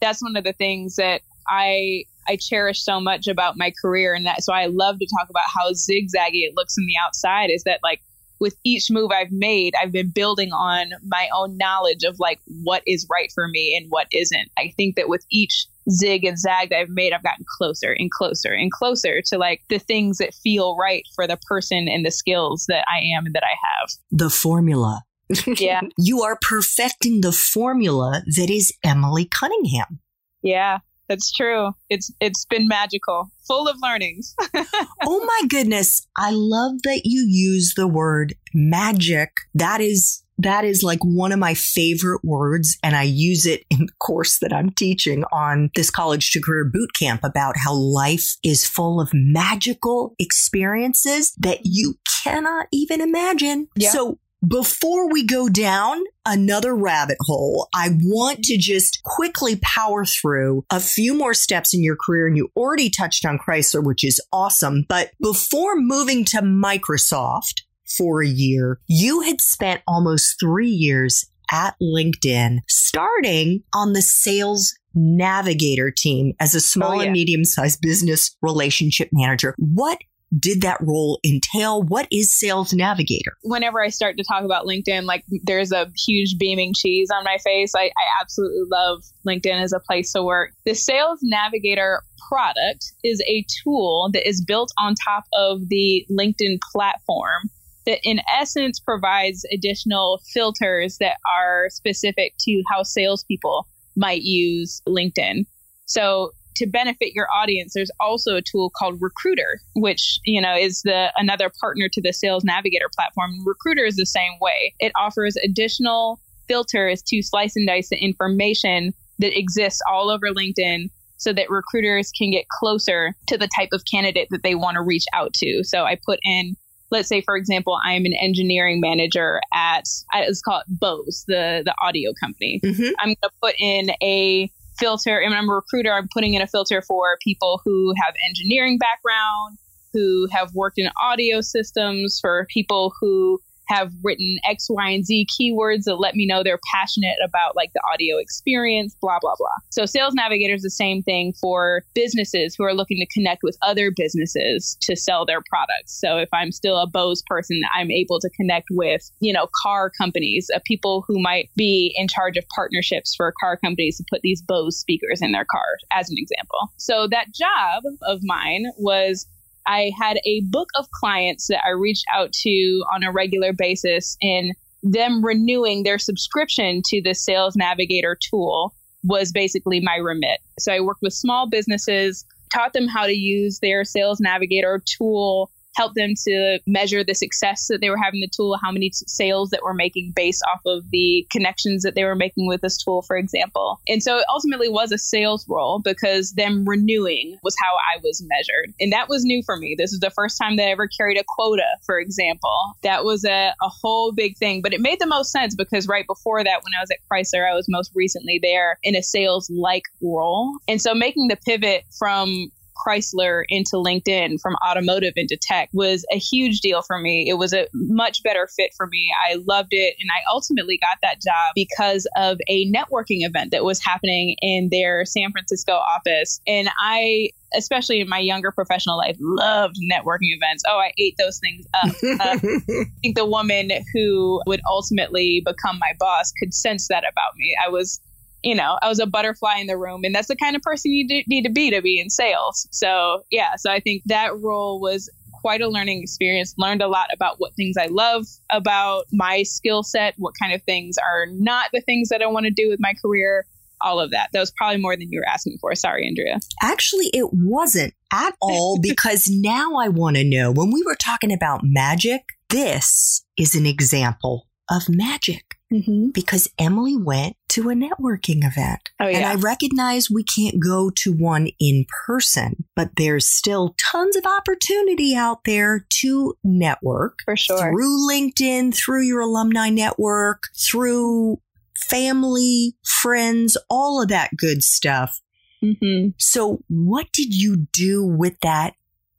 that's 0.00 0.22
one 0.22 0.36
of 0.36 0.44
the 0.44 0.54
things 0.54 0.96
that 0.96 1.20
I 1.48 2.04
I 2.28 2.36
cherish 2.36 2.80
so 2.82 3.00
much 3.00 3.26
about 3.26 3.58
my 3.58 3.72
career 3.82 4.14
and 4.14 4.24
that 4.24 4.44
so 4.44 4.52
I 4.52 4.66
love 4.66 5.00
to 5.00 5.08
talk 5.18 5.28
about 5.28 5.44
how 5.52 5.72
zigzaggy 5.72 6.46
it 6.46 6.54
looks 6.54 6.76
on 6.78 6.86
the 6.86 6.94
outside 7.04 7.50
is 7.50 7.64
that 7.64 7.80
like 7.82 8.00
with 8.40 8.56
each 8.64 8.90
move 8.90 9.10
I've 9.12 9.30
made, 9.30 9.74
I've 9.80 9.92
been 9.92 10.10
building 10.10 10.50
on 10.52 10.90
my 11.04 11.28
own 11.34 11.56
knowledge 11.56 12.04
of 12.04 12.18
like 12.18 12.40
what 12.62 12.82
is 12.86 13.06
right 13.10 13.30
for 13.34 13.46
me 13.46 13.76
and 13.76 13.90
what 13.90 14.06
isn't. 14.12 14.48
I 14.58 14.72
think 14.76 14.96
that 14.96 15.08
with 15.08 15.24
each 15.30 15.66
zig 15.90 16.24
and 16.24 16.38
zag 16.38 16.70
that 16.70 16.78
I've 16.78 16.88
made, 16.88 17.12
I've 17.12 17.22
gotten 17.22 17.44
closer 17.58 17.92
and 17.92 18.10
closer 18.10 18.52
and 18.52 18.72
closer 18.72 19.20
to 19.26 19.38
like 19.38 19.62
the 19.68 19.78
things 19.78 20.18
that 20.18 20.34
feel 20.34 20.76
right 20.76 21.04
for 21.14 21.26
the 21.26 21.38
person 21.46 21.86
and 21.88 22.04
the 22.04 22.10
skills 22.10 22.64
that 22.68 22.84
I 22.88 23.00
am 23.16 23.26
and 23.26 23.34
that 23.34 23.44
I 23.44 23.54
have. 23.80 23.90
The 24.10 24.30
formula. 24.30 25.04
Yeah. 25.46 25.82
you 25.96 26.22
are 26.22 26.36
perfecting 26.42 27.20
the 27.20 27.30
formula 27.30 28.24
that 28.36 28.50
is 28.50 28.72
Emily 28.82 29.26
Cunningham. 29.26 30.00
Yeah. 30.42 30.78
That's 31.10 31.32
true. 31.32 31.72
It's 31.88 32.08
it's 32.20 32.44
been 32.44 32.68
magical, 32.68 33.32
full 33.48 33.66
of 33.66 33.74
learnings. 33.82 34.32
oh 35.02 35.24
my 35.24 35.48
goodness. 35.48 36.06
I 36.16 36.30
love 36.30 36.82
that 36.84 37.00
you 37.04 37.26
use 37.28 37.74
the 37.74 37.88
word 37.88 38.34
magic. 38.54 39.32
That 39.52 39.80
is 39.80 40.22
that 40.38 40.64
is 40.64 40.84
like 40.84 41.00
one 41.02 41.32
of 41.32 41.40
my 41.40 41.54
favorite 41.54 42.20
words. 42.22 42.78
And 42.84 42.94
I 42.94 43.02
use 43.02 43.44
it 43.44 43.64
in 43.70 43.86
the 43.86 43.92
course 43.98 44.38
that 44.38 44.52
I'm 44.52 44.70
teaching 44.70 45.24
on 45.32 45.70
this 45.74 45.90
college 45.90 46.30
to 46.30 46.40
career 46.40 46.64
boot 46.64 46.94
camp 46.94 47.24
about 47.24 47.56
how 47.56 47.74
life 47.74 48.36
is 48.44 48.64
full 48.64 49.00
of 49.00 49.10
magical 49.12 50.14
experiences 50.20 51.32
that 51.40 51.62
you 51.64 51.96
cannot 52.22 52.68
even 52.72 53.00
imagine. 53.00 53.66
Yeah. 53.74 53.90
So 53.90 54.20
before 54.46 55.10
we 55.10 55.26
go 55.26 55.48
down 55.48 56.02
another 56.30 56.74
rabbit 56.74 57.18
hole, 57.20 57.68
I 57.74 57.90
want 58.02 58.44
to 58.44 58.56
just 58.56 59.02
quickly 59.02 59.56
power 59.62 60.04
through 60.04 60.64
a 60.70 60.80
few 60.80 61.12
more 61.14 61.34
steps 61.34 61.74
in 61.74 61.82
your 61.82 61.96
career. 61.96 62.26
And 62.26 62.36
you 62.36 62.50
already 62.56 62.88
touched 62.88 63.26
on 63.26 63.38
Chrysler, 63.38 63.84
which 63.84 64.04
is 64.04 64.20
awesome. 64.32 64.86
But 64.88 65.10
before 65.20 65.74
moving 65.76 66.24
to 66.26 66.38
Microsoft 66.38 67.62
for 67.98 68.22
a 68.22 68.28
year, 68.28 68.78
you 68.86 69.22
had 69.22 69.40
spent 69.40 69.82
almost 69.86 70.36
three 70.38 70.70
years 70.70 71.26
at 71.52 71.74
LinkedIn, 71.82 72.58
starting 72.68 73.64
on 73.74 73.92
the 73.92 74.02
sales 74.02 74.72
navigator 74.94 75.90
team 75.90 76.32
as 76.38 76.54
a 76.54 76.60
small 76.60 76.92
oh, 76.92 77.00
yeah. 77.00 77.04
and 77.04 77.12
medium 77.12 77.44
sized 77.44 77.80
business 77.80 78.36
relationship 78.40 79.08
manager. 79.12 79.54
What 79.58 79.98
did 80.38 80.62
that 80.62 80.78
role 80.80 81.18
entail? 81.24 81.82
What 81.82 82.06
is 82.12 82.38
Sales 82.38 82.72
Navigator? 82.72 83.32
Whenever 83.42 83.82
I 83.82 83.88
start 83.88 84.16
to 84.18 84.24
talk 84.24 84.44
about 84.44 84.66
LinkedIn, 84.66 85.04
like 85.04 85.24
there's 85.44 85.72
a 85.72 85.90
huge 86.06 86.38
beaming 86.38 86.72
cheese 86.74 87.10
on 87.10 87.24
my 87.24 87.38
face. 87.42 87.72
I, 87.74 87.84
I 87.86 88.20
absolutely 88.20 88.62
love 88.70 89.02
LinkedIn 89.26 89.60
as 89.60 89.72
a 89.72 89.80
place 89.80 90.12
to 90.12 90.22
work. 90.22 90.52
The 90.64 90.74
Sales 90.74 91.18
Navigator 91.22 92.02
product 92.28 92.92
is 93.02 93.20
a 93.26 93.44
tool 93.62 94.10
that 94.12 94.28
is 94.28 94.44
built 94.44 94.72
on 94.78 94.94
top 95.04 95.24
of 95.34 95.68
the 95.68 96.06
LinkedIn 96.10 96.58
platform 96.72 97.50
that 97.86 97.98
in 98.04 98.20
essence 98.38 98.78
provides 98.78 99.44
additional 99.52 100.20
filters 100.32 100.98
that 100.98 101.16
are 101.34 101.68
specific 101.70 102.34
to 102.40 102.62
how 102.70 102.82
salespeople 102.82 103.66
might 103.96 104.22
use 104.22 104.80
LinkedIn. 104.86 105.44
So 105.86 106.30
to 106.60 106.66
benefit 106.66 107.14
your 107.14 107.26
audience, 107.34 107.72
there's 107.74 107.90
also 108.00 108.36
a 108.36 108.42
tool 108.42 108.70
called 108.76 109.00
Recruiter, 109.00 109.60
which 109.74 110.20
you 110.24 110.40
know 110.40 110.54
is 110.54 110.82
the 110.82 111.12
another 111.16 111.50
partner 111.60 111.88
to 111.92 112.02
the 112.02 112.12
Sales 112.12 112.44
Navigator 112.44 112.88
platform. 112.94 113.30
Recruiter 113.44 113.84
is 113.84 113.96
the 113.96 114.06
same 114.06 114.32
way. 114.40 114.74
It 114.78 114.92
offers 114.94 115.36
additional 115.44 116.20
filters 116.48 117.02
to 117.02 117.22
slice 117.22 117.56
and 117.56 117.66
dice 117.66 117.88
the 117.88 117.96
information 117.96 118.92
that 119.18 119.36
exists 119.38 119.80
all 119.90 120.10
over 120.10 120.28
LinkedIn 120.28 120.90
so 121.16 121.32
that 121.32 121.50
recruiters 121.50 122.10
can 122.12 122.30
get 122.30 122.48
closer 122.48 123.14
to 123.28 123.38
the 123.38 123.48
type 123.56 123.70
of 123.72 123.82
candidate 123.90 124.28
that 124.30 124.42
they 124.42 124.54
want 124.54 124.74
to 124.74 124.82
reach 124.82 125.04
out 125.14 125.32
to. 125.34 125.62
So 125.64 125.84
I 125.84 125.96
put 126.06 126.18
in 126.22 126.56
let's 126.90 127.08
say 127.08 127.20
for 127.20 127.36
example 127.36 127.78
i 127.84 127.92
am 127.92 128.04
an 128.04 128.14
engineering 128.20 128.80
manager 128.80 129.40
at 129.54 129.84
it's 130.14 130.42
called 130.42 130.64
bose 130.68 131.24
the 131.28 131.62
the 131.64 131.72
audio 131.80 132.12
company 132.20 132.60
mm-hmm. 132.64 132.90
i'm 132.98 133.08
going 133.08 133.16
to 133.22 133.30
put 133.40 133.54
in 133.60 133.90
a 134.02 134.50
filter. 134.80 135.18
And 135.18 135.34
i'm 135.34 135.48
a 135.48 135.54
recruiter. 135.54 135.92
I'm 135.92 136.08
putting 136.12 136.34
in 136.34 136.42
a 136.42 136.46
filter 136.46 136.82
for 136.82 137.18
people 137.22 137.60
who 137.64 137.94
have 138.02 138.14
engineering 138.28 138.78
background 138.78 139.58
who 139.92 140.28
have 140.30 140.54
worked 140.54 140.78
in 140.78 140.88
audio 141.02 141.40
systems 141.40 142.18
for 142.20 142.46
people 142.48 142.92
who 143.00 143.40
have 143.70 143.92
written 144.02 144.38
X, 144.48 144.66
Y, 144.68 144.88
and 144.90 145.04
Z 145.04 145.26
keywords 145.30 145.84
that 145.84 145.96
let 145.96 146.14
me 146.14 146.26
know 146.26 146.42
they're 146.42 146.60
passionate 146.72 147.16
about 147.24 147.56
like 147.56 147.70
the 147.72 147.80
audio 147.92 148.18
experience, 148.18 148.96
blah, 149.00 149.18
blah, 149.20 149.34
blah. 149.38 149.48
So 149.70 149.86
Sales 149.86 150.14
Navigator 150.14 150.54
is 150.54 150.62
the 150.62 150.70
same 150.70 151.02
thing 151.02 151.32
for 151.40 151.82
businesses 151.94 152.54
who 152.56 152.64
are 152.64 152.74
looking 152.74 152.98
to 152.98 153.06
connect 153.06 153.42
with 153.42 153.56
other 153.62 153.92
businesses 153.94 154.76
to 154.82 154.96
sell 154.96 155.24
their 155.24 155.42
products. 155.48 155.98
So 156.00 156.16
if 156.18 156.28
I'm 156.32 156.52
still 156.52 156.78
a 156.78 156.86
Bose 156.86 157.22
person, 157.26 157.60
I'm 157.76 157.90
able 157.90 158.18
to 158.20 158.30
connect 158.30 158.66
with, 158.70 159.08
you 159.20 159.32
know, 159.32 159.48
car 159.62 159.90
companies, 159.90 160.48
uh, 160.54 160.58
people 160.66 161.04
who 161.06 161.20
might 161.20 161.48
be 161.56 161.94
in 161.96 162.08
charge 162.08 162.36
of 162.36 162.44
partnerships 162.54 163.14
for 163.14 163.32
car 163.40 163.56
companies 163.56 163.96
to 163.98 164.04
put 164.10 164.22
these 164.22 164.42
Bose 164.42 164.78
speakers 164.78 165.22
in 165.22 165.32
their 165.32 165.46
cars, 165.50 165.82
as 165.92 166.10
an 166.10 166.16
example. 166.18 166.58
So 166.76 167.06
that 167.08 167.26
job 167.34 167.84
of 168.02 168.20
mine 168.22 168.66
was 168.76 169.26
I 169.66 169.92
had 170.00 170.18
a 170.24 170.42
book 170.42 170.68
of 170.78 170.90
clients 170.90 171.46
that 171.48 171.62
I 171.66 171.70
reached 171.70 172.04
out 172.14 172.32
to 172.32 172.84
on 172.92 173.02
a 173.02 173.12
regular 173.12 173.52
basis, 173.52 174.16
and 174.22 174.54
them 174.82 175.24
renewing 175.24 175.82
their 175.82 175.98
subscription 175.98 176.82
to 176.86 177.02
the 177.02 177.14
Sales 177.14 177.56
Navigator 177.56 178.16
tool 178.30 178.74
was 179.04 179.32
basically 179.32 179.80
my 179.80 179.96
remit. 179.96 180.40
So 180.58 180.72
I 180.72 180.80
worked 180.80 181.02
with 181.02 181.12
small 181.12 181.48
businesses, 181.48 182.24
taught 182.52 182.72
them 182.72 182.88
how 182.88 183.06
to 183.06 183.12
use 183.12 183.60
their 183.60 183.84
Sales 183.84 184.20
Navigator 184.20 184.82
tool 184.84 185.50
help 185.80 185.94
them 185.94 186.12
to 186.28 186.58
measure 186.66 187.02
the 187.02 187.14
success 187.14 187.68
that 187.68 187.80
they 187.80 187.88
were 187.88 187.96
having 187.96 188.20
the 188.20 188.28
tool, 188.28 188.58
how 188.62 188.70
many 188.70 188.90
sales 188.92 189.48
that 189.48 189.60
we're 189.62 189.72
making 189.72 190.12
based 190.14 190.42
off 190.52 190.60
of 190.66 190.84
the 190.90 191.26
connections 191.30 191.82
that 191.82 191.94
they 191.94 192.04
were 192.04 192.14
making 192.14 192.46
with 192.46 192.60
this 192.60 192.76
tool, 192.76 193.00
for 193.00 193.16
example. 193.16 193.80
And 193.88 194.02
so 194.02 194.18
it 194.18 194.26
ultimately 194.28 194.68
was 194.68 194.92
a 194.92 194.98
sales 194.98 195.46
role 195.48 195.78
because 195.78 196.32
them 196.32 196.68
renewing 196.68 197.38
was 197.42 197.56
how 197.58 197.74
I 197.76 197.98
was 198.02 198.22
measured. 198.28 198.74
And 198.78 198.92
that 198.92 199.08
was 199.08 199.24
new 199.24 199.42
for 199.46 199.56
me. 199.56 199.74
This 199.78 199.94
is 199.94 200.00
the 200.00 200.10
first 200.10 200.36
time 200.36 200.56
that 200.56 200.68
I 200.68 200.70
ever 200.70 200.86
carried 200.86 201.18
a 201.18 201.24
quota, 201.26 201.64
for 201.86 201.98
example. 201.98 202.74
That 202.82 203.02
was 203.04 203.24
a, 203.24 203.54
a 203.62 203.68
whole 203.68 204.12
big 204.12 204.36
thing, 204.36 204.60
but 204.60 204.74
it 204.74 204.82
made 204.82 205.00
the 205.00 205.06
most 205.06 205.32
sense 205.32 205.54
because 205.54 205.88
right 205.88 206.06
before 206.06 206.44
that, 206.44 206.60
when 206.62 206.74
I 206.78 206.82
was 206.82 206.90
at 206.90 206.98
Chrysler, 207.10 207.50
I 207.50 207.54
was 207.54 207.64
most 207.70 207.90
recently 207.94 208.38
there 208.42 208.78
in 208.82 208.94
a 208.94 209.02
sales 209.02 209.48
like 209.48 209.84
role. 210.02 210.58
And 210.68 210.80
so 210.82 210.94
making 210.94 211.28
the 211.28 211.36
pivot 211.36 211.84
from 211.98 212.50
Chrysler 212.86 213.44
into 213.48 213.76
LinkedIn 213.76 214.40
from 214.40 214.56
automotive 214.66 215.12
into 215.16 215.36
tech 215.40 215.68
was 215.72 216.04
a 216.12 216.18
huge 216.18 216.60
deal 216.60 216.82
for 216.82 216.98
me. 216.98 217.28
It 217.28 217.34
was 217.34 217.52
a 217.52 217.66
much 217.74 218.22
better 218.22 218.48
fit 218.56 218.70
for 218.76 218.86
me. 218.86 219.10
I 219.28 219.36
loved 219.46 219.70
it. 219.72 219.96
And 220.00 220.10
I 220.10 220.22
ultimately 220.30 220.78
got 220.78 220.98
that 221.02 221.20
job 221.20 221.52
because 221.54 222.06
of 222.16 222.38
a 222.48 222.70
networking 222.70 223.26
event 223.26 223.50
that 223.52 223.64
was 223.64 223.82
happening 223.82 224.36
in 224.40 224.68
their 224.70 225.04
San 225.04 225.32
Francisco 225.32 225.72
office. 225.72 226.40
And 226.46 226.68
I 226.80 227.30
especially 227.54 228.00
in 228.00 228.08
my 228.08 228.18
younger 228.18 228.52
professional 228.52 228.96
life, 228.96 229.16
loved 229.20 229.76
networking 229.92 230.30
events. 230.30 230.62
Oh, 230.68 230.78
I 230.78 230.92
ate 230.98 231.16
those 231.18 231.40
things 231.40 231.66
up. 231.82 231.90
Uh, 232.20 232.36
I 232.36 232.84
think 233.02 233.16
the 233.16 233.24
woman 233.24 233.70
who 233.94 234.42
would 234.46 234.60
ultimately 234.68 235.42
become 235.44 235.78
my 235.78 235.92
boss 235.98 236.32
could 236.32 236.52
sense 236.52 236.88
that 236.88 237.00
about 237.00 237.34
me. 237.36 237.56
I 237.64 237.68
was 237.68 238.00
you 238.42 238.54
know, 238.54 238.78
I 238.82 238.88
was 238.88 238.98
a 238.98 239.06
butterfly 239.06 239.58
in 239.58 239.66
the 239.66 239.76
room, 239.76 240.02
and 240.04 240.14
that's 240.14 240.28
the 240.28 240.36
kind 240.36 240.56
of 240.56 240.62
person 240.62 240.92
you 240.92 241.06
need 241.26 241.42
to 241.42 241.50
be 241.50 241.70
to 241.70 241.82
be 241.82 242.00
in 242.00 242.10
sales. 242.10 242.66
So, 242.70 243.24
yeah, 243.30 243.56
so 243.56 243.70
I 243.70 243.80
think 243.80 244.02
that 244.06 244.38
role 244.38 244.80
was 244.80 245.10
quite 245.40 245.60
a 245.60 245.68
learning 245.68 246.02
experience. 246.02 246.54
Learned 246.58 246.82
a 246.82 246.88
lot 246.88 247.08
about 247.12 247.36
what 247.38 247.54
things 247.54 247.76
I 247.76 247.86
love 247.86 248.26
about 248.50 249.06
my 249.12 249.42
skill 249.42 249.82
set, 249.82 250.14
what 250.18 250.34
kind 250.40 250.52
of 250.52 250.62
things 250.62 250.96
are 250.98 251.26
not 251.30 251.70
the 251.72 251.80
things 251.80 252.08
that 252.10 252.22
I 252.22 252.26
want 252.26 252.46
to 252.46 252.52
do 252.52 252.68
with 252.68 252.80
my 252.80 252.94
career, 252.94 253.46
all 253.80 254.00
of 254.00 254.10
that. 254.10 254.28
That 254.32 254.40
was 254.40 254.50
probably 254.50 254.80
more 254.80 254.96
than 254.96 255.10
you 255.10 255.20
were 255.20 255.28
asking 255.28 255.58
for. 255.60 255.74
Sorry, 255.74 256.06
Andrea. 256.06 256.38
Actually, 256.62 257.10
it 257.12 257.32
wasn't 257.32 257.94
at 258.12 258.34
all 258.40 258.78
because 258.82 259.28
now 259.30 259.76
I 259.76 259.88
want 259.88 260.16
to 260.16 260.24
know 260.24 260.52
when 260.52 260.70
we 260.72 260.82
were 260.84 260.96
talking 260.96 261.32
about 261.32 261.60
magic, 261.62 262.22
this 262.48 263.24
is 263.38 263.54
an 263.54 263.66
example 263.66 264.46
of 264.70 264.88
magic 264.88 265.56
mm-hmm. 265.72 266.08
because 266.10 266.48
Emily 266.58 266.96
went 266.96 267.36
to 267.50 267.70
a 267.70 267.74
networking 267.74 268.44
event. 268.44 268.80
Oh, 269.00 269.06
yeah. 269.06 269.18
And 269.18 269.26
I 269.26 269.34
recognize 269.34 270.10
we 270.10 270.24
can't 270.24 270.60
go 270.60 270.90
to 270.96 271.12
one 271.12 271.48
in 271.58 271.86
person, 272.06 272.64
but 272.74 272.90
there's 272.96 273.26
still 273.26 273.74
tons 273.78 274.16
of 274.16 274.24
opportunity 274.24 275.14
out 275.14 275.44
there 275.44 275.86
to 276.00 276.34
network. 276.44 277.18
For 277.24 277.36
sure. 277.36 277.58
Through 277.58 278.08
LinkedIn, 278.08 278.74
through 278.74 279.02
your 279.02 279.20
alumni 279.20 279.68
network, 279.68 280.44
through 280.56 281.40
family, 281.88 282.76
friends, 282.84 283.56
all 283.68 284.02
of 284.02 284.08
that 284.08 284.30
good 284.36 284.62
stuff. 284.62 285.20
Mm-hmm. 285.62 286.10
So, 286.18 286.62
what 286.68 287.12
did 287.12 287.34
you 287.34 287.66
do 287.72 288.04
with 288.04 288.40
that 288.40 288.74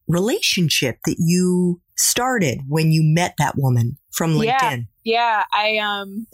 relationship 0.07 0.97
that 1.05 1.17
you 1.19 1.81
started 1.97 2.61
when 2.67 2.91
you 2.91 3.01
met 3.03 3.35
that 3.37 3.55
woman 3.57 3.97
from 4.11 4.35
LinkedIn? 4.35 4.45
Yeah. 4.45 4.77
Yeah, 5.03 5.43
I 5.51 5.77
um 5.77 6.27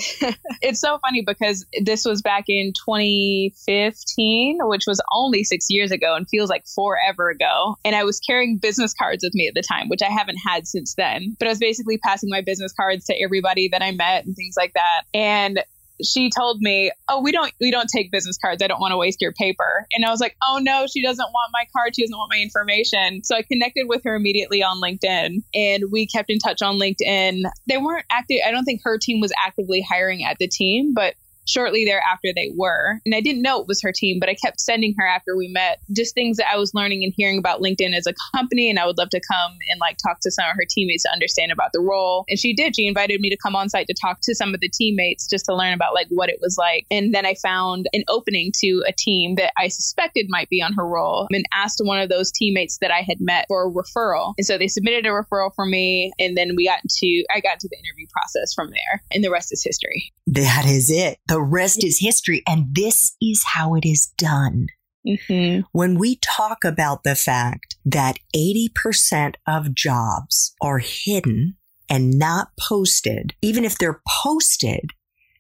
it's 0.62 0.82
so 0.82 1.00
funny 1.00 1.24
because 1.26 1.66
this 1.82 2.04
was 2.04 2.22
back 2.22 2.46
in 2.48 2.74
2015, 2.86 4.58
which 4.64 4.84
was 4.86 5.02
only 5.14 5.44
6 5.44 5.66
years 5.70 5.92
ago 5.92 6.16
and 6.16 6.28
feels 6.28 6.50
like 6.50 6.66
forever 6.76 7.30
ago. 7.30 7.78
And 7.86 7.96
I 7.96 8.04
was 8.04 8.20
carrying 8.20 8.58
business 8.58 8.94
cards 8.94 9.24
with 9.24 9.34
me 9.34 9.48
at 9.48 9.54
the 9.54 9.62
time, 9.62 9.88
which 9.88 10.02
I 10.02 10.10
haven't 10.10 10.38
had 10.46 10.68
since 10.68 10.96
then. 10.96 11.36
But 11.40 11.48
I 11.48 11.52
was 11.52 11.60
basically 11.60 11.98
passing 11.98 12.30
my 12.30 12.42
business 12.42 12.74
cards 12.74 13.06
to 13.06 13.16
everybody 13.22 13.70
that 13.70 13.82
I 13.82 13.92
met 13.92 14.26
and 14.26 14.36
things 14.36 14.56
like 14.58 14.74
that. 14.74 15.04
And 15.14 15.64
she 16.04 16.30
told 16.30 16.62
me, 16.62 16.92
"Oh, 17.08 17.22
we 17.22 17.32
don't 17.32 17.52
we 17.60 17.72
don't 17.72 17.90
take 17.94 18.12
business 18.12 18.38
cards. 18.38 18.62
I 18.62 18.68
don't 18.68 18.80
want 18.80 18.92
to 18.92 18.98
waste 18.98 19.22
your 19.22 19.34
paper." 19.34 19.86
And 19.94 20.06
I 20.06 20.12
was 20.12 20.20
like, 20.20 20.36
"Oh 20.44 20.60
no, 20.62 20.86
she 20.88 21.02
doesn't 21.02 21.30
want 21.34 21.52
my 21.54 21.66
card. 21.76 21.96
She 21.96 22.04
doesn't 22.04 22.18
want 22.18 22.32
my 22.32 22.40
information." 22.40 23.24
So 23.24 23.36
I 23.36 23.42
connected 23.42 23.88
with 23.88 24.04
her 24.04 24.16
immediately 24.16 24.64
on 24.64 24.82
LinkedIn, 24.82 25.44
and 25.54 25.84
we 25.92 26.08
kept 26.08 26.30
in 26.30 26.40
touch 26.40 26.62
on 26.62 26.80
LinkedIn. 26.80 27.44
They 27.68 27.78
weren't 27.78 28.06
active. 28.12 28.40
I 28.46 28.52
don't 28.52 28.66
think 28.66 28.82
her 28.84 28.98
team 28.98 29.20
was 29.20 29.32
actively 29.44 29.82
hiring 29.82 30.24
at 30.24 30.38
the 30.40 30.48
team, 30.48 30.94
but 30.94 31.16
shortly 31.48 31.86
thereafter 31.86 32.30
they 32.36 32.52
were. 32.56 33.00
And 33.06 33.16
I 33.16 33.22
didn't 33.22 33.42
know 33.42 33.62
it 33.62 33.68
was 33.68 33.82
her 33.82 33.92
team, 33.92 34.20
but 34.20 34.30
I 34.30 34.36
kept 34.36 34.60
sending 34.60 34.94
her 34.98 35.08
after 35.08 35.36
we 35.36 35.48
met 35.48 35.80
just 35.92 36.14
things 36.14 36.38
that 36.38 36.52
I 36.52 36.58
was 36.58 36.74
learning 36.74 37.04
and 37.04 37.14
hearing 37.16 37.38
about 37.38 37.62
LinkedIn 37.62 37.96
as 37.96 38.08
a 38.08 38.14
company. 38.36 38.70
And 38.70 38.80
I 38.80 38.86
would 38.86 38.98
love 38.98 39.10
to 39.10 39.22
come 39.32 39.52
and 39.70 39.80
like 39.80 39.98
talk 39.98 40.20
to 40.22 40.32
some 40.32 40.46
of 40.50 40.56
her 40.56 40.66
teammates 40.70 41.04
to 41.04 41.12
understand 41.12 41.52
about 41.52 41.72
the 41.74 41.80
role. 41.80 42.26
And 42.30 42.40
she 42.40 42.54
did. 42.54 42.76
She 42.76 42.88
invited 42.88 43.22
me 43.22 43.30
to 43.30 43.38
come 43.38 43.56
on 43.56 43.70
site 43.70 43.88
to 43.88 43.96
talk 44.00 44.20
to 44.24 44.36
some 44.36 44.54
of 44.54 44.60
the 44.60 44.70
teammates 44.70 45.28
just 45.28 45.46
to 45.46 45.56
learn 45.56 45.74
about 45.74 45.94
like 45.94 46.08
what 46.10 46.30
it 46.30 46.40
was 46.42 46.58
like. 46.58 46.86
And 46.92 47.14
then 47.14 47.26
I 47.26 47.36
found 47.36 47.88
an 47.94 48.04
opening 48.08 48.52
to 48.60 48.84
a 48.88 48.94
team 48.98 49.36
that 49.36 49.54
I 49.58 49.68
suspected 49.68 50.28
might 50.30 50.50
be 50.50 50.62
on 50.62 50.74
her 50.74 50.88
role 50.88 51.28
and 51.32 51.46
asked 51.54 51.82
one 51.84 52.00
of 52.00 52.10
those 52.10 52.32
teammates 52.32 52.78
that 52.80 52.92
I 52.92 53.02
had 53.02 53.20
met 53.20 53.46
for 53.48 53.68
a 53.68 53.72
referral. 53.72 54.34
And 54.38 54.46
so 54.46 54.58
they 54.58 54.68
submitted 54.68 55.06
a 55.06 55.10
referral 55.10 55.52
for 55.56 55.66
me. 55.66 56.12
And 56.20 56.36
then 56.36 56.56
we 56.56 56.66
got 56.66 56.82
to, 56.84 57.24
I 57.34 57.40
got 57.40 57.60
to 57.60 57.70
the 57.70 57.78
interview 57.78 58.08
process 58.12 58.54
from 58.54 58.70
there. 58.70 59.04
And 59.12 59.24
the 59.24 59.32
rest 59.32 59.52
is 59.54 59.64
history. 59.64 60.12
That 60.28 60.66
is 60.66 60.90
it. 60.90 61.20
The 61.28 61.37
rest 61.42 61.84
is 61.84 62.00
history. 62.00 62.44
And 62.48 62.68
this 62.74 63.16
is 63.22 63.44
how 63.46 63.76
it 63.76 63.86
is 63.86 64.08
done. 64.18 64.68
Mm-hmm. 65.08 65.62
When 65.72 65.98
we 65.98 66.18
talk 66.18 66.64
about 66.66 67.04
the 67.04 67.16
fact 67.16 67.78
that 67.86 68.20
80% 68.36 69.36
of 69.48 69.74
jobs 69.74 70.54
are 70.62 70.80
hidden 70.80 71.56
and 71.90 72.20
not 72.20 72.50
posted, 72.60 73.34
even 73.42 73.64
if 73.64 73.78
they're 73.78 74.02
posted, 74.24 74.92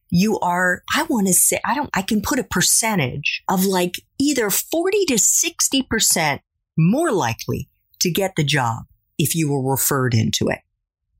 you 0.09 0.39
are, 0.39 0.83
I 0.95 1.03
want 1.03 1.27
to 1.27 1.33
say, 1.33 1.59
I 1.65 1.75
don't, 1.75 1.89
I 1.93 2.01
can 2.01 2.21
put 2.21 2.39
a 2.39 2.43
percentage 2.43 3.43
of 3.49 3.65
like 3.65 3.95
either 4.19 4.49
40 4.49 5.05
to 5.05 5.15
60% 5.15 6.39
more 6.77 7.11
likely 7.11 7.69
to 7.99 8.11
get 8.11 8.35
the 8.37 8.43
job 8.43 8.83
if 9.17 9.35
you 9.35 9.51
were 9.51 9.71
referred 9.71 10.13
into 10.13 10.47
it. 10.47 10.59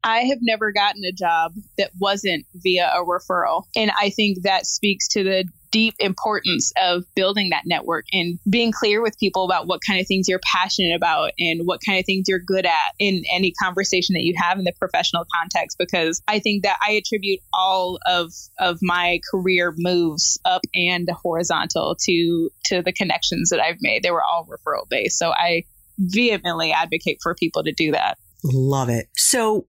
I 0.04 0.20
have 0.20 0.40
never 0.42 0.72
gotten 0.72 1.04
a 1.04 1.12
job 1.12 1.54
that 1.78 1.92
wasn't 2.00 2.46
via 2.56 2.92
a 2.94 3.04
referral. 3.04 3.64
And 3.76 3.92
I 4.00 4.10
think 4.10 4.44
that 4.44 4.66
speaks 4.66 5.08
to 5.10 5.24
the 5.24 5.46
deep 5.72 5.96
importance 6.00 6.72
of 6.82 7.04
building 7.16 7.50
that 7.50 7.64
network 7.66 8.06
and 8.14 8.40
being 8.50 8.72
clear 8.72 9.02
with 9.02 9.18
people 9.20 9.44
about 9.44 9.68
what 9.68 9.82
kind 9.86 10.00
of 10.00 10.08
things 10.08 10.28
you're 10.28 10.40
passionate 10.52 10.96
about 10.96 11.32
and 11.40 11.62
what 11.66 11.82
kind 11.86 12.00
of 12.00 12.06
things 12.06 12.26
you're 12.28 12.40
good 12.40 12.66
at 12.66 12.94
in 13.00 13.24
any 13.32 13.52
conversation 13.62 14.14
that 14.14 14.24
you 14.24 14.34
have 14.38 14.58
in 14.58 14.64
the 14.64 14.74
professional 14.80 15.26
context 15.36 15.78
because 15.78 16.22
I 16.28 16.40
think 16.40 16.64
that 16.64 16.78
I 16.82 16.92
attribute 16.92 17.40
all 17.54 18.00
of 18.08 18.32
of 18.60 18.80
my 18.82 19.20
career 19.30 19.74
moves 19.78 20.40
up 20.46 20.62
and 20.74 21.10
horizontal 21.10 21.98
to 22.06 22.50
to 22.66 22.82
the 22.82 22.94
connections 22.94 23.50
that 23.50 23.60
I've 23.60 23.78
made. 23.82 24.04
They 24.04 24.12
were 24.12 24.24
all 24.24 24.48
referral 24.48 24.88
based 24.90 25.18
so 25.18 25.32
I 25.32 25.64
vehemently 25.98 26.72
advocate 26.72 27.20
for 27.22 27.36
people 27.36 27.64
to 27.64 27.72
do 27.72 27.92
that. 27.92 28.18
Love 28.44 28.90
it. 28.90 29.08
So 29.16 29.66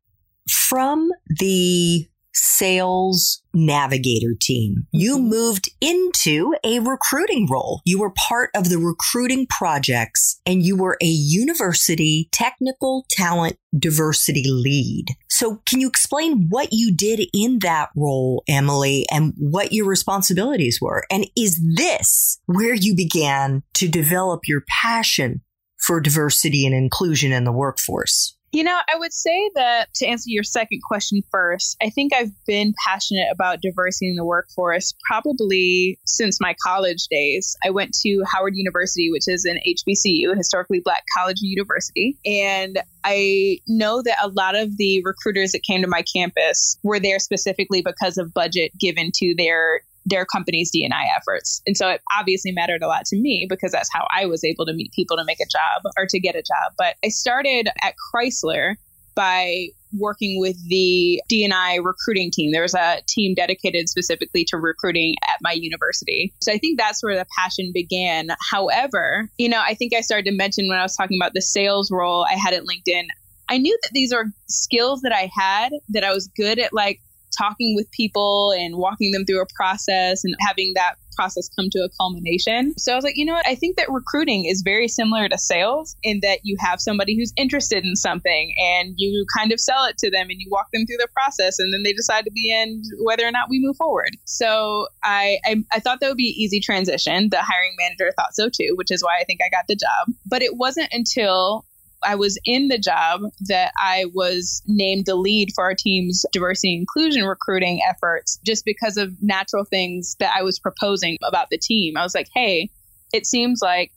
from 0.50 1.10
the 1.38 2.08
sales 2.38 3.42
navigator 3.52 4.34
team. 4.40 4.86
You 4.92 5.16
mm-hmm. 5.16 5.28
moved 5.28 5.68
into 5.80 6.54
a 6.64 6.78
recruiting 6.80 7.48
role. 7.50 7.80
You 7.84 8.00
were 8.00 8.12
part 8.28 8.50
of 8.54 8.68
the 8.68 8.78
recruiting 8.78 9.46
projects 9.46 10.40
and 10.46 10.62
you 10.62 10.76
were 10.76 10.96
a 11.02 11.06
university 11.06 12.28
technical 12.32 13.04
talent 13.10 13.56
diversity 13.76 14.44
lead. 14.46 15.06
So 15.28 15.60
can 15.66 15.80
you 15.80 15.88
explain 15.88 16.48
what 16.48 16.68
you 16.72 16.94
did 16.94 17.20
in 17.34 17.58
that 17.60 17.90
role, 17.96 18.42
Emily, 18.48 19.06
and 19.10 19.34
what 19.36 19.72
your 19.72 19.86
responsibilities 19.86 20.78
were? 20.80 21.04
And 21.10 21.28
is 21.36 21.60
this 21.76 22.40
where 22.46 22.74
you 22.74 22.94
began 22.94 23.62
to 23.74 23.88
develop 23.88 24.42
your 24.46 24.64
passion 24.82 25.42
for 25.78 26.00
diversity 26.00 26.66
and 26.66 26.74
inclusion 26.74 27.32
in 27.32 27.44
the 27.44 27.52
workforce? 27.52 28.37
You 28.58 28.64
know, 28.64 28.76
I 28.92 28.98
would 28.98 29.12
say 29.12 29.52
that 29.54 29.94
to 29.94 30.06
answer 30.08 30.30
your 30.30 30.42
second 30.42 30.80
question 30.82 31.22
first, 31.30 31.76
I 31.80 31.90
think 31.90 32.12
I've 32.12 32.32
been 32.44 32.74
passionate 32.84 33.28
about 33.30 33.62
diversity 33.62 34.08
in 34.08 34.16
the 34.16 34.24
workforce 34.24 34.94
probably 35.06 35.96
since 36.04 36.40
my 36.40 36.56
college 36.60 37.06
days. 37.08 37.56
I 37.64 37.70
went 37.70 37.94
to 38.02 38.24
Howard 38.26 38.56
University, 38.56 39.12
which 39.12 39.28
is 39.28 39.44
an 39.44 39.60
HBCU, 39.64 40.32
a 40.32 40.36
historically 40.36 40.80
black 40.80 41.04
college 41.16 41.36
university. 41.40 42.18
And 42.26 42.80
I 43.04 43.58
know 43.68 44.02
that 44.02 44.16
a 44.20 44.26
lot 44.26 44.56
of 44.56 44.76
the 44.76 45.02
recruiters 45.04 45.52
that 45.52 45.62
came 45.62 45.82
to 45.82 45.88
my 45.88 46.02
campus 46.12 46.80
were 46.82 46.98
there 46.98 47.20
specifically 47.20 47.80
because 47.80 48.18
of 48.18 48.34
budget 48.34 48.72
given 48.80 49.12
to 49.18 49.36
their 49.36 49.82
their 50.08 50.24
company's 50.24 50.70
D&I 50.70 51.08
efforts. 51.16 51.62
And 51.66 51.76
so 51.76 51.88
it 51.88 52.00
obviously 52.16 52.52
mattered 52.52 52.82
a 52.82 52.88
lot 52.88 53.04
to 53.06 53.16
me 53.16 53.46
because 53.48 53.72
that's 53.72 53.90
how 53.92 54.06
I 54.12 54.26
was 54.26 54.44
able 54.44 54.66
to 54.66 54.72
meet 54.72 54.92
people 54.92 55.16
to 55.16 55.24
make 55.24 55.40
a 55.40 55.46
job 55.46 55.92
or 55.96 56.06
to 56.06 56.20
get 56.20 56.34
a 56.34 56.42
job. 56.42 56.72
But 56.76 56.96
I 57.04 57.08
started 57.08 57.68
at 57.82 57.94
Chrysler 58.14 58.74
by 59.14 59.68
working 59.98 60.38
with 60.40 60.56
the 60.68 61.20
D&I 61.28 61.76
recruiting 61.76 62.30
team. 62.30 62.52
There 62.52 62.62
was 62.62 62.74
a 62.74 63.00
team 63.08 63.34
dedicated 63.34 63.88
specifically 63.88 64.44
to 64.44 64.56
recruiting 64.58 65.14
at 65.28 65.38
my 65.40 65.52
university. 65.52 66.32
So 66.40 66.52
I 66.52 66.58
think 66.58 66.78
that's 66.78 67.02
where 67.02 67.16
the 67.16 67.26
passion 67.36 67.72
began. 67.72 68.28
However, 68.50 69.28
you 69.38 69.48
know, 69.48 69.60
I 69.60 69.74
think 69.74 69.94
I 69.94 70.02
started 70.02 70.30
to 70.30 70.36
mention 70.36 70.68
when 70.68 70.78
I 70.78 70.82
was 70.82 70.94
talking 70.94 71.18
about 71.20 71.34
the 71.34 71.42
sales 71.42 71.90
role 71.90 72.26
I 72.30 72.34
had 72.34 72.54
at 72.54 72.62
LinkedIn, 72.62 73.06
I 73.48 73.58
knew 73.58 73.76
that 73.82 73.90
these 73.92 74.12
are 74.12 74.26
skills 74.46 75.00
that 75.00 75.12
I 75.12 75.30
had 75.34 75.72
that 75.88 76.04
I 76.04 76.12
was 76.12 76.28
good 76.36 76.58
at 76.58 76.72
like 76.72 77.00
talking 77.36 77.74
with 77.74 77.90
people 77.90 78.52
and 78.52 78.76
walking 78.76 79.12
them 79.12 79.24
through 79.24 79.42
a 79.42 79.46
process 79.54 80.24
and 80.24 80.34
having 80.46 80.72
that 80.74 80.94
process 81.18 81.50
come 81.58 81.68
to 81.70 81.80
a 81.80 81.88
culmination. 82.00 82.78
So 82.78 82.92
I 82.92 82.94
was 82.94 83.04
like, 83.04 83.16
you 83.16 83.24
know 83.24 83.34
what? 83.34 83.46
I 83.46 83.56
think 83.56 83.76
that 83.76 83.90
recruiting 83.90 84.44
is 84.44 84.62
very 84.62 84.86
similar 84.86 85.28
to 85.28 85.36
sales 85.36 85.96
in 86.04 86.20
that 86.22 86.40
you 86.44 86.56
have 86.60 86.80
somebody 86.80 87.18
who's 87.18 87.32
interested 87.36 87.84
in 87.84 87.96
something 87.96 88.54
and 88.56 88.94
you 88.96 89.26
kind 89.36 89.52
of 89.52 89.58
sell 89.58 89.84
it 89.86 89.98
to 89.98 90.10
them 90.10 90.30
and 90.30 90.40
you 90.40 90.48
walk 90.50 90.66
them 90.72 90.86
through 90.86 90.98
the 90.98 91.08
process 91.12 91.58
and 91.58 91.74
then 91.74 91.82
they 91.82 91.92
decide 91.92 92.26
at 92.26 92.32
the 92.32 92.54
end 92.54 92.84
whether 93.02 93.26
or 93.26 93.32
not 93.32 93.48
we 93.50 93.60
move 93.60 93.76
forward. 93.76 94.10
So 94.24 94.86
I, 95.02 95.38
I, 95.44 95.56
I 95.72 95.80
thought 95.80 95.98
that 96.00 96.08
would 96.08 96.16
be 96.16 96.28
an 96.28 96.40
easy 96.40 96.60
transition. 96.60 97.30
The 97.30 97.42
hiring 97.42 97.74
manager 97.78 98.12
thought 98.16 98.34
so 98.34 98.48
too, 98.48 98.74
which 98.76 98.92
is 98.92 99.02
why 99.02 99.18
I 99.20 99.24
think 99.24 99.40
I 99.44 99.48
got 99.50 99.64
the 99.68 99.76
job. 99.76 100.14
But 100.24 100.42
it 100.42 100.56
wasn't 100.56 100.88
until 100.92 101.66
I 102.04 102.14
was 102.14 102.38
in 102.44 102.68
the 102.68 102.78
job 102.78 103.22
that 103.48 103.72
I 103.78 104.06
was 104.14 104.62
named 104.66 105.06
the 105.06 105.16
lead 105.16 105.50
for 105.54 105.64
our 105.64 105.74
team's 105.74 106.24
diversity 106.32 106.74
inclusion 106.74 107.24
recruiting 107.24 107.80
efforts 107.88 108.38
just 108.44 108.64
because 108.64 108.96
of 108.96 109.22
natural 109.22 109.64
things 109.64 110.16
that 110.20 110.34
I 110.36 110.42
was 110.42 110.58
proposing 110.58 111.18
about 111.26 111.48
the 111.50 111.58
team. 111.58 111.96
I 111.96 112.02
was 112.02 112.14
like, 112.14 112.28
hey, 112.34 112.70
it 113.12 113.26
seems 113.26 113.60
like 113.62 113.90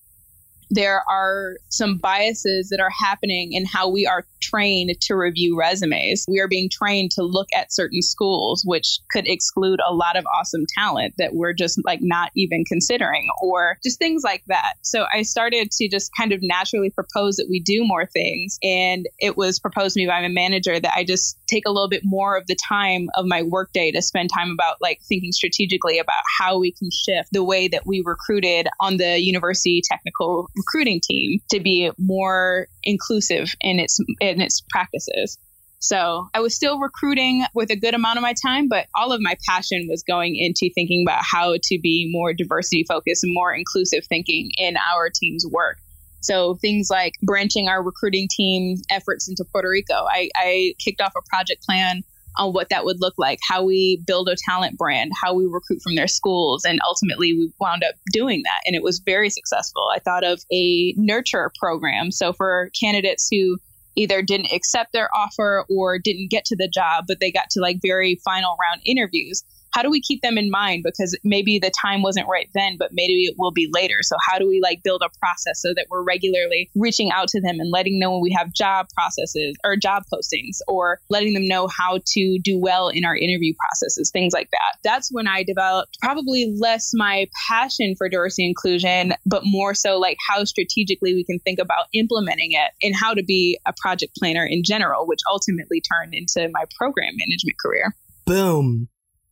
there 0.72 1.04
are 1.10 1.58
some 1.70 1.98
biases 1.98 2.70
that 2.70 2.80
are 2.80 2.90
happening 2.90 3.54
in 3.54 3.66
how 3.66 3.90
we 3.90 4.08
are 4.08 4.26
trained 4.42 5.00
to 5.02 5.16
review 5.16 5.58
resumes. 5.58 6.26
We 6.28 6.40
are 6.40 6.48
being 6.48 6.70
trained 6.70 7.12
to 7.12 7.24
look 7.24 7.48
at 7.56 7.74
certain 7.74 8.02
schools, 8.02 8.64
which 8.66 9.00
could 9.12 9.28
exclude 9.28 9.80
a 9.88 9.94
lot 9.94 10.18
of 10.18 10.26
awesome 10.34 10.66
talent 10.78 11.14
that 11.18 11.36
we're 11.36 11.54
just 11.54 11.80
like 11.86 12.00
not 12.02 12.32
even 12.36 12.64
considering, 12.66 13.28
or 13.42 13.78
just 13.84 14.00
things 14.00 14.24
like 14.24 14.44
that. 14.48 14.74
So 14.82 15.06
I 15.14 15.24
started 15.24 15.72
to 15.72 15.90
just 15.90 16.12
kind 16.18 16.32
of 16.32 16.40
naturally 16.42 16.90
propose 16.90 17.36
that 17.36 17.48
we 17.50 17.60
do 17.60 17.84
more 17.86 18.06
things. 18.06 18.58
And 18.64 19.08
it 19.20 19.38
was 19.38 19.60
proposed 19.60 19.96
to 19.96 20.02
me 20.02 20.08
by 20.08 20.22
my 20.22 20.30
manager 20.30 20.80
that 20.80 20.94
I 20.96 21.04
just 21.04 21.38
take 21.48 21.66
a 21.66 21.72
little 21.72 21.90
bit 21.90 22.02
more 22.04 22.38
of 22.38 22.48
the 22.48 22.56
time 22.56 23.10
of 23.16 23.26
my 23.26 23.44
workday 23.44 23.92
to 23.92 24.02
spend 24.02 24.30
time 24.34 24.52
about 24.52 24.78
like 24.82 25.02
thinking 25.08 25.34
strategically 25.34 26.00
about 26.00 26.24
how 26.40 26.58
we 26.58 26.72
can 26.72 26.90
shift 26.92 27.30
the 27.32 27.44
way 27.44 27.68
that 27.68 27.86
we 27.86 28.02
recruited 28.06 28.68
on 28.80 28.98
the 28.98 29.20
university 29.20 29.82
technical 29.84 30.48
recruiting 30.66 31.02
team 31.04 31.40
to 31.52 31.60
be 31.60 31.92
more 31.98 32.68
inclusive 32.84 33.54
in 33.62 33.80
its 33.80 33.98
in 34.20 34.42
its 34.42 34.62
practices. 34.70 35.38
So 35.80 36.28
I 36.36 36.42
was 36.42 36.56
still 36.56 36.80
recruiting 36.80 37.44
with 37.56 37.72
a 37.72 37.76
good 37.76 37.96
amount 37.96 38.18
of 38.18 38.22
my 38.22 38.36
time, 38.46 38.68
but 38.68 38.86
all 38.94 39.12
of 39.12 39.20
my 39.20 39.36
passion 39.50 39.88
was 39.90 40.04
going 40.04 40.36
into 40.36 40.72
thinking 40.76 41.04
about 41.08 41.24
how 41.24 41.56
to 41.56 41.80
be 41.82 42.08
more 42.12 42.34
diversity 42.34 42.86
focused 42.88 43.24
and 43.24 43.34
more 43.34 43.52
inclusive 43.52 44.06
thinking 44.08 44.52
in 44.58 44.76
our 44.78 45.10
team's 45.10 45.44
work. 45.52 45.78
So 46.20 46.56
things 46.62 46.90
like 46.92 47.14
branching 47.24 47.68
our 47.68 47.82
recruiting 47.82 48.28
team 48.30 48.78
efforts 48.92 49.28
into 49.28 49.44
Puerto 49.52 49.70
Rico. 49.70 50.06
I, 50.08 50.30
I 50.36 50.76
kicked 50.78 51.02
off 51.02 51.14
a 51.18 51.22
project 51.28 51.64
plan 51.64 52.04
on 52.38 52.54
what 52.54 52.70
that 52.70 52.86
would 52.86 53.02
look 53.02 53.14
like, 53.18 53.40
how 53.48 53.64
we 53.64 54.02
build 54.08 54.30
a 54.30 54.36
talent 54.36 54.78
brand, 54.78 55.12
how 55.22 55.34
we 55.34 55.46
recruit 55.46 55.82
from 55.82 55.96
their 55.96 56.08
schools. 56.08 56.64
And 56.64 56.80
ultimately, 56.86 57.34
we 57.34 57.52
wound 57.60 57.84
up 57.84 57.96
doing 58.12 58.42
that. 58.44 58.62
And 58.66 58.76
it 58.76 58.84
was 58.84 59.00
very 59.00 59.30
successful. 59.30 59.90
I 59.94 60.00
thought 60.00 60.24
of 60.24 60.42
a 60.52 60.94
nurture 60.98 61.52
program. 61.60 62.12
So 62.12 62.34
for 62.34 62.70
candidates 62.80 63.28
who 63.32 63.58
either 63.96 64.22
didn't 64.22 64.54
accept 64.54 64.94
their 64.94 65.10
offer 65.16 65.66
or 65.70 66.00
didn't 66.00 66.32
get 66.32 66.46
to 66.46 66.56
the 66.56 66.70
job, 66.70 67.06
but 67.08 67.20
they 67.20 67.32
got 67.32 67.50
to 67.52 67.60
like 67.60 67.80
very 67.82 68.20
final 68.24 68.56
round 68.62 68.82
interviews 68.86 69.44
how 69.72 69.82
do 69.82 69.90
we 69.90 70.02
keep 70.02 70.22
them 70.22 70.38
in 70.38 70.50
mind? 70.50 70.84
Because 70.84 71.18
maybe 71.24 71.60
the 71.60 71.72
time 71.82 72.02
wasn't 72.02 72.28
right 72.28 72.50
then 72.54 72.78
but 72.78 72.90
maybe 72.94 73.26
it 73.26 73.36
will 73.38 73.52
be 73.52 73.70
later. 73.72 73.98
So 74.02 74.16
how 74.28 74.38
do 74.38 74.48
we 74.48 74.60
like 74.62 74.84
build 74.84 75.02
a 75.06 75.10
process 75.20 75.62
so 75.62 75.74
that 75.76 75.88
we're 75.90 76.04
regularly 76.04 76.70
reaching 76.76 77.12
out 77.12 77.28
to 77.30 77.42
them 77.42 77.60
and 77.60 77.72
letting 77.72 78.00
know 78.00 78.12
when 78.12 78.22
we 78.22 78.32
have 78.38 78.54
job 78.54 78.88
processes 78.94 79.56
or 79.64 79.76
job 79.76 80.04
postings 80.12 80.60
or 80.68 81.00
letting 81.10 81.34
them 81.34 81.48
know 81.48 81.68
how 81.68 82.00
to 82.06 82.40
do 82.44 82.60
well 82.60 82.90
in 82.90 83.06
our 83.06 83.16
interview 83.16 83.54
processes 83.60 84.12
things 84.12 84.34
like 84.34 84.50
that? 84.52 84.78
That's 84.84 85.10
when 85.12 85.28
i 85.28 85.44
developed 85.44 85.98
probably 86.02 86.56
less 86.60 86.92
my 86.94 87.28
passion 87.48 87.96
for 87.98 88.10
diversity 88.10 88.48
inclusion 88.48 89.14
but 89.26 89.44
more 89.46 89.74
so 89.74 89.98
like 90.00 90.18
how 90.28 90.44
strategically 90.44 91.14
we 91.14 91.24
can 91.24 91.40
think 91.40 91.60
about 91.60 91.86
implementing 91.94 92.52
it 92.52 92.72
and 92.82 92.96
how 92.96 93.14
to 93.14 93.24
be 93.24 93.60
a 93.66 93.74
project 93.80 94.16
planner 94.18 94.46
in 94.46 94.64
general 94.64 95.08
which 95.08 95.20
ultimately 95.30 95.82
turned 95.82 96.14
into 96.14 96.50
my 96.52 96.66
program 96.78 97.14
management 97.18 97.58
career. 97.60 97.96
Boom 98.26 98.90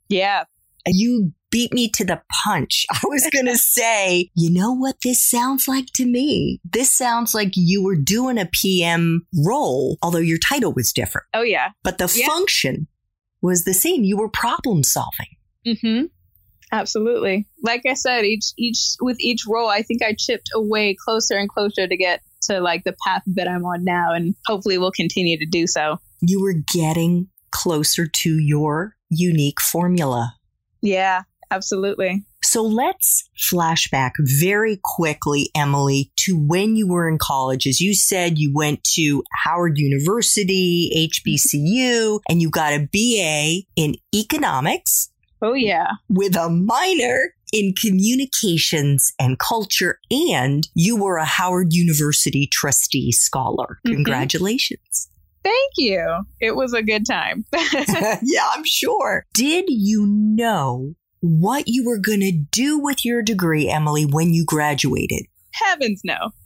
yeah. 0.10 0.44
You 0.86 1.34
beat 1.52 1.74
me 1.74 1.90
to 1.90 2.06
the 2.06 2.22
punch. 2.44 2.86
I 2.92 3.00
was 3.06 3.28
going 3.32 3.46
to 3.48 3.58
say, 3.58 4.30
you 4.36 4.52
know 4.52 4.74
what 4.74 4.98
this 5.04 5.28
sounds 5.28 5.68
like 5.68 5.88
to 5.96 6.06
me? 6.06 6.60
This 6.64 6.92
sounds 6.92 7.34
like 7.34 7.52
you 7.56 7.84
were 7.84 7.96
doing 7.96 8.38
a 8.38 8.50
PM 8.52 9.26
role, 9.46 9.98
although 10.02 10.20
your 10.20 10.40
title 10.40 10.74
was 10.74 10.92
different. 10.92 11.28
Oh, 11.34 11.42
yeah. 11.42 11.70
But 11.84 11.98
the 11.98 12.14
yeah. 12.16 12.28
function 12.28 12.88
was 13.42 13.64
the 13.64 13.74
same. 13.74 14.04
You 14.04 14.18
were 14.18 14.30
problem 14.30 14.84
solving. 14.84 15.38
Mm-hmm. 15.66 16.06
Absolutely. 16.72 17.48
Like 17.64 17.82
I 17.88 17.96
said, 17.96 18.26
each 18.26 18.54
each 18.58 18.96
with 19.02 19.20
each 19.20 19.42
role, 19.48 19.70
I 19.70 19.82
think 19.82 20.04
I 20.04 20.14
chipped 20.18 20.50
away 20.54 20.96
closer 21.04 21.36
and 21.36 21.50
closer 21.50 21.88
to 21.88 21.98
get 21.98 22.22
to 22.44 22.60
like 22.60 22.84
the 22.84 22.96
path 23.06 23.24
that 23.26 23.48
I'm 23.48 23.66
on 23.66 23.84
now, 23.84 24.14
and 24.14 24.36
hopefully 24.46 24.78
we'll 24.78 24.92
continue 24.92 25.38
to 25.40 25.48
do 25.50 25.66
so. 25.66 25.98
You 26.22 26.42
were 26.42 26.54
getting 26.72 27.28
closer 27.52 28.06
to 28.06 28.30
your 28.38 28.96
unique 29.10 29.62
formula. 29.62 30.36
Yeah, 30.82 31.24
absolutely. 31.52 32.24
So 32.42 32.64
let's 32.64 33.30
flashback 33.38 34.12
very 34.20 34.80
quickly, 34.84 35.50
Emily, 35.56 36.12
to 36.22 36.34
when 36.34 36.76
you 36.76 36.88
were 36.88 37.10
in 37.10 37.18
college. 37.18 37.68
As 37.68 37.82
you 37.82 37.94
said, 37.94 38.40
you 38.40 38.52
went 38.54 38.84
to 38.96 39.24
Howard 39.44 39.78
University, 39.78 41.10
HBCU, 41.12 42.22
and 42.30 42.42
you 42.42 42.50
got 42.50 42.74
a 42.74 42.88
BA 42.92 43.66
in 43.76 43.96
economics. 44.16 45.10
Oh, 45.42 45.54
yeah. 45.54 45.92
With 46.10 46.36
a 46.36 46.50
minor 46.50 47.34
in 47.52 47.74
communications 47.74 49.12
and 49.20 49.40
culture, 49.40 50.00
and 50.12 50.68
you 50.76 50.96
were 50.96 51.18
a 51.18 51.26
Howard 51.26 51.74
University 51.74 52.48
trustee 52.52 53.12
scholar. 53.12 53.80
Mm-hmm. 53.86 53.98
Thank 55.44 55.72
you. 55.78 56.24
It 56.40 56.56
was 56.56 56.74
a 56.74 56.84
good 56.84 57.06
time. 57.10 57.46
yeah, 57.54 58.48
I'm 58.54 58.64
sure. 58.66 59.26
Did 59.34 59.66
you 59.68 60.06
know 60.08 60.96
what 61.22 61.66
you 61.68 61.86
were 61.86 61.98
going 61.98 62.22
to 62.22 62.32
do 62.32 62.80
with 62.80 63.06
your 63.06 63.22
degree, 63.22 63.70
Emily, 63.70 64.06
when 64.06 64.34
you 64.34 64.46
graduated? 64.46 65.24
Heavens, 65.54 66.02
no. 66.04 66.32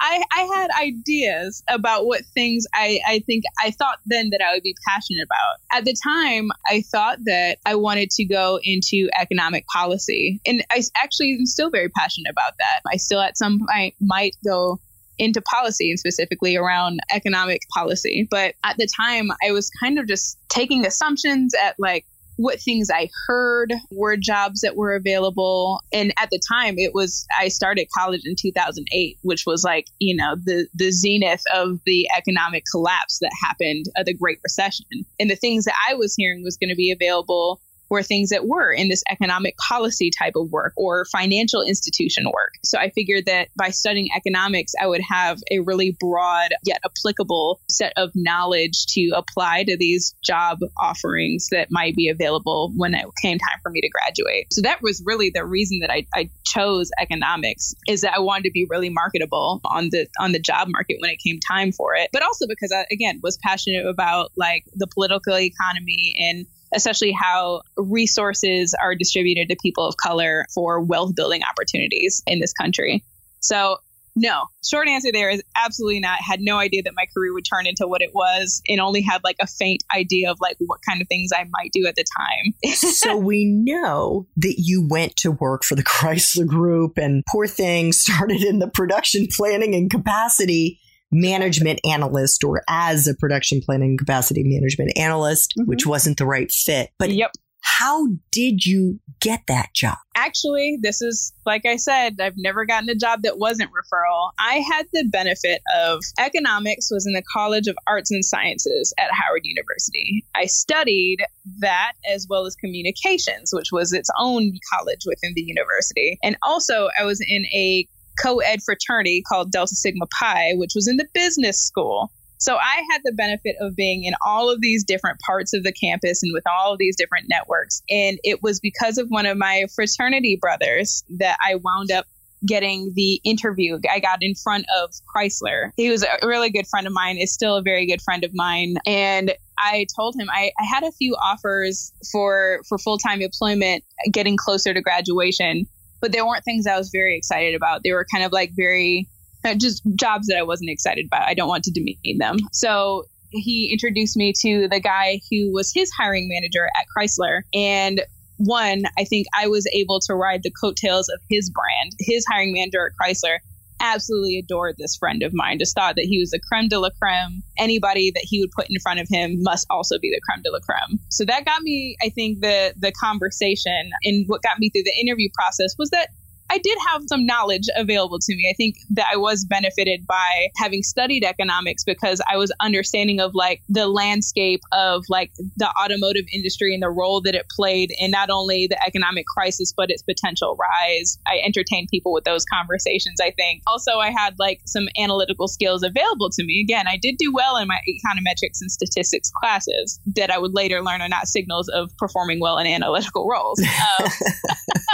I, 0.00 0.22
I 0.32 0.40
had 0.54 0.70
ideas 0.80 1.62
about 1.68 2.06
what 2.06 2.22
things 2.34 2.64
I, 2.74 3.00
I 3.06 3.20
think 3.20 3.44
I 3.62 3.70
thought 3.70 3.98
then 4.06 4.30
that 4.30 4.40
I 4.44 4.54
would 4.54 4.62
be 4.62 4.74
passionate 4.86 5.24
about. 5.24 5.78
At 5.78 5.84
the 5.84 5.96
time, 6.02 6.50
I 6.68 6.82
thought 6.90 7.18
that 7.24 7.58
I 7.64 7.74
wanted 7.74 8.10
to 8.10 8.24
go 8.24 8.58
into 8.62 9.08
economic 9.18 9.66
policy. 9.66 10.40
And 10.46 10.64
I 10.70 10.82
actually 10.96 11.32
am 11.32 11.46
still 11.46 11.70
very 11.70 11.88
passionate 11.88 12.30
about 12.30 12.52
that. 12.58 12.80
I 12.90 12.96
still 12.96 13.20
at 13.20 13.38
some 13.38 13.60
point 13.70 13.94
might 14.00 14.34
go 14.44 14.78
into 15.18 15.40
policy 15.42 15.90
and 15.90 15.98
specifically 15.98 16.56
around 16.56 17.00
economic 17.12 17.60
policy. 17.72 18.26
But 18.30 18.54
at 18.64 18.76
the 18.76 18.88
time, 18.96 19.30
I 19.46 19.52
was 19.52 19.70
kind 19.80 19.98
of 19.98 20.06
just 20.06 20.38
taking 20.48 20.86
assumptions 20.86 21.54
at 21.54 21.76
like 21.78 22.04
what 22.36 22.60
things 22.60 22.90
I 22.90 23.08
heard 23.26 23.72
were 23.90 24.16
jobs 24.16 24.60
that 24.62 24.76
were 24.76 24.94
available. 24.94 25.80
And 25.92 26.12
at 26.18 26.30
the 26.30 26.40
time, 26.48 26.74
it 26.78 26.92
was, 26.92 27.26
I 27.38 27.48
started 27.48 27.86
college 27.96 28.22
in 28.24 28.34
2008, 28.36 29.18
which 29.22 29.44
was 29.46 29.62
like, 29.62 29.86
you 30.00 30.16
know, 30.16 30.34
the, 30.44 30.66
the 30.74 30.90
zenith 30.90 31.42
of 31.54 31.78
the 31.86 32.08
economic 32.16 32.64
collapse 32.70 33.18
that 33.20 33.30
happened, 33.44 33.86
uh, 33.96 34.02
the 34.02 34.14
Great 34.14 34.38
Recession. 34.42 34.86
And 35.20 35.30
the 35.30 35.36
things 35.36 35.64
that 35.64 35.76
I 35.88 35.94
was 35.94 36.14
hearing 36.16 36.42
was 36.42 36.56
going 36.56 36.70
to 36.70 36.76
be 36.76 36.90
available 36.90 37.60
were 37.94 38.02
things 38.02 38.30
that 38.30 38.46
were 38.46 38.72
in 38.72 38.88
this 38.88 39.02
economic 39.10 39.56
policy 39.56 40.10
type 40.10 40.34
of 40.36 40.50
work 40.50 40.72
or 40.76 41.04
financial 41.06 41.62
institution 41.62 42.24
work. 42.26 42.52
So 42.64 42.78
I 42.78 42.90
figured 42.90 43.26
that 43.26 43.48
by 43.56 43.70
studying 43.70 44.08
economics, 44.16 44.72
I 44.80 44.86
would 44.86 45.00
have 45.08 45.38
a 45.50 45.60
really 45.60 45.96
broad 45.98 46.50
yet 46.64 46.80
applicable 46.84 47.60
set 47.70 47.92
of 47.96 48.10
knowledge 48.14 48.86
to 48.94 49.10
apply 49.14 49.64
to 49.64 49.76
these 49.76 50.14
job 50.24 50.58
offerings 50.80 51.48
that 51.52 51.68
might 51.70 51.94
be 51.94 52.08
available 52.08 52.72
when 52.76 52.94
it 52.94 53.06
came 53.22 53.38
time 53.38 53.60
for 53.62 53.70
me 53.70 53.80
to 53.80 53.88
graduate. 53.88 54.52
So 54.52 54.62
that 54.62 54.82
was 54.82 55.00
really 55.06 55.30
the 55.30 55.44
reason 55.44 55.78
that 55.80 55.90
I, 55.90 56.06
I 56.14 56.30
chose 56.44 56.90
economics 56.98 57.74
is 57.86 58.00
that 58.00 58.14
I 58.14 58.18
wanted 58.18 58.44
to 58.44 58.50
be 58.50 58.66
really 58.68 58.90
marketable 58.90 59.60
on 59.64 59.90
the 59.90 60.06
on 60.18 60.32
the 60.32 60.40
job 60.40 60.68
market 60.68 60.96
when 61.00 61.10
it 61.10 61.18
came 61.24 61.38
time 61.38 61.70
for 61.70 61.94
it. 61.94 62.10
But 62.12 62.22
also 62.22 62.46
because 62.48 62.72
I 62.72 62.86
again 62.90 63.20
was 63.22 63.38
passionate 63.38 63.86
about 63.86 64.32
like 64.36 64.64
the 64.74 64.88
political 64.88 65.38
economy 65.38 66.14
and 66.18 66.46
especially 66.74 67.12
how 67.12 67.62
resources 67.76 68.74
are 68.80 68.94
distributed 68.94 69.48
to 69.48 69.56
people 69.62 69.86
of 69.86 69.94
color 70.02 70.46
for 70.54 70.80
wealth 70.80 71.14
building 71.14 71.42
opportunities 71.48 72.22
in 72.26 72.40
this 72.40 72.52
country. 72.52 73.04
So, 73.40 73.78
no, 74.16 74.44
short 74.64 74.86
answer 74.86 75.10
there 75.12 75.28
is 75.28 75.42
absolutely 75.56 75.98
not. 75.98 76.20
Had 76.20 76.40
no 76.40 76.58
idea 76.58 76.82
that 76.84 76.92
my 76.94 77.04
career 77.12 77.34
would 77.34 77.44
turn 77.44 77.66
into 77.66 77.88
what 77.88 78.00
it 78.00 78.14
was 78.14 78.62
and 78.68 78.80
only 78.80 79.02
had 79.02 79.24
like 79.24 79.36
a 79.40 79.46
faint 79.46 79.82
idea 79.94 80.30
of 80.30 80.38
like 80.40 80.56
what 80.60 80.80
kind 80.88 81.02
of 81.02 81.08
things 81.08 81.30
I 81.34 81.44
might 81.50 81.72
do 81.72 81.86
at 81.86 81.96
the 81.96 82.04
time. 82.16 82.72
so 82.74 83.16
we 83.16 83.44
know 83.44 84.28
that 84.36 84.54
you 84.58 84.86
went 84.86 85.16
to 85.16 85.32
work 85.32 85.64
for 85.64 85.74
the 85.74 85.82
Chrysler 85.84 86.46
Group 86.46 86.96
and 86.96 87.24
poor 87.28 87.48
thing 87.48 87.92
started 87.92 88.42
in 88.42 88.60
the 88.60 88.68
production 88.68 89.26
planning 89.36 89.74
and 89.74 89.90
capacity 89.90 90.80
management 91.14 91.80
analyst 91.88 92.42
or 92.44 92.62
as 92.68 93.06
a 93.06 93.14
production 93.14 93.60
planning 93.64 93.96
capacity 93.96 94.42
management 94.44 94.92
analyst, 94.98 95.54
mm-hmm. 95.56 95.68
which 95.68 95.86
wasn't 95.86 96.18
the 96.18 96.26
right 96.26 96.50
fit. 96.50 96.90
But 96.98 97.10
yep. 97.10 97.30
How 97.66 98.08
did 98.30 98.66
you 98.66 99.00
get 99.20 99.40
that 99.48 99.72
job? 99.74 99.96
Actually, 100.14 100.78
this 100.82 101.00
is 101.00 101.32
like 101.46 101.64
I 101.64 101.76
said, 101.76 102.20
I've 102.20 102.36
never 102.36 102.66
gotten 102.66 102.90
a 102.90 102.94
job 102.94 103.22
that 103.22 103.38
wasn't 103.38 103.70
referral. 103.70 104.30
I 104.38 104.62
had 104.70 104.86
the 104.92 105.08
benefit 105.10 105.62
of 105.74 106.02
economics 106.18 106.90
was 106.90 107.06
in 107.06 107.14
the 107.14 107.22
College 107.32 107.66
of 107.66 107.76
Arts 107.86 108.10
and 108.10 108.22
Sciences 108.22 108.92
at 108.98 109.10
Howard 109.12 109.40
University. 109.44 110.26
I 110.34 110.44
studied 110.44 111.24
that 111.60 111.92
as 112.12 112.26
well 112.28 112.44
as 112.44 112.54
communications, 112.54 113.50
which 113.50 113.72
was 113.72 113.94
its 113.94 114.10
own 114.20 114.52
college 114.70 115.04
within 115.06 115.32
the 115.34 115.42
university. 115.42 116.18
And 116.22 116.36
also 116.42 116.90
I 116.98 117.04
was 117.04 117.24
in 117.26 117.46
a 117.46 117.88
co 118.20 118.38
ed 118.38 118.60
fraternity 118.62 119.22
called 119.28 119.52
Delta 119.52 119.74
Sigma 119.74 120.06
Pi, 120.18 120.52
which 120.54 120.72
was 120.74 120.88
in 120.88 120.96
the 120.96 121.06
business 121.14 121.60
school. 121.60 122.10
So 122.38 122.56
I 122.56 122.82
had 122.90 123.00
the 123.04 123.12
benefit 123.12 123.56
of 123.60 123.74
being 123.74 124.04
in 124.04 124.12
all 124.26 124.50
of 124.50 124.60
these 124.60 124.84
different 124.84 125.18
parts 125.20 125.54
of 125.54 125.62
the 125.62 125.72
campus 125.72 126.22
and 126.22 126.32
with 126.34 126.44
all 126.46 126.72
of 126.72 126.78
these 126.78 126.96
different 126.96 127.26
networks. 127.30 127.82
And 127.88 128.18
it 128.22 128.42
was 128.42 128.60
because 128.60 128.98
of 128.98 129.06
one 129.08 129.24
of 129.24 129.38
my 129.38 129.64
fraternity 129.74 130.38
brothers 130.40 131.04
that 131.18 131.38
I 131.42 131.54
wound 131.54 131.90
up 131.90 132.04
getting 132.46 132.92
the 132.94 133.20
interview. 133.24 133.78
I 133.90 134.00
got 134.00 134.18
in 134.20 134.34
front 134.34 134.66
of 134.82 134.90
Chrysler. 135.14 135.70
He 135.76 135.90
was 135.90 136.02
a 136.02 136.26
really 136.26 136.50
good 136.50 136.66
friend 136.66 136.86
of 136.86 136.92
mine, 136.92 137.16
is 137.16 137.32
still 137.32 137.56
a 137.56 137.62
very 137.62 137.86
good 137.86 138.02
friend 138.02 138.24
of 138.24 138.32
mine. 138.34 138.76
And 138.86 139.32
I 139.58 139.86
told 139.96 140.14
him 140.18 140.28
I, 140.30 140.52
I 140.58 140.64
had 140.64 140.84
a 140.84 140.92
few 140.92 141.14
offers 141.14 141.92
for 142.12 142.60
for 142.68 142.76
full 142.78 142.98
time 142.98 143.22
employment 143.22 143.84
getting 144.12 144.36
closer 144.36 144.74
to 144.74 144.82
graduation 144.82 145.66
but 146.04 146.12
they 146.12 146.20
weren't 146.20 146.44
things 146.44 146.66
I 146.66 146.76
was 146.76 146.90
very 146.90 147.16
excited 147.16 147.54
about. 147.54 147.80
They 147.82 147.92
were 147.92 148.04
kind 148.12 148.24
of 148.24 148.30
like 148.30 148.50
very 148.52 149.08
uh, 149.42 149.54
just 149.54 149.80
jobs 149.96 150.26
that 150.26 150.36
I 150.36 150.42
wasn't 150.42 150.68
excited 150.68 151.06
about. 151.06 151.26
I 151.26 151.32
don't 151.32 151.48
want 151.48 151.64
to 151.64 151.70
demean 151.70 152.18
them. 152.18 152.36
So 152.52 153.04
he 153.30 153.72
introduced 153.72 154.14
me 154.14 154.34
to 154.42 154.68
the 154.68 154.80
guy 154.80 155.20
who 155.30 155.50
was 155.50 155.72
his 155.72 155.90
hiring 155.98 156.28
manager 156.28 156.66
at 156.78 156.84
Chrysler. 156.94 157.40
And 157.54 158.02
one, 158.36 158.82
I 158.98 159.04
think 159.04 159.28
I 159.34 159.48
was 159.48 159.66
able 159.72 159.98
to 160.00 160.14
ride 160.14 160.42
the 160.42 160.50
coattails 160.50 161.08
of 161.08 161.20
his 161.30 161.48
brand. 161.48 161.92
His 161.98 162.26
hiring 162.30 162.52
manager 162.52 162.86
at 162.86 162.92
Chrysler 163.00 163.38
absolutely 163.84 164.38
adored 164.38 164.76
this 164.78 164.96
friend 164.96 165.22
of 165.22 165.32
mine, 165.34 165.58
just 165.58 165.74
thought 165.74 165.96
that 165.96 166.06
he 166.08 166.18
was 166.18 166.30
the 166.30 166.40
creme 166.40 166.68
de 166.68 166.78
la 166.78 166.88
creme. 167.00 167.42
Anybody 167.58 168.10
that 168.14 168.24
he 168.24 168.40
would 168.40 168.50
put 168.50 168.66
in 168.68 168.76
front 168.82 169.00
of 169.00 169.06
him 169.10 169.42
must 169.42 169.66
also 169.70 169.98
be 169.98 170.10
the 170.10 170.20
creme 170.26 170.42
de 170.42 170.50
la 170.50 170.58
creme. 170.60 170.98
So 171.10 171.24
that 171.24 171.44
got 171.44 171.62
me, 171.62 171.96
I 172.02 172.08
think, 172.08 172.40
the 172.40 172.74
the 172.76 172.92
conversation 172.92 173.90
and 174.02 174.24
what 174.26 174.42
got 174.42 174.58
me 174.58 174.70
through 174.70 174.84
the 174.84 174.98
interview 175.00 175.28
process 175.34 175.74
was 175.78 175.90
that 175.90 176.08
I 176.50 176.58
did 176.58 176.78
have 176.88 177.02
some 177.06 177.26
knowledge 177.26 177.66
available 177.76 178.18
to 178.18 178.36
me. 178.36 178.48
I 178.50 178.54
think 178.54 178.76
that 178.90 179.06
I 179.12 179.16
was 179.16 179.44
benefited 179.44 180.06
by 180.06 180.48
having 180.56 180.82
studied 180.82 181.24
economics 181.24 181.84
because 181.84 182.20
I 182.30 182.36
was 182.36 182.52
understanding 182.60 183.20
of 183.20 183.34
like 183.34 183.62
the 183.68 183.88
landscape 183.88 184.60
of 184.72 185.04
like 185.08 185.32
the 185.56 185.68
automotive 185.82 186.24
industry 186.32 186.74
and 186.74 186.82
the 186.82 186.90
role 186.90 187.20
that 187.22 187.34
it 187.34 187.46
played 187.54 187.92
in 187.98 188.10
not 188.10 188.30
only 188.30 188.66
the 188.66 188.82
economic 188.86 189.26
crisis 189.26 189.72
but 189.76 189.90
its 189.90 190.02
potential 190.02 190.56
rise. 190.60 191.18
I 191.26 191.38
entertained 191.44 191.88
people 191.90 192.12
with 192.12 192.24
those 192.24 192.44
conversations, 192.44 193.20
I 193.20 193.30
think. 193.30 193.62
Also, 193.66 193.98
I 193.98 194.10
had 194.10 194.34
like 194.38 194.60
some 194.66 194.88
analytical 194.98 195.48
skills 195.48 195.82
available 195.82 196.30
to 196.30 196.44
me. 196.44 196.60
Again, 196.60 196.86
I 196.86 196.98
did 197.00 197.16
do 197.18 197.32
well 197.32 197.56
in 197.56 197.68
my 197.68 197.78
econometrics 197.88 198.60
and 198.60 198.70
statistics 198.70 199.30
classes 199.30 199.98
that 200.14 200.30
I 200.30 200.38
would 200.38 200.54
later 200.54 200.82
learn 200.82 201.00
are 201.00 201.08
not 201.08 201.26
signals 201.26 201.68
of 201.68 201.90
performing 201.96 202.40
well 202.40 202.58
in 202.58 202.66
analytical 202.66 203.28
roles. 203.28 203.60
Um, 204.00 204.08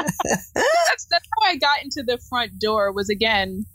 that's, 0.54 1.06
that's 1.10 1.28
how 1.40 1.48
I 1.48 1.56
got 1.56 1.82
into 1.82 2.02
the 2.02 2.18
front 2.28 2.58
door 2.58 2.92
was 2.92 3.08
again 3.08 3.66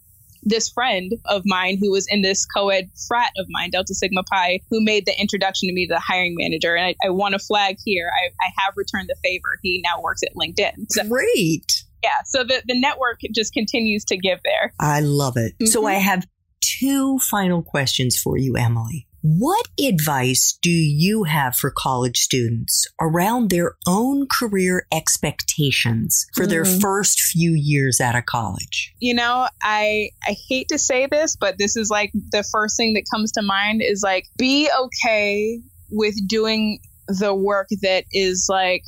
this 0.45 0.69
friend 0.69 1.11
of 1.25 1.41
mine 1.45 1.77
who 1.81 1.91
was 1.91 2.05
in 2.07 2.21
this 2.21 2.45
co-ed 2.45 2.89
frat 3.07 3.31
of 3.37 3.47
mine, 3.49 3.71
Delta 3.71 3.95
Sigma 3.95 4.23
Pi, 4.23 4.59
who 4.69 4.83
made 4.83 5.05
the 5.05 5.19
introduction 5.19 5.67
to 5.67 5.73
me 5.73 5.87
to 5.87 5.95
the 5.95 5.99
hiring 5.99 6.35
manager. 6.37 6.75
And 6.75 6.85
I, 6.85 6.95
I 7.03 7.09
want 7.09 7.33
to 7.33 7.39
flag 7.39 7.77
here, 7.83 8.11
I, 8.13 8.27
I, 8.27 8.51
have 8.63 8.75
returned 8.77 9.09
the 9.09 9.15
favor. 9.23 9.59
He 9.63 9.83
now 9.83 10.01
works 10.01 10.21
at 10.21 10.29
LinkedIn. 10.35 10.85
So, 10.89 11.07
Great. 11.09 11.83
Yeah. 12.03 12.11
So 12.25 12.43
the, 12.43 12.61
the 12.67 12.79
network 12.79 13.21
just 13.33 13.53
continues 13.53 14.05
to 14.05 14.17
give 14.17 14.39
there. 14.43 14.73
I 14.79 14.99
love 14.99 15.35
it. 15.35 15.53
Mm-hmm. 15.53 15.65
So 15.65 15.87
I 15.87 15.93
have 15.93 16.27
two 16.61 17.17
final 17.19 17.63
questions 17.63 18.15
for 18.15 18.37
you, 18.37 18.55
Emily. 18.55 19.07
What 19.27 19.67
advice 19.83 20.55
do 20.61 20.69
you 20.69 21.23
have 21.23 21.55
for 21.55 21.73
college 21.75 22.19
students 22.19 22.85
around 23.01 23.49
their 23.49 23.73
own 23.87 24.27
career 24.27 24.85
expectations 24.93 26.27
for 26.35 26.45
mm. 26.45 26.49
their 26.49 26.63
first 26.63 27.19
few 27.19 27.53
years 27.53 27.99
out 27.99 28.15
of 28.15 28.27
college? 28.27 28.93
You 28.99 29.15
know, 29.15 29.47
I 29.63 30.11
I 30.27 30.35
hate 30.47 30.67
to 30.67 30.77
say 30.77 31.07
this, 31.07 31.35
but 31.35 31.57
this 31.57 31.75
is 31.75 31.89
like 31.89 32.11
the 32.31 32.43
first 32.43 32.77
thing 32.77 32.93
that 32.93 33.05
comes 33.11 33.31
to 33.31 33.41
mind 33.41 33.81
is 33.81 34.03
like 34.03 34.27
be 34.37 34.69
okay 34.79 35.59
with 35.89 36.15
doing 36.27 36.77
the 37.07 37.33
work 37.33 37.69
that 37.81 38.03
is 38.11 38.45
like 38.47 38.83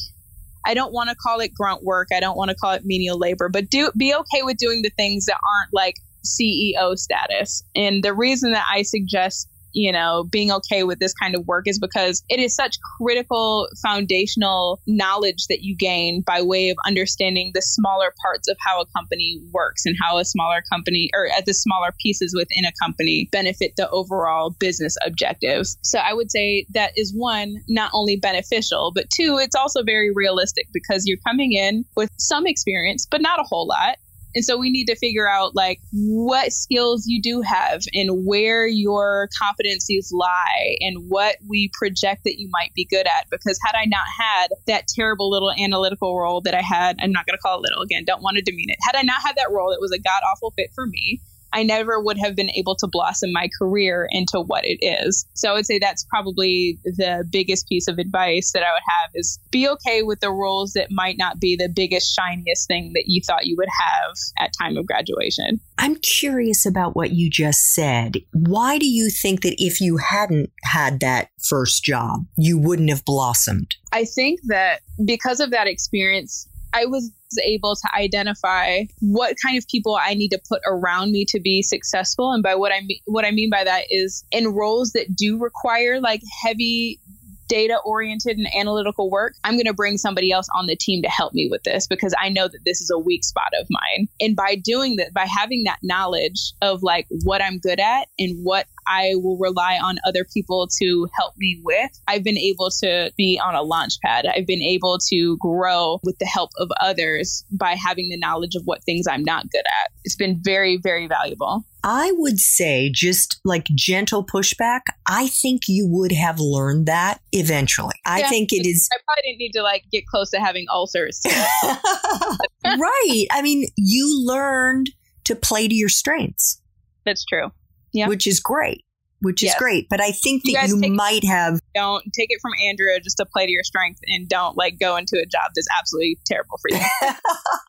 I 0.67 0.75
don't 0.75 0.93
want 0.93 1.09
to 1.09 1.15
call 1.15 1.39
it 1.39 1.51
grunt 1.55 1.83
work. 1.83 2.09
I 2.15 2.19
don't 2.19 2.37
want 2.37 2.51
to 2.51 2.55
call 2.55 2.73
it 2.73 2.83
menial 2.85 3.17
labor, 3.17 3.49
but 3.49 3.71
do 3.71 3.89
be 3.97 4.13
okay 4.13 4.43
with 4.43 4.57
doing 4.57 4.83
the 4.83 4.91
things 4.91 5.25
that 5.25 5.39
aren't 5.57 5.73
like 5.73 5.95
CEO 6.23 6.95
status. 6.95 7.63
And 7.75 8.03
the 8.03 8.13
reason 8.13 8.51
that 8.51 8.67
I 8.71 8.83
suggest 8.83 9.49
you 9.73 9.91
know, 9.91 10.25
being 10.31 10.51
okay 10.51 10.83
with 10.83 10.99
this 10.99 11.13
kind 11.13 11.35
of 11.35 11.45
work 11.47 11.67
is 11.67 11.79
because 11.79 12.23
it 12.29 12.39
is 12.39 12.55
such 12.55 12.77
critical 12.97 13.67
foundational 13.81 14.79
knowledge 14.87 15.47
that 15.49 15.61
you 15.61 15.75
gain 15.75 16.21
by 16.21 16.41
way 16.41 16.69
of 16.69 16.77
understanding 16.85 17.51
the 17.53 17.61
smaller 17.61 18.13
parts 18.21 18.47
of 18.47 18.57
how 18.65 18.81
a 18.81 18.85
company 18.95 19.39
works 19.51 19.85
and 19.85 19.95
how 20.01 20.17
a 20.17 20.25
smaller 20.25 20.61
company 20.71 21.09
or 21.13 21.27
at 21.37 21.45
the 21.45 21.53
smaller 21.53 21.93
pieces 22.01 22.33
within 22.35 22.65
a 22.65 22.71
company 22.81 23.29
benefit 23.31 23.73
the 23.77 23.89
overall 23.89 24.55
business 24.59 24.95
objectives. 25.05 25.77
So 25.81 25.99
I 25.99 26.13
would 26.13 26.31
say 26.31 26.65
that 26.73 26.91
is 26.95 27.13
one, 27.15 27.55
not 27.67 27.91
only 27.93 28.17
beneficial, 28.17 28.91
but 28.93 29.09
two, 29.09 29.37
it's 29.41 29.55
also 29.55 29.83
very 29.83 30.11
realistic 30.13 30.67
because 30.73 31.05
you're 31.05 31.17
coming 31.25 31.53
in 31.53 31.85
with 31.95 32.09
some 32.17 32.47
experience, 32.47 33.07
but 33.09 33.21
not 33.21 33.39
a 33.39 33.43
whole 33.43 33.67
lot. 33.67 33.97
And 34.37 34.45
so 34.45 34.55
we 34.55 34.69
need 34.69 34.85
to 34.85 34.95
figure 34.95 35.27
out 35.27 35.55
like 35.55 35.81
what 35.91 36.53
skills 36.53 37.07
you 37.07 37.19
do 37.19 37.41
have 37.41 37.81
and 37.95 38.23
where 38.23 38.67
your 38.67 39.29
competencies 39.41 40.09
lie 40.11 40.77
and 40.79 41.09
what 41.09 41.37
we 41.49 41.71
project 41.73 42.23
that 42.23 42.39
you 42.39 42.47
might 42.51 42.71
be 42.75 42.85
good 42.85 43.07
at. 43.07 43.27
Because 43.31 43.57
had 43.65 43.75
I 43.75 43.85
not 43.85 44.05
had 44.15 44.49
that 44.67 44.87
terrible 44.87 45.31
little 45.31 45.51
analytical 45.51 46.15
role 46.15 46.41
that 46.41 46.53
I 46.53 46.61
had, 46.61 46.97
I'm 47.01 47.11
not 47.11 47.25
going 47.25 47.35
to 47.35 47.41
call 47.41 47.57
it 47.57 47.63
little 47.63 47.81
again, 47.81 48.03
don't 48.05 48.21
want 48.21 48.37
to 48.37 48.43
demean 48.43 48.69
it. 48.69 48.77
Had 48.83 48.95
I 48.95 49.01
not 49.01 49.23
had 49.25 49.37
that 49.37 49.49
role 49.49 49.71
that 49.71 49.81
was 49.81 49.91
a 49.91 49.97
god 49.97 50.21
awful 50.31 50.51
fit 50.51 50.69
for 50.75 50.85
me, 50.85 51.19
I 51.53 51.63
never 51.63 51.99
would 51.99 52.17
have 52.17 52.35
been 52.35 52.49
able 52.51 52.75
to 52.75 52.87
blossom 52.87 53.31
my 53.31 53.49
career 53.57 54.07
into 54.11 54.41
what 54.41 54.65
it 54.65 54.77
is. 54.81 55.25
So 55.33 55.49
I 55.49 55.53
would 55.53 55.65
say 55.65 55.79
that's 55.79 56.05
probably 56.05 56.79
the 56.83 57.25
biggest 57.31 57.67
piece 57.67 57.87
of 57.87 57.97
advice 57.97 58.51
that 58.53 58.63
I 58.63 58.71
would 58.71 58.83
have 58.87 59.11
is 59.15 59.39
be 59.51 59.67
okay 59.69 60.03
with 60.03 60.19
the 60.19 60.31
roles 60.31 60.73
that 60.73 60.91
might 60.91 61.17
not 61.17 61.39
be 61.39 61.55
the 61.55 61.69
biggest, 61.69 62.13
shiniest 62.13 62.67
thing 62.67 62.91
that 62.93 63.05
you 63.07 63.21
thought 63.25 63.45
you 63.45 63.55
would 63.57 63.69
have 63.69 64.15
at 64.39 64.51
time 64.59 64.77
of 64.77 64.85
graduation. 64.85 65.59
I'm 65.77 65.95
curious 65.97 66.65
about 66.65 66.95
what 66.95 67.11
you 67.11 67.29
just 67.29 67.73
said. 67.73 68.17
Why 68.33 68.77
do 68.77 68.87
you 68.87 69.09
think 69.09 69.41
that 69.41 69.55
if 69.63 69.79
you 69.79 69.97
hadn't 69.97 70.51
had 70.63 70.99
that 71.01 71.29
first 71.39 71.83
job, 71.83 72.25
you 72.37 72.57
wouldn't 72.57 72.89
have 72.89 73.05
blossomed? 73.05 73.75
I 73.91 74.05
think 74.05 74.39
that 74.47 74.81
because 75.05 75.39
of 75.39 75.51
that 75.51 75.67
experience, 75.67 76.47
I 76.77 76.85
was 76.85 77.11
able 77.43 77.75
to 77.75 77.89
identify 77.95 78.83
what 78.99 79.35
kind 79.43 79.57
of 79.57 79.67
people 79.67 79.97
I 79.99 80.13
need 80.13 80.29
to 80.29 80.41
put 80.47 80.61
around 80.65 81.11
me 81.11 81.25
to 81.29 81.39
be 81.39 81.61
successful. 81.61 82.31
And 82.31 82.43
by 82.43 82.55
what 82.55 82.71
I 82.71 82.81
mean, 82.81 82.99
what 83.05 83.25
I 83.25 83.31
mean 83.31 83.49
by 83.49 83.63
that 83.63 83.85
is 83.89 84.23
in 84.31 84.49
roles 84.49 84.91
that 84.91 85.15
do 85.15 85.37
require 85.37 85.99
like 85.99 86.21
heavy 86.43 86.99
data 87.47 87.79
oriented 87.85 88.37
and 88.37 88.47
analytical 88.55 89.09
work, 89.09 89.33
I'm 89.43 89.55
going 89.55 89.65
to 89.65 89.73
bring 89.73 89.97
somebody 89.97 90.31
else 90.31 90.47
on 90.55 90.67
the 90.67 90.75
team 90.75 91.01
to 91.03 91.09
help 91.09 91.33
me 91.33 91.47
with 91.49 91.63
this 91.63 91.87
because 91.87 92.13
I 92.19 92.29
know 92.29 92.47
that 92.47 92.65
this 92.65 92.81
is 92.81 92.89
a 92.89 92.99
weak 92.99 93.23
spot 93.23 93.51
of 93.59 93.67
mine. 93.69 94.07
And 94.19 94.35
by 94.35 94.55
doing 94.55 94.97
that, 94.97 95.13
by 95.13 95.25
having 95.25 95.63
that 95.63 95.79
knowledge 95.83 96.53
of 96.61 96.83
like 96.83 97.07
what 97.23 97.41
I'm 97.41 97.59
good 97.59 97.79
at 97.79 98.07
and 98.19 98.43
what 98.43 98.67
I 98.87 99.13
will 99.15 99.37
rely 99.37 99.77
on 99.81 99.97
other 100.05 100.25
people 100.25 100.67
to 100.79 101.07
help 101.17 101.33
me 101.37 101.61
with, 101.63 101.91
I've 102.07 102.23
been 102.23 102.37
able 102.37 102.69
to 102.81 103.11
be 103.17 103.39
on 103.43 103.55
a 103.55 103.61
launch 103.61 103.99
pad. 104.03 104.25
I've 104.25 104.47
been 104.47 104.61
able 104.61 104.97
to 105.09 105.37
grow 105.37 105.99
with 106.03 106.17
the 106.19 106.25
help 106.25 106.51
of 106.57 106.69
others 106.79 107.43
by 107.51 107.75
having 107.75 108.09
the 108.09 108.17
knowledge 108.17 108.55
of 108.55 108.63
what 108.65 108.83
things 108.83 109.07
I'm 109.07 109.23
not 109.23 109.49
good 109.51 109.65
at. 109.65 109.91
It's 110.03 110.15
been 110.15 110.39
very, 110.43 110.77
very 110.77 111.07
valuable. 111.07 111.65
I 111.89 112.11
would 112.17 112.37
say, 112.37 112.91
just 112.93 113.39
like 113.45 113.63
gentle 113.73 114.21
pushback, 114.25 114.81
I 115.07 115.27
think 115.27 115.69
you 115.69 115.87
would 115.87 116.11
have 116.11 116.37
learned 116.37 116.85
that 116.87 117.21
eventually. 117.31 117.95
I 118.05 118.19
yeah, 118.19 118.29
think 118.29 118.51
it 118.51 118.67
is. 118.67 118.89
I 118.91 118.97
probably 119.05 119.21
didn't 119.23 119.39
need 119.39 119.51
to 119.53 119.61
like 119.61 119.85
get 119.89 120.05
close 120.05 120.29
to 120.31 120.39
having 120.41 120.65
ulcers. 120.69 121.21
right. 122.65 123.25
I 123.31 123.41
mean, 123.41 123.67
you 123.77 124.21
learned 124.25 124.89
to 125.23 125.35
play 125.35 125.69
to 125.69 125.73
your 125.73 125.87
strengths. 125.87 126.61
That's 127.05 127.23
true. 127.23 127.53
Yeah. 127.93 128.09
Which 128.09 128.27
is 128.27 128.41
great 128.41 128.83
which 129.21 129.43
is 129.43 129.53
great. 129.57 129.89
But 129.89 129.99
I 129.99 130.11
think 130.11 130.43
that 130.43 130.67
you, 130.67 130.79
you 130.79 130.93
might 130.93 131.23
have 131.23 131.59
don't 131.73 132.03
take 132.13 132.27
it 132.29 132.39
from 132.39 132.51
Andrea 132.63 132.99
just 132.99 133.17
to 133.17 133.25
play 133.25 133.45
to 133.45 133.51
your 133.51 133.63
strength 133.63 133.99
and 134.05 134.27
don't 134.27 134.55
like 134.55 134.77
go 134.79 134.95
into 134.95 135.17
a 135.17 135.25
job 135.25 135.51
that's 135.55 135.67
absolutely 135.79 136.19
terrible 136.25 136.59
for 136.61 136.69
you. 136.69 136.85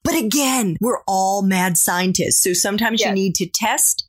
but 0.05 0.14
again, 0.14 0.77
we're 0.81 1.01
all 1.07 1.43
mad 1.43 1.79
scientists, 1.79 2.43
so 2.43 2.53
sometimes 2.53 3.01
yes. 3.01 3.09
you 3.09 3.14
need 3.14 3.35
to 3.37 3.47
test 3.47 4.08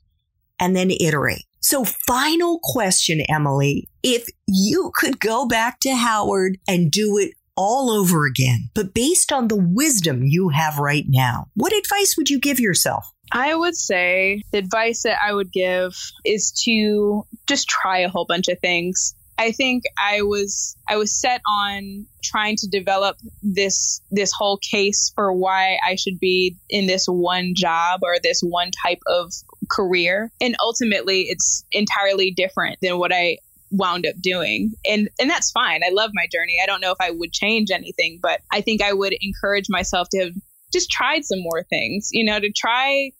and 0.60 0.76
then 0.76 0.90
iterate. 1.00 1.44
So, 1.60 1.84
final 1.84 2.60
question, 2.62 3.20
Emily. 3.28 3.88
If 4.02 4.26
you 4.46 4.92
could 4.94 5.20
go 5.20 5.46
back 5.46 5.80
to 5.80 5.94
Howard 5.94 6.58
and 6.68 6.90
do 6.90 7.18
it 7.18 7.32
all 7.56 7.90
over 7.90 8.24
again, 8.24 8.70
but 8.74 8.94
based 8.94 9.32
on 9.32 9.48
the 9.48 9.56
wisdom 9.56 10.22
you 10.24 10.48
have 10.50 10.78
right 10.78 11.04
now, 11.08 11.46
what 11.54 11.72
advice 11.74 12.14
would 12.16 12.30
you 12.30 12.38
give 12.38 12.60
yourself? 12.60 13.12
I 13.32 13.54
would 13.54 13.76
say 13.76 14.42
the 14.52 14.58
advice 14.58 15.02
that 15.02 15.18
I 15.24 15.32
would 15.32 15.52
give 15.52 15.94
is 16.24 16.50
to 16.64 17.24
just 17.46 17.68
try 17.68 17.98
a 17.98 18.08
whole 18.08 18.24
bunch 18.26 18.48
of 18.48 18.58
things. 18.60 19.14
I 19.38 19.52
think 19.52 19.84
I 19.98 20.22
was 20.22 20.76
I 20.88 20.96
was 20.96 21.18
set 21.18 21.40
on 21.48 22.06
trying 22.22 22.56
to 22.56 22.68
develop 22.68 23.16
this 23.42 24.02
this 24.10 24.32
whole 24.32 24.58
case 24.58 25.12
for 25.14 25.32
why 25.32 25.78
I 25.86 25.94
should 25.94 26.18
be 26.20 26.56
in 26.68 26.86
this 26.86 27.06
one 27.06 27.54
job 27.56 28.00
or 28.02 28.16
this 28.22 28.40
one 28.42 28.70
type 28.84 29.00
of 29.06 29.32
career 29.70 30.30
and 30.40 30.56
ultimately 30.62 31.22
it's 31.22 31.64
entirely 31.72 32.30
different 32.30 32.78
than 32.82 32.98
what 32.98 33.12
I 33.12 33.38
wound 33.72 34.06
up 34.06 34.16
doing 34.20 34.72
and 34.84 35.08
and 35.20 35.30
that's 35.30 35.52
fine 35.52 35.82
i 35.86 35.90
love 35.92 36.10
my 36.12 36.26
journey 36.32 36.56
i 36.60 36.66
don't 36.66 36.80
know 36.80 36.90
if 36.90 36.96
i 37.00 37.08
would 37.08 37.32
change 37.32 37.70
anything 37.70 38.18
but 38.20 38.40
i 38.50 38.60
think 38.60 38.82
i 38.82 38.92
would 38.92 39.14
encourage 39.20 39.66
myself 39.68 40.08
to 40.10 40.18
have 40.18 40.32
just 40.72 40.90
tried 40.90 41.24
some 41.24 41.40
more 41.40 41.62
things 41.70 42.08
you 42.10 42.24
know 42.24 42.40
to 42.40 42.50
try 42.50 43.12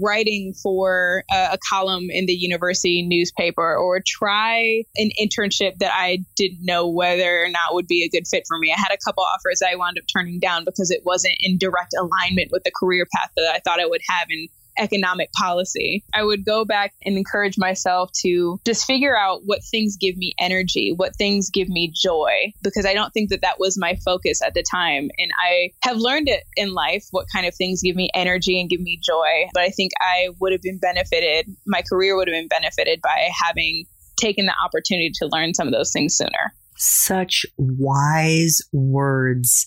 writing 0.00 0.54
for 0.62 1.24
a, 1.30 1.50
a, 1.52 1.58
column 1.68 2.08
in 2.10 2.26
the 2.26 2.32
university 2.32 3.06
newspaper 3.06 3.76
or 3.76 4.00
try 4.06 4.84
an 4.96 5.10
internship 5.20 5.76
that 5.78 5.92
I 5.92 6.24
didn't 6.36 6.64
know 6.64 6.88
whether 6.88 7.44
or 7.44 7.48
not 7.48 7.74
would 7.74 7.86
be 7.86 8.04
a 8.04 8.08
good 8.08 8.26
fit 8.26 8.44
for 8.46 8.58
me. 8.58 8.72
I 8.72 8.78
had 8.78 8.92
a 8.92 8.98
couple 9.04 9.24
offers 9.24 9.60
I 9.62 9.76
wound 9.76 9.98
up 9.98 10.04
turning 10.12 10.38
down 10.38 10.64
because 10.64 10.90
it 10.90 11.02
wasn't 11.04 11.34
in 11.40 11.58
direct 11.58 11.94
alignment 11.98 12.50
with 12.52 12.62
the 12.64 12.72
career 12.74 13.06
path 13.14 13.30
that 13.36 13.52
I 13.54 13.58
thought 13.58 13.80
I 13.80 13.86
would 13.86 14.00
have. 14.08 14.28
And 14.30 14.48
economic 14.78 15.30
policy. 15.32 16.04
I 16.14 16.22
would 16.22 16.44
go 16.44 16.64
back 16.64 16.94
and 17.04 17.16
encourage 17.16 17.58
myself 17.58 18.10
to 18.22 18.60
just 18.64 18.84
figure 18.86 19.16
out 19.16 19.42
what 19.44 19.64
things 19.64 19.96
give 19.96 20.16
me 20.16 20.34
energy, 20.38 20.92
what 20.94 21.16
things 21.16 21.50
give 21.50 21.68
me 21.68 21.92
joy, 21.94 22.52
because 22.62 22.86
I 22.86 22.94
don't 22.94 23.12
think 23.12 23.30
that 23.30 23.42
that 23.42 23.58
was 23.58 23.78
my 23.78 23.96
focus 24.04 24.40
at 24.42 24.54
the 24.54 24.62
time. 24.62 25.10
And 25.18 25.30
I 25.40 25.70
have 25.82 25.96
learned 25.96 26.28
it 26.28 26.44
in 26.56 26.72
life, 26.72 27.06
what 27.10 27.26
kind 27.32 27.46
of 27.46 27.54
things 27.54 27.82
give 27.82 27.96
me 27.96 28.10
energy 28.14 28.60
and 28.60 28.70
give 28.70 28.80
me 28.80 28.98
joy. 29.02 29.48
But 29.52 29.62
I 29.62 29.70
think 29.70 29.92
I 30.00 30.28
would 30.40 30.52
have 30.52 30.62
been 30.62 30.78
benefited, 30.78 31.46
my 31.66 31.82
career 31.82 32.16
would 32.16 32.28
have 32.28 32.34
been 32.34 32.48
benefited 32.48 33.00
by 33.02 33.30
having 33.44 33.84
taken 34.16 34.46
the 34.46 34.54
opportunity 34.64 35.10
to 35.14 35.28
learn 35.32 35.54
some 35.54 35.66
of 35.66 35.72
those 35.72 35.92
things 35.92 36.16
sooner. 36.16 36.54
Such 36.84 37.46
wise 37.56 38.60
words. 38.72 39.64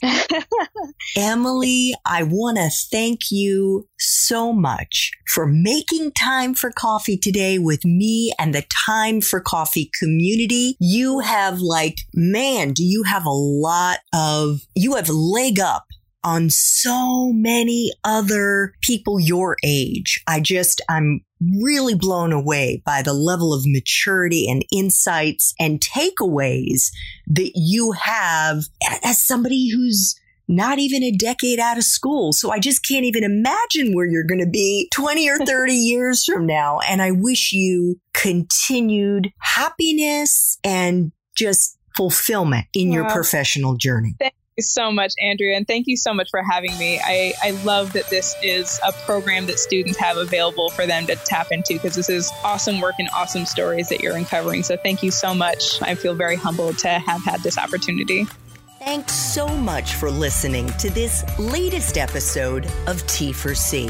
Emily, 1.18 1.93
I 2.05 2.24
want 2.24 2.57
to 2.57 2.70
thank 2.91 3.32
you 3.32 3.88
so 3.97 4.51
much 4.51 5.11
for 5.30 5.47
making 5.47 6.11
time 6.11 6.53
for 6.53 6.72
coffee 6.72 7.18
today 7.18 7.57
with 7.57 7.86
me 7.86 8.34
and 8.38 8.53
the 8.53 8.66
Time 8.86 9.22
for 9.22 9.39
Coffee 9.39 9.89
community. 9.97 10.76
You 10.82 11.20
have 11.20 11.61
like, 11.61 11.95
man, 12.13 12.74
do 12.74 12.84
you 12.84 13.03
have 13.03 13.26
a 13.26 13.32
lot 13.32 13.99
of, 14.13 14.59
you 14.76 14.95
have 14.95 15.07
leg 15.07 15.57
up 15.57 15.86
on 16.26 16.49
so 16.49 17.32
many 17.32 17.93
other 18.03 18.74
people 18.82 19.20
your 19.20 19.55
age. 19.63 20.22
I 20.28 20.41
just, 20.41 20.82
I'm 20.89 21.22
really 21.41 21.95
blown 21.95 22.31
away 22.31 22.81
by 22.86 23.01
the 23.01 23.13
level 23.13 23.53
of 23.53 23.65
maturity 23.65 24.47
and 24.49 24.65
insights 24.71 25.53
and 25.59 25.81
takeaways 25.81 26.91
that 27.27 27.51
you 27.55 27.91
have 27.91 28.65
as 29.03 29.23
somebody 29.23 29.69
who's 29.69 30.15
not 30.47 30.79
even 30.79 31.03
a 31.03 31.11
decade 31.11 31.59
out 31.59 31.77
of 31.77 31.83
school. 31.83 32.31
So 32.31 32.51
I 32.51 32.59
just 32.59 32.88
can't 32.88 33.05
even 33.05 33.23
imagine 33.23 33.93
where 33.93 34.05
you're 34.05 34.23
going 34.23 34.43
to 34.43 34.49
be 34.49 34.89
20 34.93 35.29
or 35.29 35.38
30 35.38 35.73
years 35.73 36.23
from 36.25 36.45
now. 36.45 36.79
And 36.88 37.01
I 37.01 37.11
wish 37.11 37.51
you 37.51 37.99
continued 38.13 39.31
happiness 39.39 40.59
and 40.63 41.11
just 41.36 41.77
fulfillment 41.95 42.65
in 42.73 42.91
your 42.91 43.09
professional 43.09 43.75
journey 43.75 44.15
so 44.60 44.91
much, 44.91 45.14
Andrea, 45.22 45.58
and 45.58 45.68
thank 45.68 45.88
you 45.88 45.97
so 45.97 46.14
much 46.14 46.30
for 46.30 46.41
having 46.41 46.78
me. 46.78 46.99
I, 47.03 47.34
I 47.43 47.51
love 47.64 47.93
that 47.93 48.10
this 48.10 48.36
is 48.41 48.80
a 48.86 48.91
program 48.91 49.47
that 49.47 49.60
students 49.60 49.97
have 49.97 50.18
available 50.18 50.70
for 50.70 50.86
them 50.86 51.06
to 51.08 51.16
tap 51.16 51.47
into 51.51 51.74
because 51.74 51.95
this 51.95 52.10
is 52.10 52.32
awesome 52.43 52.80
work 52.80 52.95
and 52.99 53.10
awesome 53.14 53.45
stories 53.45 53.89
that 53.89 54.01
you're 54.01 54.16
uncovering. 54.16 54.64
So 54.64 54.78
thank 54.78 55.03
you 55.03 55.12
so 55.12 55.34
much. 55.34 55.82
I 55.82 55.95
feel 55.95 56.14
very 56.14 56.36
humbled 56.36 56.78
to 56.80 56.88
have 56.88 57.24
had 57.24 57.41
this 57.41 57.58
opportunity. 57.58 58.26
Thanks 58.80 59.14
so 59.14 59.47
much 59.47 59.95
for 59.95 60.12
listening 60.12 60.68
to 60.78 60.89
this 60.91 61.26
latest 61.39 61.97
episode 61.97 62.72
of 62.88 63.06
T 63.08 63.34
for 63.34 63.56
C. 63.56 63.89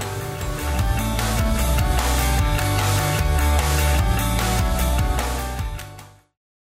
Thank 0.00 0.22
you. 0.22 0.27